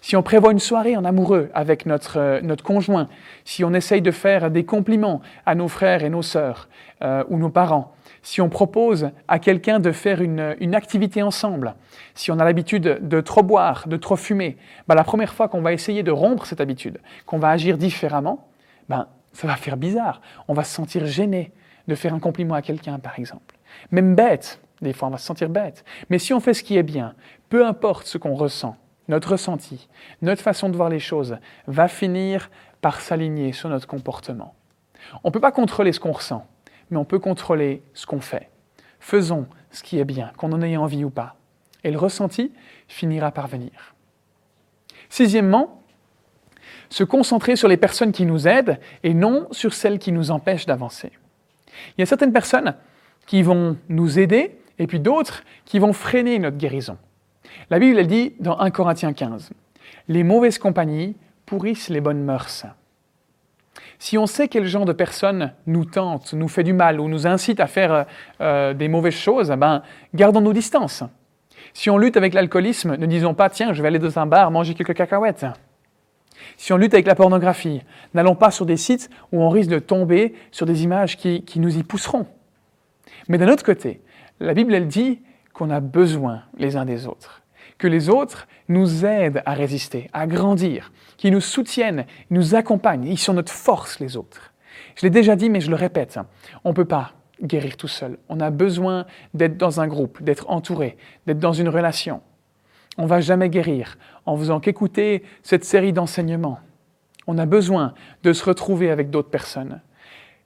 Si 0.00 0.16
on 0.16 0.24
prévoit 0.24 0.50
une 0.50 0.58
soirée 0.58 0.96
en 0.96 1.04
amoureux 1.04 1.50
avec 1.54 1.86
notre, 1.86 2.18
euh, 2.18 2.40
notre 2.40 2.64
conjoint, 2.64 3.08
si 3.44 3.62
on 3.62 3.72
essaye 3.74 4.02
de 4.02 4.10
faire 4.10 4.50
des 4.50 4.64
compliments 4.64 5.20
à 5.46 5.54
nos 5.54 5.68
frères 5.68 6.02
et 6.02 6.08
nos 6.08 6.22
sœurs 6.22 6.68
euh, 7.02 7.22
ou 7.28 7.38
nos 7.38 7.50
parents, 7.50 7.94
si 8.24 8.40
on 8.40 8.48
propose 8.48 9.10
à 9.28 9.38
quelqu'un 9.38 9.78
de 9.78 9.92
faire 9.92 10.22
une, 10.22 10.74
activité 10.74 11.22
ensemble, 11.22 11.74
si 12.14 12.32
on 12.32 12.38
a 12.38 12.44
l'habitude 12.44 12.98
de 13.06 13.20
trop 13.20 13.42
boire, 13.42 13.86
de 13.86 13.98
trop 13.98 14.16
fumer, 14.16 14.56
ben 14.88 14.94
la 14.94 15.04
première 15.04 15.34
fois 15.34 15.46
qu'on 15.46 15.60
va 15.60 15.74
essayer 15.74 16.02
de 16.02 16.10
rompre 16.10 16.46
cette 16.46 16.62
habitude, 16.62 17.00
qu'on 17.26 17.38
va 17.38 17.50
agir 17.50 17.76
différemment, 17.76 18.48
ben, 18.88 19.08
ça 19.34 19.46
va 19.46 19.56
faire 19.56 19.76
bizarre. 19.76 20.22
On 20.48 20.54
va 20.54 20.64
se 20.64 20.74
sentir 20.74 21.04
gêné 21.04 21.52
de 21.86 21.94
faire 21.94 22.14
un 22.14 22.18
compliment 22.18 22.54
à 22.54 22.62
quelqu'un, 22.62 22.98
par 22.98 23.18
exemple. 23.18 23.56
Même 23.90 24.14
bête, 24.14 24.58
des 24.80 24.94
fois 24.94 25.08
on 25.08 25.10
va 25.10 25.18
se 25.18 25.26
sentir 25.26 25.50
bête. 25.50 25.84
Mais 26.08 26.18
si 26.18 26.32
on 26.32 26.40
fait 26.40 26.54
ce 26.54 26.64
qui 26.64 26.78
est 26.78 26.82
bien, 26.82 27.14
peu 27.50 27.66
importe 27.66 28.06
ce 28.06 28.16
qu'on 28.16 28.34
ressent, 28.34 28.76
notre 29.06 29.32
ressenti, 29.32 29.86
notre 30.22 30.40
façon 30.40 30.70
de 30.70 30.76
voir 30.76 30.88
les 30.88 30.98
choses 30.98 31.36
va 31.66 31.88
finir 31.88 32.50
par 32.80 33.02
s'aligner 33.02 33.52
sur 33.52 33.68
notre 33.68 33.86
comportement. 33.86 34.54
On 35.24 35.28
ne 35.28 35.32
peut 35.32 35.40
pas 35.40 35.52
contrôler 35.52 35.92
ce 35.92 36.00
qu'on 36.00 36.12
ressent, 36.12 36.46
mais 36.90 36.96
on 36.96 37.04
peut 37.04 37.18
contrôler 37.18 37.82
ce 37.94 38.06
qu'on 38.06 38.20
fait. 38.20 38.50
Faisons 39.00 39.46
ce 39.70 39.82
qui 39.82 39.98
est 39.98 40.04
bien, 40.04 40.32
qu'on 40.36 40.52
en 40.52 40.62
ait 40.62 40.76
envie 40.76 41.04
ou 41.04 41.10
pas. 41.10 41.36
Et 41.82 41.90
le 41.90 41.98
ressenti 41.98 42.52
finira 42.88 43.32
par 43.32 43.48
venir. 43.48 43.94
Sixièmement, 45.08 45.82
se 46.88 47.04
concentrer 47.04 47.56
sur 47.56 47.68
les 47.68 47.76
personnes 47.76 48.12
qui 48.12 48.24
nous 48.24 48.48
aident 48.48 48.78
et 49.02 49.14
non 49.14 49.48
sur 49.50 49.74
celles 49.74 49.98
qui 49.98 50.12
nous 50.12 50.30
empêchent 50.30 50.66
d'avancer. 50.66 51.12
Il 51.96 52.00
y 52.00 52.02
a 52.02 52.06
certaines 52.06 52.32
personnes 52.32 52.74
qui 53.26 53.42
vont 53.42 53.76
nous 53.88 54.18
aider 54.18 54.58
et 54.78 54.86
puis 54.86 55.00
d'autres 55.00 55.44
qui 55.64 55.78
vont 55.78 55.92
freiner 55.92 56.38
notre 56.38 56.56
guérison. 56.56 56.98
La 57.70 57.78
Bible, 57.78 57.98
elle 57.98 58.06
dit 58.06 58.34
dans 58.40 58.58
1 58.58 58.70
Corinthiens 58.70 59.12
15, 59.12 59.50
Les 60.08 60.24
mauvaises 60.24 60.58
compagnies 60.58 61.16
pourrissent 61.46 61.88
les 61.88 62.00
bonnes 62.00 62.22
mœurs. 62.22 62.66
Si 63.98 64.18
on 64.18 64.26
sait 64.26 64.48
quel 64.48 64.66
genre 64.66 64.84
de 64.84 64.92
personne 64.92 65.52
nous 65.66 65.84
tente, 65.84 66.34
nous 66.34 66.48
fait 66.48 66.64
du 66.64 66.72
mal 66.72 67.00
ou 67.00 67.08
nous 67.08 67.26
incite 67.26 67.60
à 67.60 67.66
faire 67.66 67.92
euh, 67.92 68.04
euh, 68.40 68.74
des 68.74 68.88
mauvaises 68.88 69.14
choses, 69.14 69.50
ben, 69.50 69.82
gardons 70.14 70.40
nos 70.40 70.52
distances. 70.52 71.04
Si 71.72 71.90
on 71.90 71.98
lutte 71.98 72.16
avec 72.16 72.34
l'alcoolisme, 72.34 72.96
ne 72.96 73.06
disons 73.06 73.34
pas 73.34 73.50
tiens, 73.50 73.72
je 73.72 73.82
vais 73.82 73.88
aller 73.88 73.98
dans 73.98 74.18
un 74.18 74.26
bar 74.26 74.50
manger 74.50 74.74
quelques 74.74 74.94
cacahuètes. 74.94 75.46
Si 76.56 76.72
on 76.72 76.76
lutte 76.76 76.94
avec 76.94 77.06
la 77.06 77.14
pornographie, 77.14 77.82
n'allons 78.12 78.34
pas 78.34 78.50
sur 78.50 78.66
des 78.66 78.76
sites 78.76 79.10
où 79.32 79.42
on 79.42 79.48
risque 79.48 79.70
de 79.70 79.78
tomber 79.78 80.34
sur 80.50 80.66
des 80.66 80.84
images 80.84 81.16
qui, 81.16 81.44
qui 81.44 81.60
nous 81.60 81.76
y 81.78 81.82
pousseront. 81.82 82.26
Mais 83.28 83.38
d'un 83.38 83.48
autre 83.48 83.64
côté, 83.64 84.02
la 84.40 84.54
Bible, 84.54 84.74
elle 84.74 84.88
dit 84.88 85.20
qu'on 85.52 85.70
a 85.70 85.80
besoin 85.80 86.42
les 86.58 86.76
uns 86.76 86.84
des 86.84 87.06
autres. 87.06 87.43
Que 87.78 87.86
les 87.86 88.08
autres 88.08 88.46
nous 88.68 89.04
aident 89.04 89.42
à 89.46 89.54
résister, 89.54 90.08
à 90.12 90.26
grandir, 90.26 90.92
qui 91.16 91.30
nous 91.30 91.40
soutiennent, 91.40 92.06
nous 92.30 92.54
accompagnent. 92.54 93.06
Ils 93.06 93.18
sont 93.18 93.34
notre 93.34 93.52
force, 93.52 94.00
les 94.00 94.16
autres. 94.16 94.52
Je 94.96 95.02
l'ai 95.02 95.10
déjà 95.10 95.36
dit, 95.36 95.50
mais 95.50 95.60
je 95.60 95.70
le 95.70 95.76
répète, 95.76 96.18
on 96.64 96.70
ne 96.70 96.74
peut 96.74 96.84
pas 96.84 97.12
guérir 97.42 97.76
tout 97.76 97.88
seul. 97.88 98.18
On 98.28 98.40
a 98.40 98.50
besoin 98.50 99.06
d'être 99.34 99.56
dans 99.56 99.80
un 99.80 99.86
groupe, 99.86 100.22
d'être 100.22 100.50
entouré, 100.50 100.96
d'être 101.26 101.38
dans 101.38 101.52
une 101.52 101.68
relation. 101.68 102.22
On 102.96 103.04
ne 103.04 103.08
va 103.08 103.20
jamais 103.20 103.48
guérir 103.48 103.98
en 104.24 104.36
faisant 104.36 104.60
qu'écouter 104.60 105.24
cette 105.42 105.64
série 105.64 105.92
d'enseignements. 105.92 106.60
On 107.26 107.38
a 107.38 107.46
besoin 107.46 107.94
de 108.22 108.32
se 108.32 108.44
retrouver 108.44 108.90
avec 108.90 109.10
d'autres 109.10 109.30
personnes. 109.30 109.80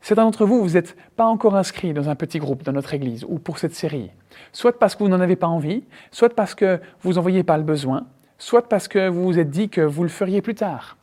Certains 0.00 0.24
d'entre 0.24 0.46
vous, 0.46 0.62
vous 0.62 0.74
n'êtes 0.74 0.96
pas 1.16 1.26
encore 1.26 1.56
inscrits 1.56 1.92
dans 1.92 2.08
un 2.08 2.14
petit 2.14 2.38
groupe 2.38 2.62
dans 2.62 2.72
notre 2.72 2.94
Église 2.94 3.24
ou 3.28 3.38
pour 3.38 3.58
cette 3.58 3.74
série, 3.74 4.10
soit 4.52 4.78
parce 4.78 4.94
que 4.94 5.02
vous 5.02 5.08
n'en 5.08 5.20
avez 5.20 5.36
pas 5.36 5.48
envie, 5.48 5.84
soit 6.10 6.34
parce 6.34 6.54
que 6.54 6.80
vous 7.02 7.14
n'en 7.14 7.20
voyez 7.20 7.42
pas 7.42 7.58
le 7.58 7.64
besoin, 7.64 8.06
soit 8.38 8.68
parce 8.68 8.88
que 8.88 9.08
vous 9.08 9.24
vous 9.24 9.38
êtes 9.38 9.50
dit 9.50 9.68
que 9.68 9.80
vous 9.80 10.04
le 10.04 10.08
feriez 10.08 10.40
plus 10.40 10.54
tard. 10.54 10.96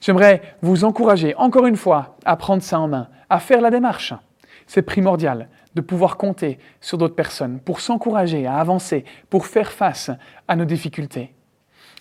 J'aimerais 0.00 0.42
vous 0.62 0.84
encourager 0.84 1.34
encore 1.36 1.66
une 1.66 1.76
fois 1.76 2.16
à 2.24 2.36
prendre 2.36 2.62
ça 2.62 2.80
en 2.80 2.88
main, 2.88 3.08
à 3.28 3.38
faire 3.38 3.60
la 3.60 3.70
démarche. 3.70 4.14
C'est 4.66 4.82
primordial 4.82 5.48
de 5.74 5.80
pouvoir 5.80 6.16
compter 6.16 6.58
sur 6.80 6.98
d'autres 6.98 7.14
personnes 7.14 7.60
pour 7.60 7.80
s'encourager 7.80 8.46
à 8.46 8.56
avancer, 8.56 9.04
pour 9.28 9.46
faire 9.46 9.72
face 9.72 10.10
à 10.48 10.56
nos 10.56 10.64
difficultés. 10.64 11.34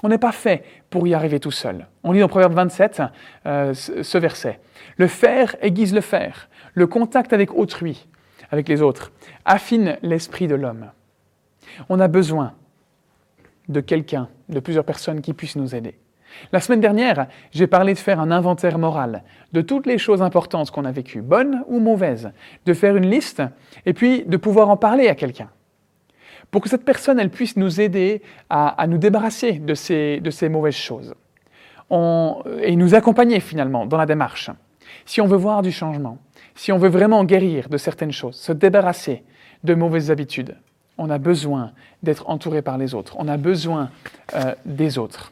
On 0.02 0.10
n'est 0.10 0.18
pas 0.18 0.32
fait 0.32 0.64
pour 0.90 1.08
y 1.08 1.14
arriver 1.14 1.40
tout 1.40 1.52
seul. 1.52 1.88
On 2.04 2.12
lit 2.12 2.22
dans 2.22 2.28
Proverbe 2.28 2.54
27 2.54 3.02
euh, 3.46 3.74
ce 3.74 4.18
verset. 4.18 4.60
Le 4.98 5.08
faire 5.08 5.56
aiguise 5.62 5.94
le 5.94 6.02
faire. 6.02 6.50
Le 6.74 6.88
contact 6.88 7.34
avec 7.34 7.54
autrui, 7.54 8.08
avec 8.52 8.70
les 8.70 8.82
autres, 8.82 9.12
affine 9.46 9.98
l'esprit 10.02 10.48
de 10.48 10.56
l'homme. 10.56 10.92
On 11.90 12.00
a 12.00 12.08
besoin 12.08 12.54
de 13.68 13.82
quelqu'un, 13.82 14.30
de 14.48 14.60
plusieurs 14.60 14.86
personnes 14.86 15.22
qui 15.22 15.34
puissent 15.34 15.58
nous 15.58 15.76
aider. 15.76 16.00
La 16.52 16.60
semaine 16.60 16.80
dernière, 16.80 17.28
j'ai 17.52 17.68
parlé 17.68 17.94
de 17.94 18.00
faire 18.00 18.20
un 18.20 18.32
inventaire 18.32 18.78
moral 18.78 19.24
de 19.52 19.62
toutes 19.62 19.88
les 19.88 19.98
choses 19.98 20.22
importantes 20.22 20.72
qu'on 20.72 20.86
a 20.86 20.92
vécues, 20.92 21.22
bonnes 21.22 21.64
ou 21.68 21.80
mauvaises, 21.80 22.32
de 22.66 22.74
faire 22.74 22.96
une 22.96 23.10
liste 23.10 23.42
et 23.86 23.94
puis 23.94 24.24
de 24.26 24.38
pouvoir 24.38 24.70
en 24.70 24.78
parler 24.78 25.08
à 25.08 25.16
quelqu'un 25.16 25.50
pour 26.52 26.62
que 26.62 26.70
cette 26.70 26.86
personne 26.86 27.20
elle 27.20 27.30
puisse 27.30 27.58
nous 27.58 27.80
aider 27.80 28.22
à, 28.50 28.86
nous 28.88 28.98
débarrasser 28.98 29.54
de 29.54 29.74
ces, 29.74 30.20
de 30.20 30.30
ces 30.30 30.50
mauvaises 30.50 30.76
choses 30.76 31.14
et 31.92 32.76
nous 32.76 32.96
accompagner 32.96 33.40
finalement 33.40 33.86
dans 33.86 33.98
la 33.98 34.06
démarche. 34.06 34.52
Si 35.06 35.22
on 35.22 35.28
veut 35.28 35.38
voir 35.38 35.62
du 35.62 35.72
changement, 35.72 36.20
si 36.56 36.72
on 36.72 36.78
veut 36.78 36.90
vraiment 36.90 37.24
guérir 37.24 37.70
de 37.70 37.78
certaines 37.78 38.12
choses, 38.12 38.36
se 38.36 38.52
débarrasser 38.52 39.24
de 39.64 39.74
mauvaises 39.74 40.12
habitudes, 40.12 40.56
on 40.98 41.10
a 41.10 41.18
besoin 41.18 41.72
d'être 42.04 42.30
entouré 42.30 42.62
par 42.62 42.78
les 42.78 42.94
autres, 42.94 43.16
on 43.18 43.28
a 43.28 43.38
besoin 43.38 43.90
euh, 44.36 44.54
des 44.66 44.98
autres. 44.98 45.32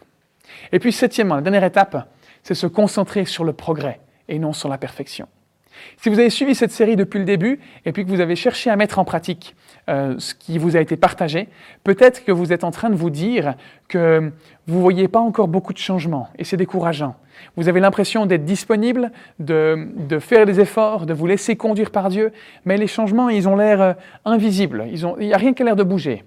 Et 0.71 0.79
puis 0.79 0.91
septièmement, 0.91 1.35
la 1.35 1.41
dernière 1.41 1.63
étape, 1.63 2.09
c'est 2.43 2.55
se 2.55 2.67
concentrer 2.67 3.25
sur 3.25 3.43
le 3.43 3.53
progrès 3.53 3.99
et 4.29 4.39
non 4.39 4.53
sur 4.53 4.69
la 4.69 4.77
perfection. 4.77 5.27
Si 5.97 6.09
vous 6.09 6.19
avez 6.19 6.29
suivi 6.29 6.55
cette 6.55 6.71
série 6.71 6.95
depuis 6.95 7.19
le 7.19 7.25
début 7.25 7.59
et 7.85 7.91
puis 7.91 8.05
que 8.05 8.09
vous 8.09 8.21
avez 8.21 8.35
cherché 8.35 8.69
à 8.69 8.75
mettre 8.75 8.99
en 8.99 9.05
pratique 9.05 9.55
euh, 9.89 10.15
ce 10.17 10.33
qui 10.33 10.57
vous 10.57 10.75
a 10.75 10.79
été 10.79 10.97
partagé, 10.97 11.49
peut-être 11.83 12.23
que 12.23 12.31
vous 12.31 12.53
êtes 12.53 12.63
en 12.63 12.71
train 12.71 12.89
de 12.89 12.95
vous 12.95 13.09
dire 13.09 13.55
que 13.87 14.31
vous 14.67 14.77
ne 14.77 14.81
voyez 14.81 15.07
pas 15.07 15.19
encore 15.19 15.47
beaucoup 15.47 15.73
de 15.73 15.77
changements 15.77 16.29
et 16.37 16.43
c'est 16.43 16.57
décourageant. 16.57 17.15
Vous 17.55 17.69
avez 17.69 17.79
l'impression 17.79 18.25
d'être 18.25 18.45
disponible, 18.45 19.11
de, 19.39 20.19
faire 20.19 20.45
des 20.45 20.59
efforts, 20.59 21.05
de 21.05 21.13
vous 21.13 21.27
laisser 21.27 21.55
conduire 21.55 21.91
par 21.91 22.09
Dieu, 22.09 22.31
mais 22.65 22.77
les 22.77 22.87
changements, 22.87 23.29
ils 23.29 23.47
ont 23.47 23.55
l'air 23.55 23.81
euh, 23.81 23.93
invisibles. 24.25 24.85
Il 24.91 25.27
n'y 25.27 25.33
a 25.33 25.37
rien 25.37 25.53
qui 25.53 25.61
a 25.61 25.65
l'air 25.65 25.75
de 25.75 25.83
bouger. 25.83 26.23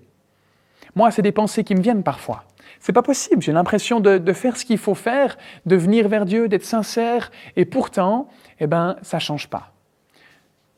Moi, 0.95 1.11
c'est 1.11 1.23
des 1.23 1.33
pensées 1.33 1.65
qui 1.65 1.75
me 1.75 1.81
viennent 1.81 2.03
parfois. 2.03 2.45
C'est 2.81 2.93
pas 2.93 3.03
possible. 3.03 3.43
J'ai 3.43 3.53
l'impression 3.53 4.01
de, 4.01 4.33
faire 4.33 4.57
ce 4.57 4.65
qu'il 4.65 4.79
faut 4.79 4.95
faire, 4.95 5.37
de 5.67 5.77
venir 5.77 6.09
vers 6.09 6.25
Dieu, 6.25 6.49
d'être 6.49 6.65
sincère, 6.65 7.31
et 7.57 7.65
pourtant, 7.65 8.29
eh 8.61 8.67
ben, 8.67 8.97
ça 9.03 9.19
change 9.19 9.49
pas. 9.49 9.73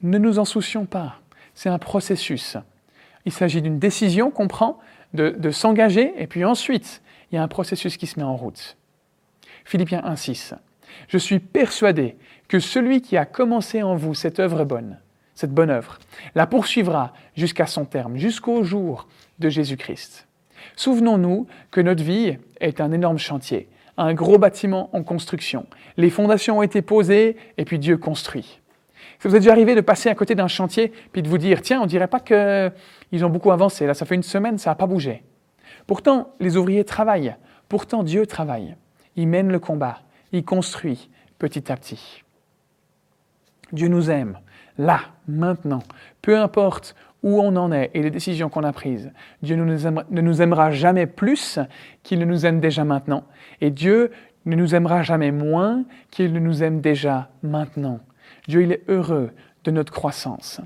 Ne 0.03 0.19
nous 0.19 0.39
en 0.39 0.45
soucions 0.45 0.87
pas. 0.87 1.21
C'est 1.55 1.69
un 1.69 1.79
processus. 1.79 2.57
Il 3.25 3.33
s'agit 3.33 3.63
d'une 3.63 3.79
décision 3.79 4.31
qu'on 4.31 4.49
prend, 4.49 4.79
de, 5.15 5.51
s'engager, 5.51 6.15
et 6.17 6.27
puis 6.27 6.45
ensuite, 6.45 7.03
il 7.31 7.35
y 7.35 7.39
a 7.39 7.43
un 7.43 7.49
processus 7.49 7.97
qui 7.97 8.07
se 8.07 8.19
met 8.19 8.25
en 8.25 8.37
route. 8.37 8.77
Philippiens 9.65 10.01
1.6. 10.01 10.55
Je 11.09 11.19
suis 11.19 11.39
persuadé 11.39 12.17
que 12.49 12.59
celui 12.59 13.03
qui 13.03 13.17
a 13.17 13.25
commencé 13.25 13.83
en 13.83 13.95
vous 13.95 14.15
cette 14.15 14.41
œuvre 14.41 14.65
bonne, 14.65 14.99
cette 15.35 15.53
bonne 15.53 15.71
œuvre, 15.71 15.99
la 16.35 16.47
poursuivra 16.47 17.13
jusqu'à 17.37 17.67
son 17.67 17.85
terme, 17.85 18.17
jusqu'au 18.17 18.63
jour 18.63 19.07
de 19.39 19.49
Jésus-Christ. 19.49 20.27
Souvenons-nous 20.77 21.47
que 21.71 21.81
notre 21.81 22.03
vie 22.03 22.37
est 22.61 22.81
un 22.81 22.93
énorme 22.93 23.19
chantier, 23.19 23.69
un 23.97 24.15
gros 24.15 24.39
bâtiment 24.39 24.91
en 24.93 25.03
construction. 25.03 25.67
Les 25.97 26.11
fondations 26.11 26.59
ont 26.59 26.63
été 26.63 26.83
posées 26.83 27.37
et 27.59 27.65
puis 27.65 27.79
Dieu 27.79 27.97
construit. 27.97 28.61
Ça 29.19 29.29
vous 29.29 29.37
est 29.37 29.41
déjà 29.41 29.53
arrivé 29.53 29.75
de 29.75 29.81
passer 29.81 30.09
à 30.09 30.15
côté 30.15 30.35
d'un 30.35 30.49
chantier 30.49 30.93
puis 31.13 31.23
de 31.23 31.29
vous 31.29 31.39
dire 31.39 31.63
tiens, 31.63 31.81
on 31.81 31.87
dirait 31.87 32.09
pas 32.09 32.21
qu'ils 32.21 33.25
ont 33.25 33.31
beaucoup 33.31 33.53
avancé. 33.53 33.87
Là, 33.87 33.95
ça 33.95 34.07
fait 34.07 34.15
une 34.15 34.23
semaine, 34.23 34.59
ça 34.59 34.71
n'a 34.71 34.75
pas 34.75 34.87
bougé. 34.87 35.23
Pourtant, 35.87 36.35
les 36.41 36.57
ouvriers 36.57 36.85
travaillent. 36.85 37.37
Pourtant, 37.69 38.03
Dieu 38.03 38.27
travaille. 38.27 38.77
Il 39.17 39.29
mène 39.29 39.51
le 39.51 39.59
combat. 39.59 40.01
Il 40.33 40.45
construit 40.45 41.11
petit 41.39 41.71
à 41.71 41.77
petit. 41.77 42.23
Dieu 43.73 43.89
nous 43.89 44.11
aime, 44.11 44.39
là, 44.79 45.01
maintenant. 45.27 45.83
Peu 46.21 46.39
importe 46.39 46.95
où 47.23 47.41
on 47.41 47.57
en 47.57 47.73
est 47.73 47.91
et 47.95 48.03
les 48.03 48.11
décisions 48.11 48.49
qu'on 48.49 48.65
a 48.65 48.73
prises. 48.73 49.13
Dieu 49.43 49.57
ne 49.57 50.21
nous 50.21 50.43
aimera 50.43 50.71
jamais 50.71 51.07
plus 51.07 51.59
qu'il 52.03 52.19
ne 52.19 52.25
nous 52.25 52.47
aime 52.47 52.61
déjà 52.61 52.85
maintenant. 52.85 53.25
Et 53.61 53.71
Dieu 53.71 54.11
ne 54.45 54.57
nous 54.57 54.75
aimera 54.75 55.03
jamais 55.03 55.31
moins 55.31 55.85
qu'il 56.11 56.33
ne 56.33 56.41
nous 56.41 56.63
aime 56.63 56.81
déjà 56.81 57.31
maintenant. 57.43 58.01
Dieu, 58.49 58.63
il 58.63 58.73
est 58.73 58.83
heureux 58.89 59.31
de 59.65 59.71
notre 59.71 59.93
croissance. 59.93 60.61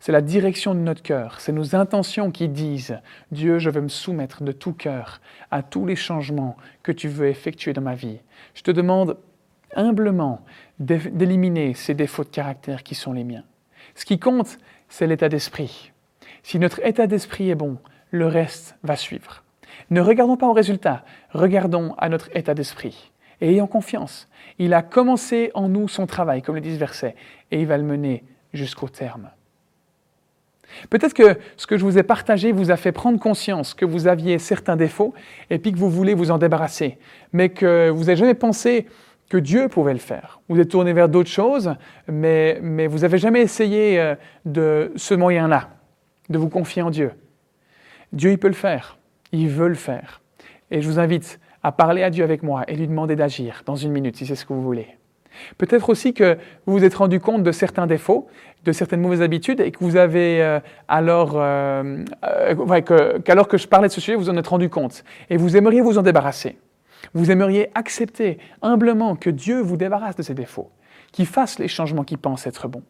C'est 0.00 0.12
la 0.12 0.20
direction 0.20 0.74
de 0.74 0.80
notre 0.80 1.02
cœur, 1.02 1.40
c'est 1.40 1.52
nos 1.52 1.74
intentions 1.74 2.30
qui 2.30 2.48
disent 2.48 2.98
Dieu, 3.32 3.58
je 3.58 3.70
veux 3.70 3.80
me 3.80 3.88
soumettre 3.88 4.42
de 4.42 4.52
tout 4.52 4.74
cœur 4.74 5.20
à 5.50 5.62
tous 5.62 5.86
les 5.86 5.96
changements 5.96 6.56
que 6.82 6.92
tu 6.92 7.08
veux 7.08 7.28
effectuer 7.28 7.72
dans 7.72 7.82
ma 7.82 7.94
vie. 7.94 8.18
Je 8.54 8.62
te 8.62 8.70
demande 8.70 9.16
humblement 9.74 10.44
d'éliminer 10.78 11.74
ces 11.74 11.94
défauts 11.94 12.24
de 12.24 12.28
caractère 12.28 12.82
qui 12.82 12.94
sont 12.94 13.12
les 13.12 13.24
miens. 13.24 13.44
Ce 13.94 14.04
qui 14.04 14.18
compte, 14.18 14.58
c'est 14.88 15.06
l'état 15.06 15.28
d'esprit. 15.28 15.92
Si 16.42 16.58
notre 16.58 16.84
état 16.84 17.06
d'esprit 17.06 17.50
est 17.50 17.54
bon, 17.54 17.78
le 18.10 18.26
reste 18.26 18.76
va 18.82 18.96
suivre. 18.96 19.42
Ne 19.90 20.00
regardons 20.00 20.36
pas 20.36 20.48
au 20.48 20.52
résultat, 20.52 21.04
regardons 21.30 21.94
à 21.98 22.08
notre 22.08 22.34
état 22.36 22.54
d'esprit. 22.54 23.12
Et 23.40 23.50
ayons 23.50 23.66
confiance, 23.66 24.28
il 24.58 24.72
a 24.72 24.82
commencé 24.82 25.50
en 25.54 25.68
nous 25.68 25.88
son 25.88 26.06
travail, 26.06 26.42
comme 26.42 26.54
le 26.54 26.60
dit 26.60 26.74
ce 26.74 26.78
verset, 26.78 27.14
et 27.50 27.60
il 27.60 27.66
va 27.66 27.76
le 27.76 27.84
mener 27.84 28.24
jusqu'au 28.52 28.88
terme. 28.88 29.30
Peut-être 30.90 31.14
que 31.14 31.38
ce 31.56 31.66
que 31.66 31.76
je 31.76 31.84
vous 31.84 31.98
ai 31.98 32.02
partagé 32.02 32.52
vous 32.52 32.70
a 32.70 32.76
fait 32.76 32.92
prendre 32.92 33.18
conscience 33.18 33.74
que 33.74 33.84
vous 33.84 34.06
aviez 34.06 34.38
certains 34.38 34.76
défauts 34.76 35.14
et 35.50 35.58
puis 35.58 35.72
que 35.72 35.78
vous 35.78 35.90
voulez 35.90 36.14
vous 36.14 36.30
en 36.30 36.38
débarrasser, 36.38 36.98
mais 37.32 37.50
que 37.50 37.88
vous 37.88 38.04
n'avez 38.04 38.16
jamais 38.16 38.34
pensé 38.34 38.86
que 39.28 39.36
Dieu 39.36 39.68
pouvait 39.68 39.92
le 39.92 39.98
faire. 39.98 40.40
Vous 40.48 40.60
êtes 40.60 40.70
tourné 40.70 40.92
vers 40.92 41.08
d'autres 41.08 41.30
choses, 41.30 41.74
mais, 42.08 42.58
mais 42.62 42.86
vous 42.86 42.98
n'avez 42.98 43.18
jamais 43.18 43.40
essayé 43.40 44.00
euh, 44.00 44.14
de 44.44 44.92
ce 44.96 45.14
moyen-là, 45.14 45.70
de 46.28 46.38
vous 46.38 46.48
confier 46.48 46.82
en 46.82 46.90
Dieu. 46.90 47.12
Dieu, 48.12 48.30
il 48.30 48.38
peut 48.38 48.48
le 48.48 48.54
faire. 48.54 48.98
Il 49.32 49.48
veut 49.48 49.68
le 49.68 49.74
faire. 49.74 50.20
Et 50.70 50.80
je 50.80 50.88
vous 50.88 50.98
invite 50.98 51.40
à 51.62 51.72
parler 51.72 52.02
à 52.02 52.10
Dieu 52.10 52.22
avec 52.22 52.42
moi 52.42 52.64
et 52.68 52.76
lui 52.76 52.86
demander 52.86 53.16
d'agir 53.16 53.62
dans 53.66 53.76
une 53.76 53.90
minute, 53.90 54.16
si 54.16 54.26
c'est 54.26 54.36
ce 54.36 54.46
que 54.46 54.52
vous 54.52 54.62
voulez. 54.62 54.86
Peut-être 55.58 55.90
aussi 55.90 56.14
que 56.14 56.38
vous 56.64 56.78
vous 56.78 56.84
êtes 56.84 56.94
rendu 56.94 57.20
compte 57.20 57.42
de 57.42 57.52
certains 57.52 57.86
défauts, 57.86 58.28
de 58.64 58.72
certaines 58.72 59.00
mauvaises 59.00 59.22
habitudes, 59.22 59.60
et 59.60 59.70
que 59.70 59.78
vous 59.80 59.96
avez 59.96 60.42
euh, 60.42 60.60
alors, 60.88 61.32
euh, 61.34 62.04
qu'alors 63.24 63.48
que 63.48 63.58
je 63.58 63.68
parlais 63.68 63.88
de 63.88 63.92
ce 63.92 64.00
sujet, 64.00 64.16
vous 64.16 64.30
en 64.30 64.36
êtes 64.36 64.46
rendu 64.46 64.70
compte, 64.70 65.04
et 65.28 65.36
vous 65.36 65.56
aimeriez 65.56 65.80
vous 65.80 65.98
en 65.98 66.02
débarrasser. 66.02 66.56
Vous 67.14 67.30
aimeriez 67.30 67.70
accepter 67.74 68.38
humblement 68.62 69.16
que 69.16 69.30
Dieu 69.30 69.60
vous 69.60 69.76
débarrasse 69.76 70.16
de 70.16 70.22
ces 70.22 70.34
défauts, 70.34 70.70
qu'il 71.12 71.26
fasse 71.26 71.58
les 71.58 71.68
changements 71.68 72.04
qu'il 72.04 72.18
pense 72.18 72.46
être 72.46 72.68
bons. 72.68 72.84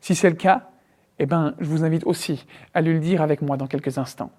Si 0.00 0.14
c'est 0.14 0.30
le 0.30 0.36
cas, 0.36 0.70
eh 1.18 1.26
ben, 1.26 1.54
je 1.58 1.66
vous 1.66 1.84
invite 1.84 2.04
aussi 2.04 2.46
à 2.74 2.80
lui 2.80 2.92
le 2.92 3.00
dire 3.00 3.22
avec 3.22 3.42
moi 3.42 3.56
dans 3.56 3.66
quelques 3.66 3.98
instants. 3.98 4.30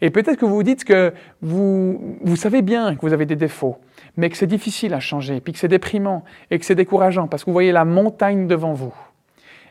Et 0.00 0.10
peut-être 0.10 0.38
que 0.38 0.46
vous 0.46 0.54
vous 0.54 0.62
dites 0.62 0.84
que 0.84 1.12
vous, 1.42 2.18
vous 2.22 2.36
savez 2.36 2.62
bien 2.62 2.94
que 2.94 3.00
vous 3.02 3.12
avez 3.12 3.26
des 3.26 3.36
défauts, 3.36 3.78
mais 4.16 4.30
que 4.30 4.36
c'est 4.36 4.46
difficile 4.46 4.94
à 4.94 5.00
changer, 5.00 5.40
puis 5.40 5.52
que 5.52 5.58
c'est 5.58 5.68
déprimant 5.68 6.24
et 6.50 6.58
que 6.58 6.64
c'est 6.64 6.74
décourageant 6.74 7.28
parce 7.28 7.44
que 7.44 7.50
vous 7.50 7.54
voyez 7.54 7.72
la 7.72 7.84
montagne 7.84 8.46
devant 8.46 8.72
vous 8.72 8.94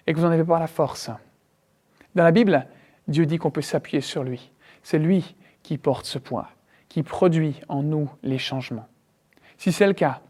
et 0.06 0.14
que 0.14 0.20
vous 0.20 0.26
n'en 0.26 0.32
avez 0.32 0.44
pas 0.44 0.60
la 0.60 0.68
force. 0.68 1.10
Dans 2.16 2.24
la 2.24 2.32
Bible, 2.32 2.68
Dieu 3.08 3.26
dit 3.26 3.38
qu'on 3.38 3.52
peut 3.52 3.62
s'appuyer 3.62 4.02
sur 4.02 4.24
lui. 4.24 4.52
C'est 4.84 5.00
lui 5.00 5.36
qui 5.64 5.78
porte 5.78 6.06
ce 6.06 6.20
poids, 6.20 6.50
qui 6.94 7.02
produit 7.02 7.60
en 7.70 7.82
nous 7.82 8.08
les 8.22 8.38
changements. 8.38 8.86
Si 9.58 9.72
c'est 9.72 9.88
le 9.88 9.94
cas, 9.94 10.22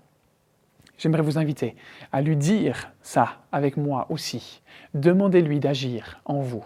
j'aimerais 0.98 1.22
vous 1.22 1.38
inviter 1.38 1.76
à 2.14 2.22
lui 2.22 2.38
dire 2.38 2.90
ça 3.02 3.42
avec 3.52 3.76
moi 3.76 4.08
aussi. 4.10 4.62
Demandez-lui 4.94 5.60
d'agir 5.60 6.22
en 6.24 6.40
vous. 6.40 6.64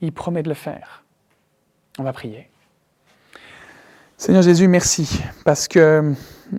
Il 0.00 0.12
promet 0.12 0.44
de 0.44 0.48
le 0.48 0.54
faire. 0.54 1.02
On 1.98 2.04
va 2.04 2.12
prier. 2.12 2.50
Seigneur 4.16 4.42
Jésus, 4.42 4.68
merci 4.68 5.20
parce 5.44 5.66
que 5.66 6.14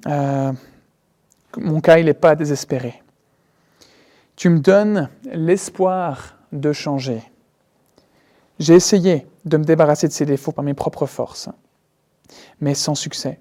euh, 0.05 0.51
mon 1.55 1.79
cas, 1.79 1.99
il 1.99 2.07
n'est 2.07 2.13
pas 2.13 2.36
désespéré. 2.36 3.01
Tu 4.36 4.49
me 4.49 4.59
donnes 4.59 5.07
l'espoir 5.31 6.36
de 6.51 6.73
changer. 6.73 7.23
J'ai 8.59 8.73
essayé 8.73 9.25
de 9.45 9.55
me 9.55 9.63
débarrasser 9.63 10.09
de 10.09 10.13
ces 10.13 10.25
défauts 10.25 10.51
par 10.51 10.65
mes 10.65 10.73
propres 10.73 11.05
forces, 11.05 11.47
mais 12.59 12.76
sans 12.76 12.95
succès. 12.95 13.39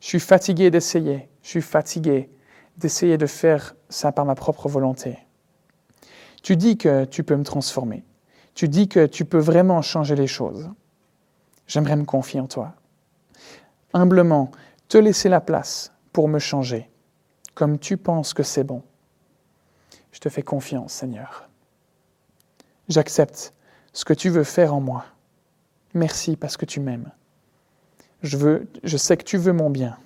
Je 0.00 0.06
suis 0.06 0.20
fatigué 0.20 0.70
d'essayer, 0.70 1.28
je 1.42 1.48
suis 1.48 1.62
fatigué 1.62 2.30
d'essayer 2.76 3.18
de 3.18 3.26
faire 3.26 3.74
ça 3.88 4.12
par 4.12 4.24
ma 4.24 4.34
propre 4.34 4.68
volonté. 4.68 5.18
Tu 6.42 6.56
dis 6.56 6.78
que 6.78 7.04
tu 7.04 7.24
peux 7.24 7.36
me 7.36 7.44
transformer. 7.44 8.04
Tu 8.54 8.68
dis 8.68 8.88
que 8.88 9.06
tu 9.06 9.24
peux 9.24 9.38
vraiment 9.38 9.82
changer 9.82 10.14
les 10.14 10.26
choses. 10.26 10.70
J'aimerais 11.66 11.96
me 11.96 12.04
confier 12.04 12.40
en 12.40 12.46
toi. 12.46 12.74
Humblement, 13.92 14.50
te 14.88 14.98
laisser 14.98 15.28
la 15.28 15.40
place 15.40 15.92
pour 16.12 16.28
me 16.28 16.38
changer, 16.38 16.90
comme 17.54 17.78
tu 17.78 17.96
penses 17.96 18.34
que 18.34 18.42
c'est 18.42 18.64
bon. 18.64 18.82
Je 20.12 20.20
te 20.20 20.28
fais 20.28 20.42
confiance, 20.42 20.92
Seigneur. 20.92 21.48
J'accepte 22.88 23.54
ce 23.92 24.04
que 24.04 24.14
tu 24.14 24.30
veux 24.30 24.44
faire 24.44 24.74
en 24.74 24.80
moi. 24.80 25.04
Merci 25.94 26.36
parce 26.36 26.56
que 26.56 26.64
tu 26.64 26.80
m'aimes. 26.80 27.10
Je, 28.22 28.36
veux, 28.36 28.68
je 28.82 28.96
sais 28.96 29.16
que 29.16 29.24
tu 29.24 29.36
veux 29.36 29.52
mon 29.52 29.70
bien. 29.70 29.96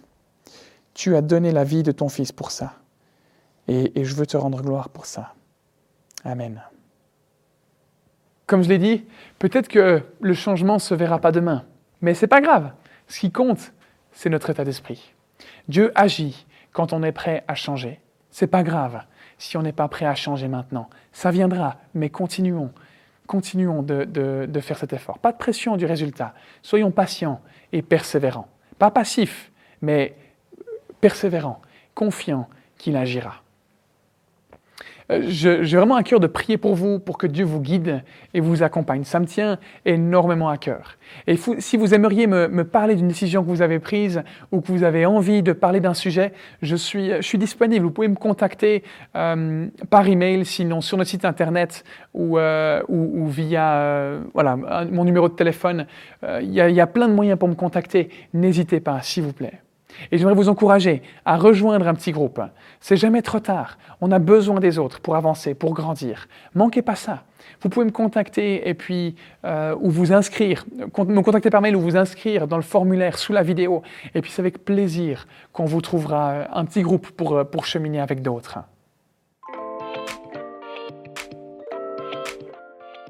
Tu 0.95 1.17
as 1.17 1.23
donné 1.23 1.53
la 1.53 1.65
vie 1.65 1.83
de 1.83 1.93
ton 1.93 2.09
Fils 2.09 2.33
pour 2.33 2.51
ça. 2.51 2.75
Et, 3.69 4.05
je 4.05 4.15
veux 4.15 4.27
te 4.27 4.37
rendre 4.37 4.61
gloire 4.61 4.89
pour 4.89 5.07
ça. 5.07 5.35
Amen. 6.25 6.63
Comme 8.47 8.63
je 8.63 8.69
l'ai 8.69 8.79
dit, 8.79 9.05
peut-être 9.39 9.69
que 9.69 10.03
le 10.21 10.35
changement 10.35 10.75
ne 10.75 10.79
se 10.79 10.95
verra 10.95 11.21
pas 11.21 11.33
demain, 11.33 11.65
mais 12.01 12.15
ce 12.15 12.23
n'est 12.23 12.29
pas 12.29 12.41
grave. 12.41 12.73
Ce 13.09 13.21
qui 13.21 13.31
compte, 13.31 13.73
c'est 14.13 14.29
notre 14.29 14.51
état 14.51 14.65
d'esprit. 14.65 15.15
Dieu 15.69 15.93
agit 15.95 16.47
quand 16.73 16.93
on 16.93 17.03
est 17.03 17.13
prêt 17.13 17.45
à 17.49 17.55
changer. 17.55 18.01
C'est 18.31 18.47
pas 18.47 18.63
grave 18.63 19.03
si 19.39 19.57
on 19.57 19.63
n'est 19.63 19.73
pas 19.73 19.89
prêt 19.89 20.07
à 20.07 20.15
changer 20.15 20.49
maintenant. 20.49 20.89
Ça 21.13 21.31
viendra, 21.31 21.77
mais 21.95 22.11
continuons. 22.11 22.73
Continuons 23.33 23.83
de, 23.83 24.05
de, 24.05 24.61
faire 24.61 24.77
cet 24.77 24.93
effort. 24.93 25.19
Pas 25.19 25.33
de 25.33 25.39
pression 25.39 25.79
du 25.79 25.87
résultat. 25.87 26.35
Soyons 26.61 26.91
patients 26.91 27.41
et 27.73 27.81
persévérants. 27.81 28.47
Pas 28.79 28.91
passifs, 28.91 29.51
mais 29.81 30.15
persévérants, 31.01 31.63
confiants 31.95 32.47
qu'il 32.77 32.95
agira. 32.95 33.43
Euh, 35.13 35.23
j'ai 35.29 35.77
vraiment 35.77 35.97
un 35.97 36.03
cœur 36.03 36.21
de 36.21 36.27
prier 36.27 36.57
pour 36.57 36.75
vous, 36.75 36.99
pour 36.99 37.19
que 37.19 37.27
Dieu 37.27 37.45
vous 37.45 37.61
guide 37.61 38.03
et 38.35 38.41
vous 38.41 38.63
accompagne. 38.63 39.05
Ça 39.05 39.21
me 39.21 39.27
tient 39.27 39.59
énormément 39.85 40.49
à 40.49 40.57
cœur. 40.57 40.97
Et 41.27 41.37
si 41.37 41.77
vous 41.77 41.95
aimeriez 41.95 42.27
me, 42.27 42.63
parler 42.65 42.95
d'une 42.95 43.09
décision 43.09 43.43
que 43.43 43.49
vous 43.49 43.63
avez 43.63 43.79
prise 43.79 44.23
ou 44.51 44.61
que 44.61 44.69
vous 44.69 44.83
avez 44.83 45.05
envie 45.05 45.43
de 45.43 45.53
parler 45.53 45.81
d'un 45.81 45.95
sujet, 45.95 46.33
je 46.63 46.77
suis, 46.77 47.11
je 47.11 47.23
suis 47.23 47.39
disponible. 47.39 47.85
Vous 47.85 47.91
pouvez 47.91 48.09
me 48.09 48.17
contacter 48.17 48.83
euh, 49.17 49.67
par 49.91 50.09
email, 50.09 50.45
sinon 50.45 50.81
sur 50.81 50.97
notre 50.97 51.11
site 51.11 51.25
internet 51.25 51.85
ou, 52.15 52.39
euh, 52.39 52.83
ou, 52.89 53.27
via 53.27 54.21
voilà, 54.33 54.57
mon 54.91 55.05
numéro 55.05 55.29
de 55.29 55.35
téléphone. 55.35 55.87
Il 56.23 56.51
y, 56.51 56.55
y 56.55 56.81
a 56.81 56.87
plein 56.87 57.09
de 57.09 57.15
moyens 57.15 57.39
pour 57.39 57.49
me 57.49 57.55
contacter. 57.55 58.09
N'hésitez 58.33 58.81
pas, 58.81 59.01
s'il 59.03 59.25
vous 59.25 59.33
plaît. 59.33 59.61
Et 60.11 60.19
j'aimerais 60.19 60.35
vous 60.35 60.49
encourager 60.49 61.03
à 61.25 61.37
rejoindre 61.37 61.87
un 61.87 61.95
petit 61.95 62.13
groupe. 62.13 62.41
C'est 62.81 62.97
jamais 62.97 63.23
trop 63.23 63.41
tard. 63.41 63.79
On 64.01 64.11
a 64.11 64.19
besoin 64.19 64.61
des 64.61 64.79
autres 64.79 65.01
pour 65.01 65.17
avancer, 65.17 65.55
pour 65.55 65.75
grandir. 65.75 66.29
Manquez 66.55 66.83
pas 66.83 66.97
ça. 66.97 67.25
Vous 67.61 67.69
pouvez 67.69 67.87
me 67.87 67.91
contacter 67.91 68.69
et 68.69 68.75
puis 68.75 69.17
euh, 69.45 69.75
ou 69.81 69.91
vous 69.91 70.13
inscrire, 70.13 70.65
me 70.77 71.23
contacter 71.23 71.51
par 71.51 71.61
mail 71.61 71.77
ou 71.77 71.81
vous 71.81 71.97
inscrire 71.97 72.47
dans 72.47 72.57
le 72.57 72.63
formulaire 72.63 73.19
sous 73.19 73.33
la 73.33 73.43
vidéo. 73.43 73.83
Et 74.15 74.21
puis 74.21 74.31
c'est 74.31 74.41
avec 74.41 74.65
plaisir 74.65 75.27
qu'on 75.53 75.65
vous 75.65 75.81
trouvera 75.81 76.57
un 76.57 76.65
petit 76.65 76.83
groupe 76.83 77.11
pour, 77.11 77.45
pour 77.51 77.67
cheminer 77.67 78.01
avec 78.01 78.23
d'autres. 78.23 78.59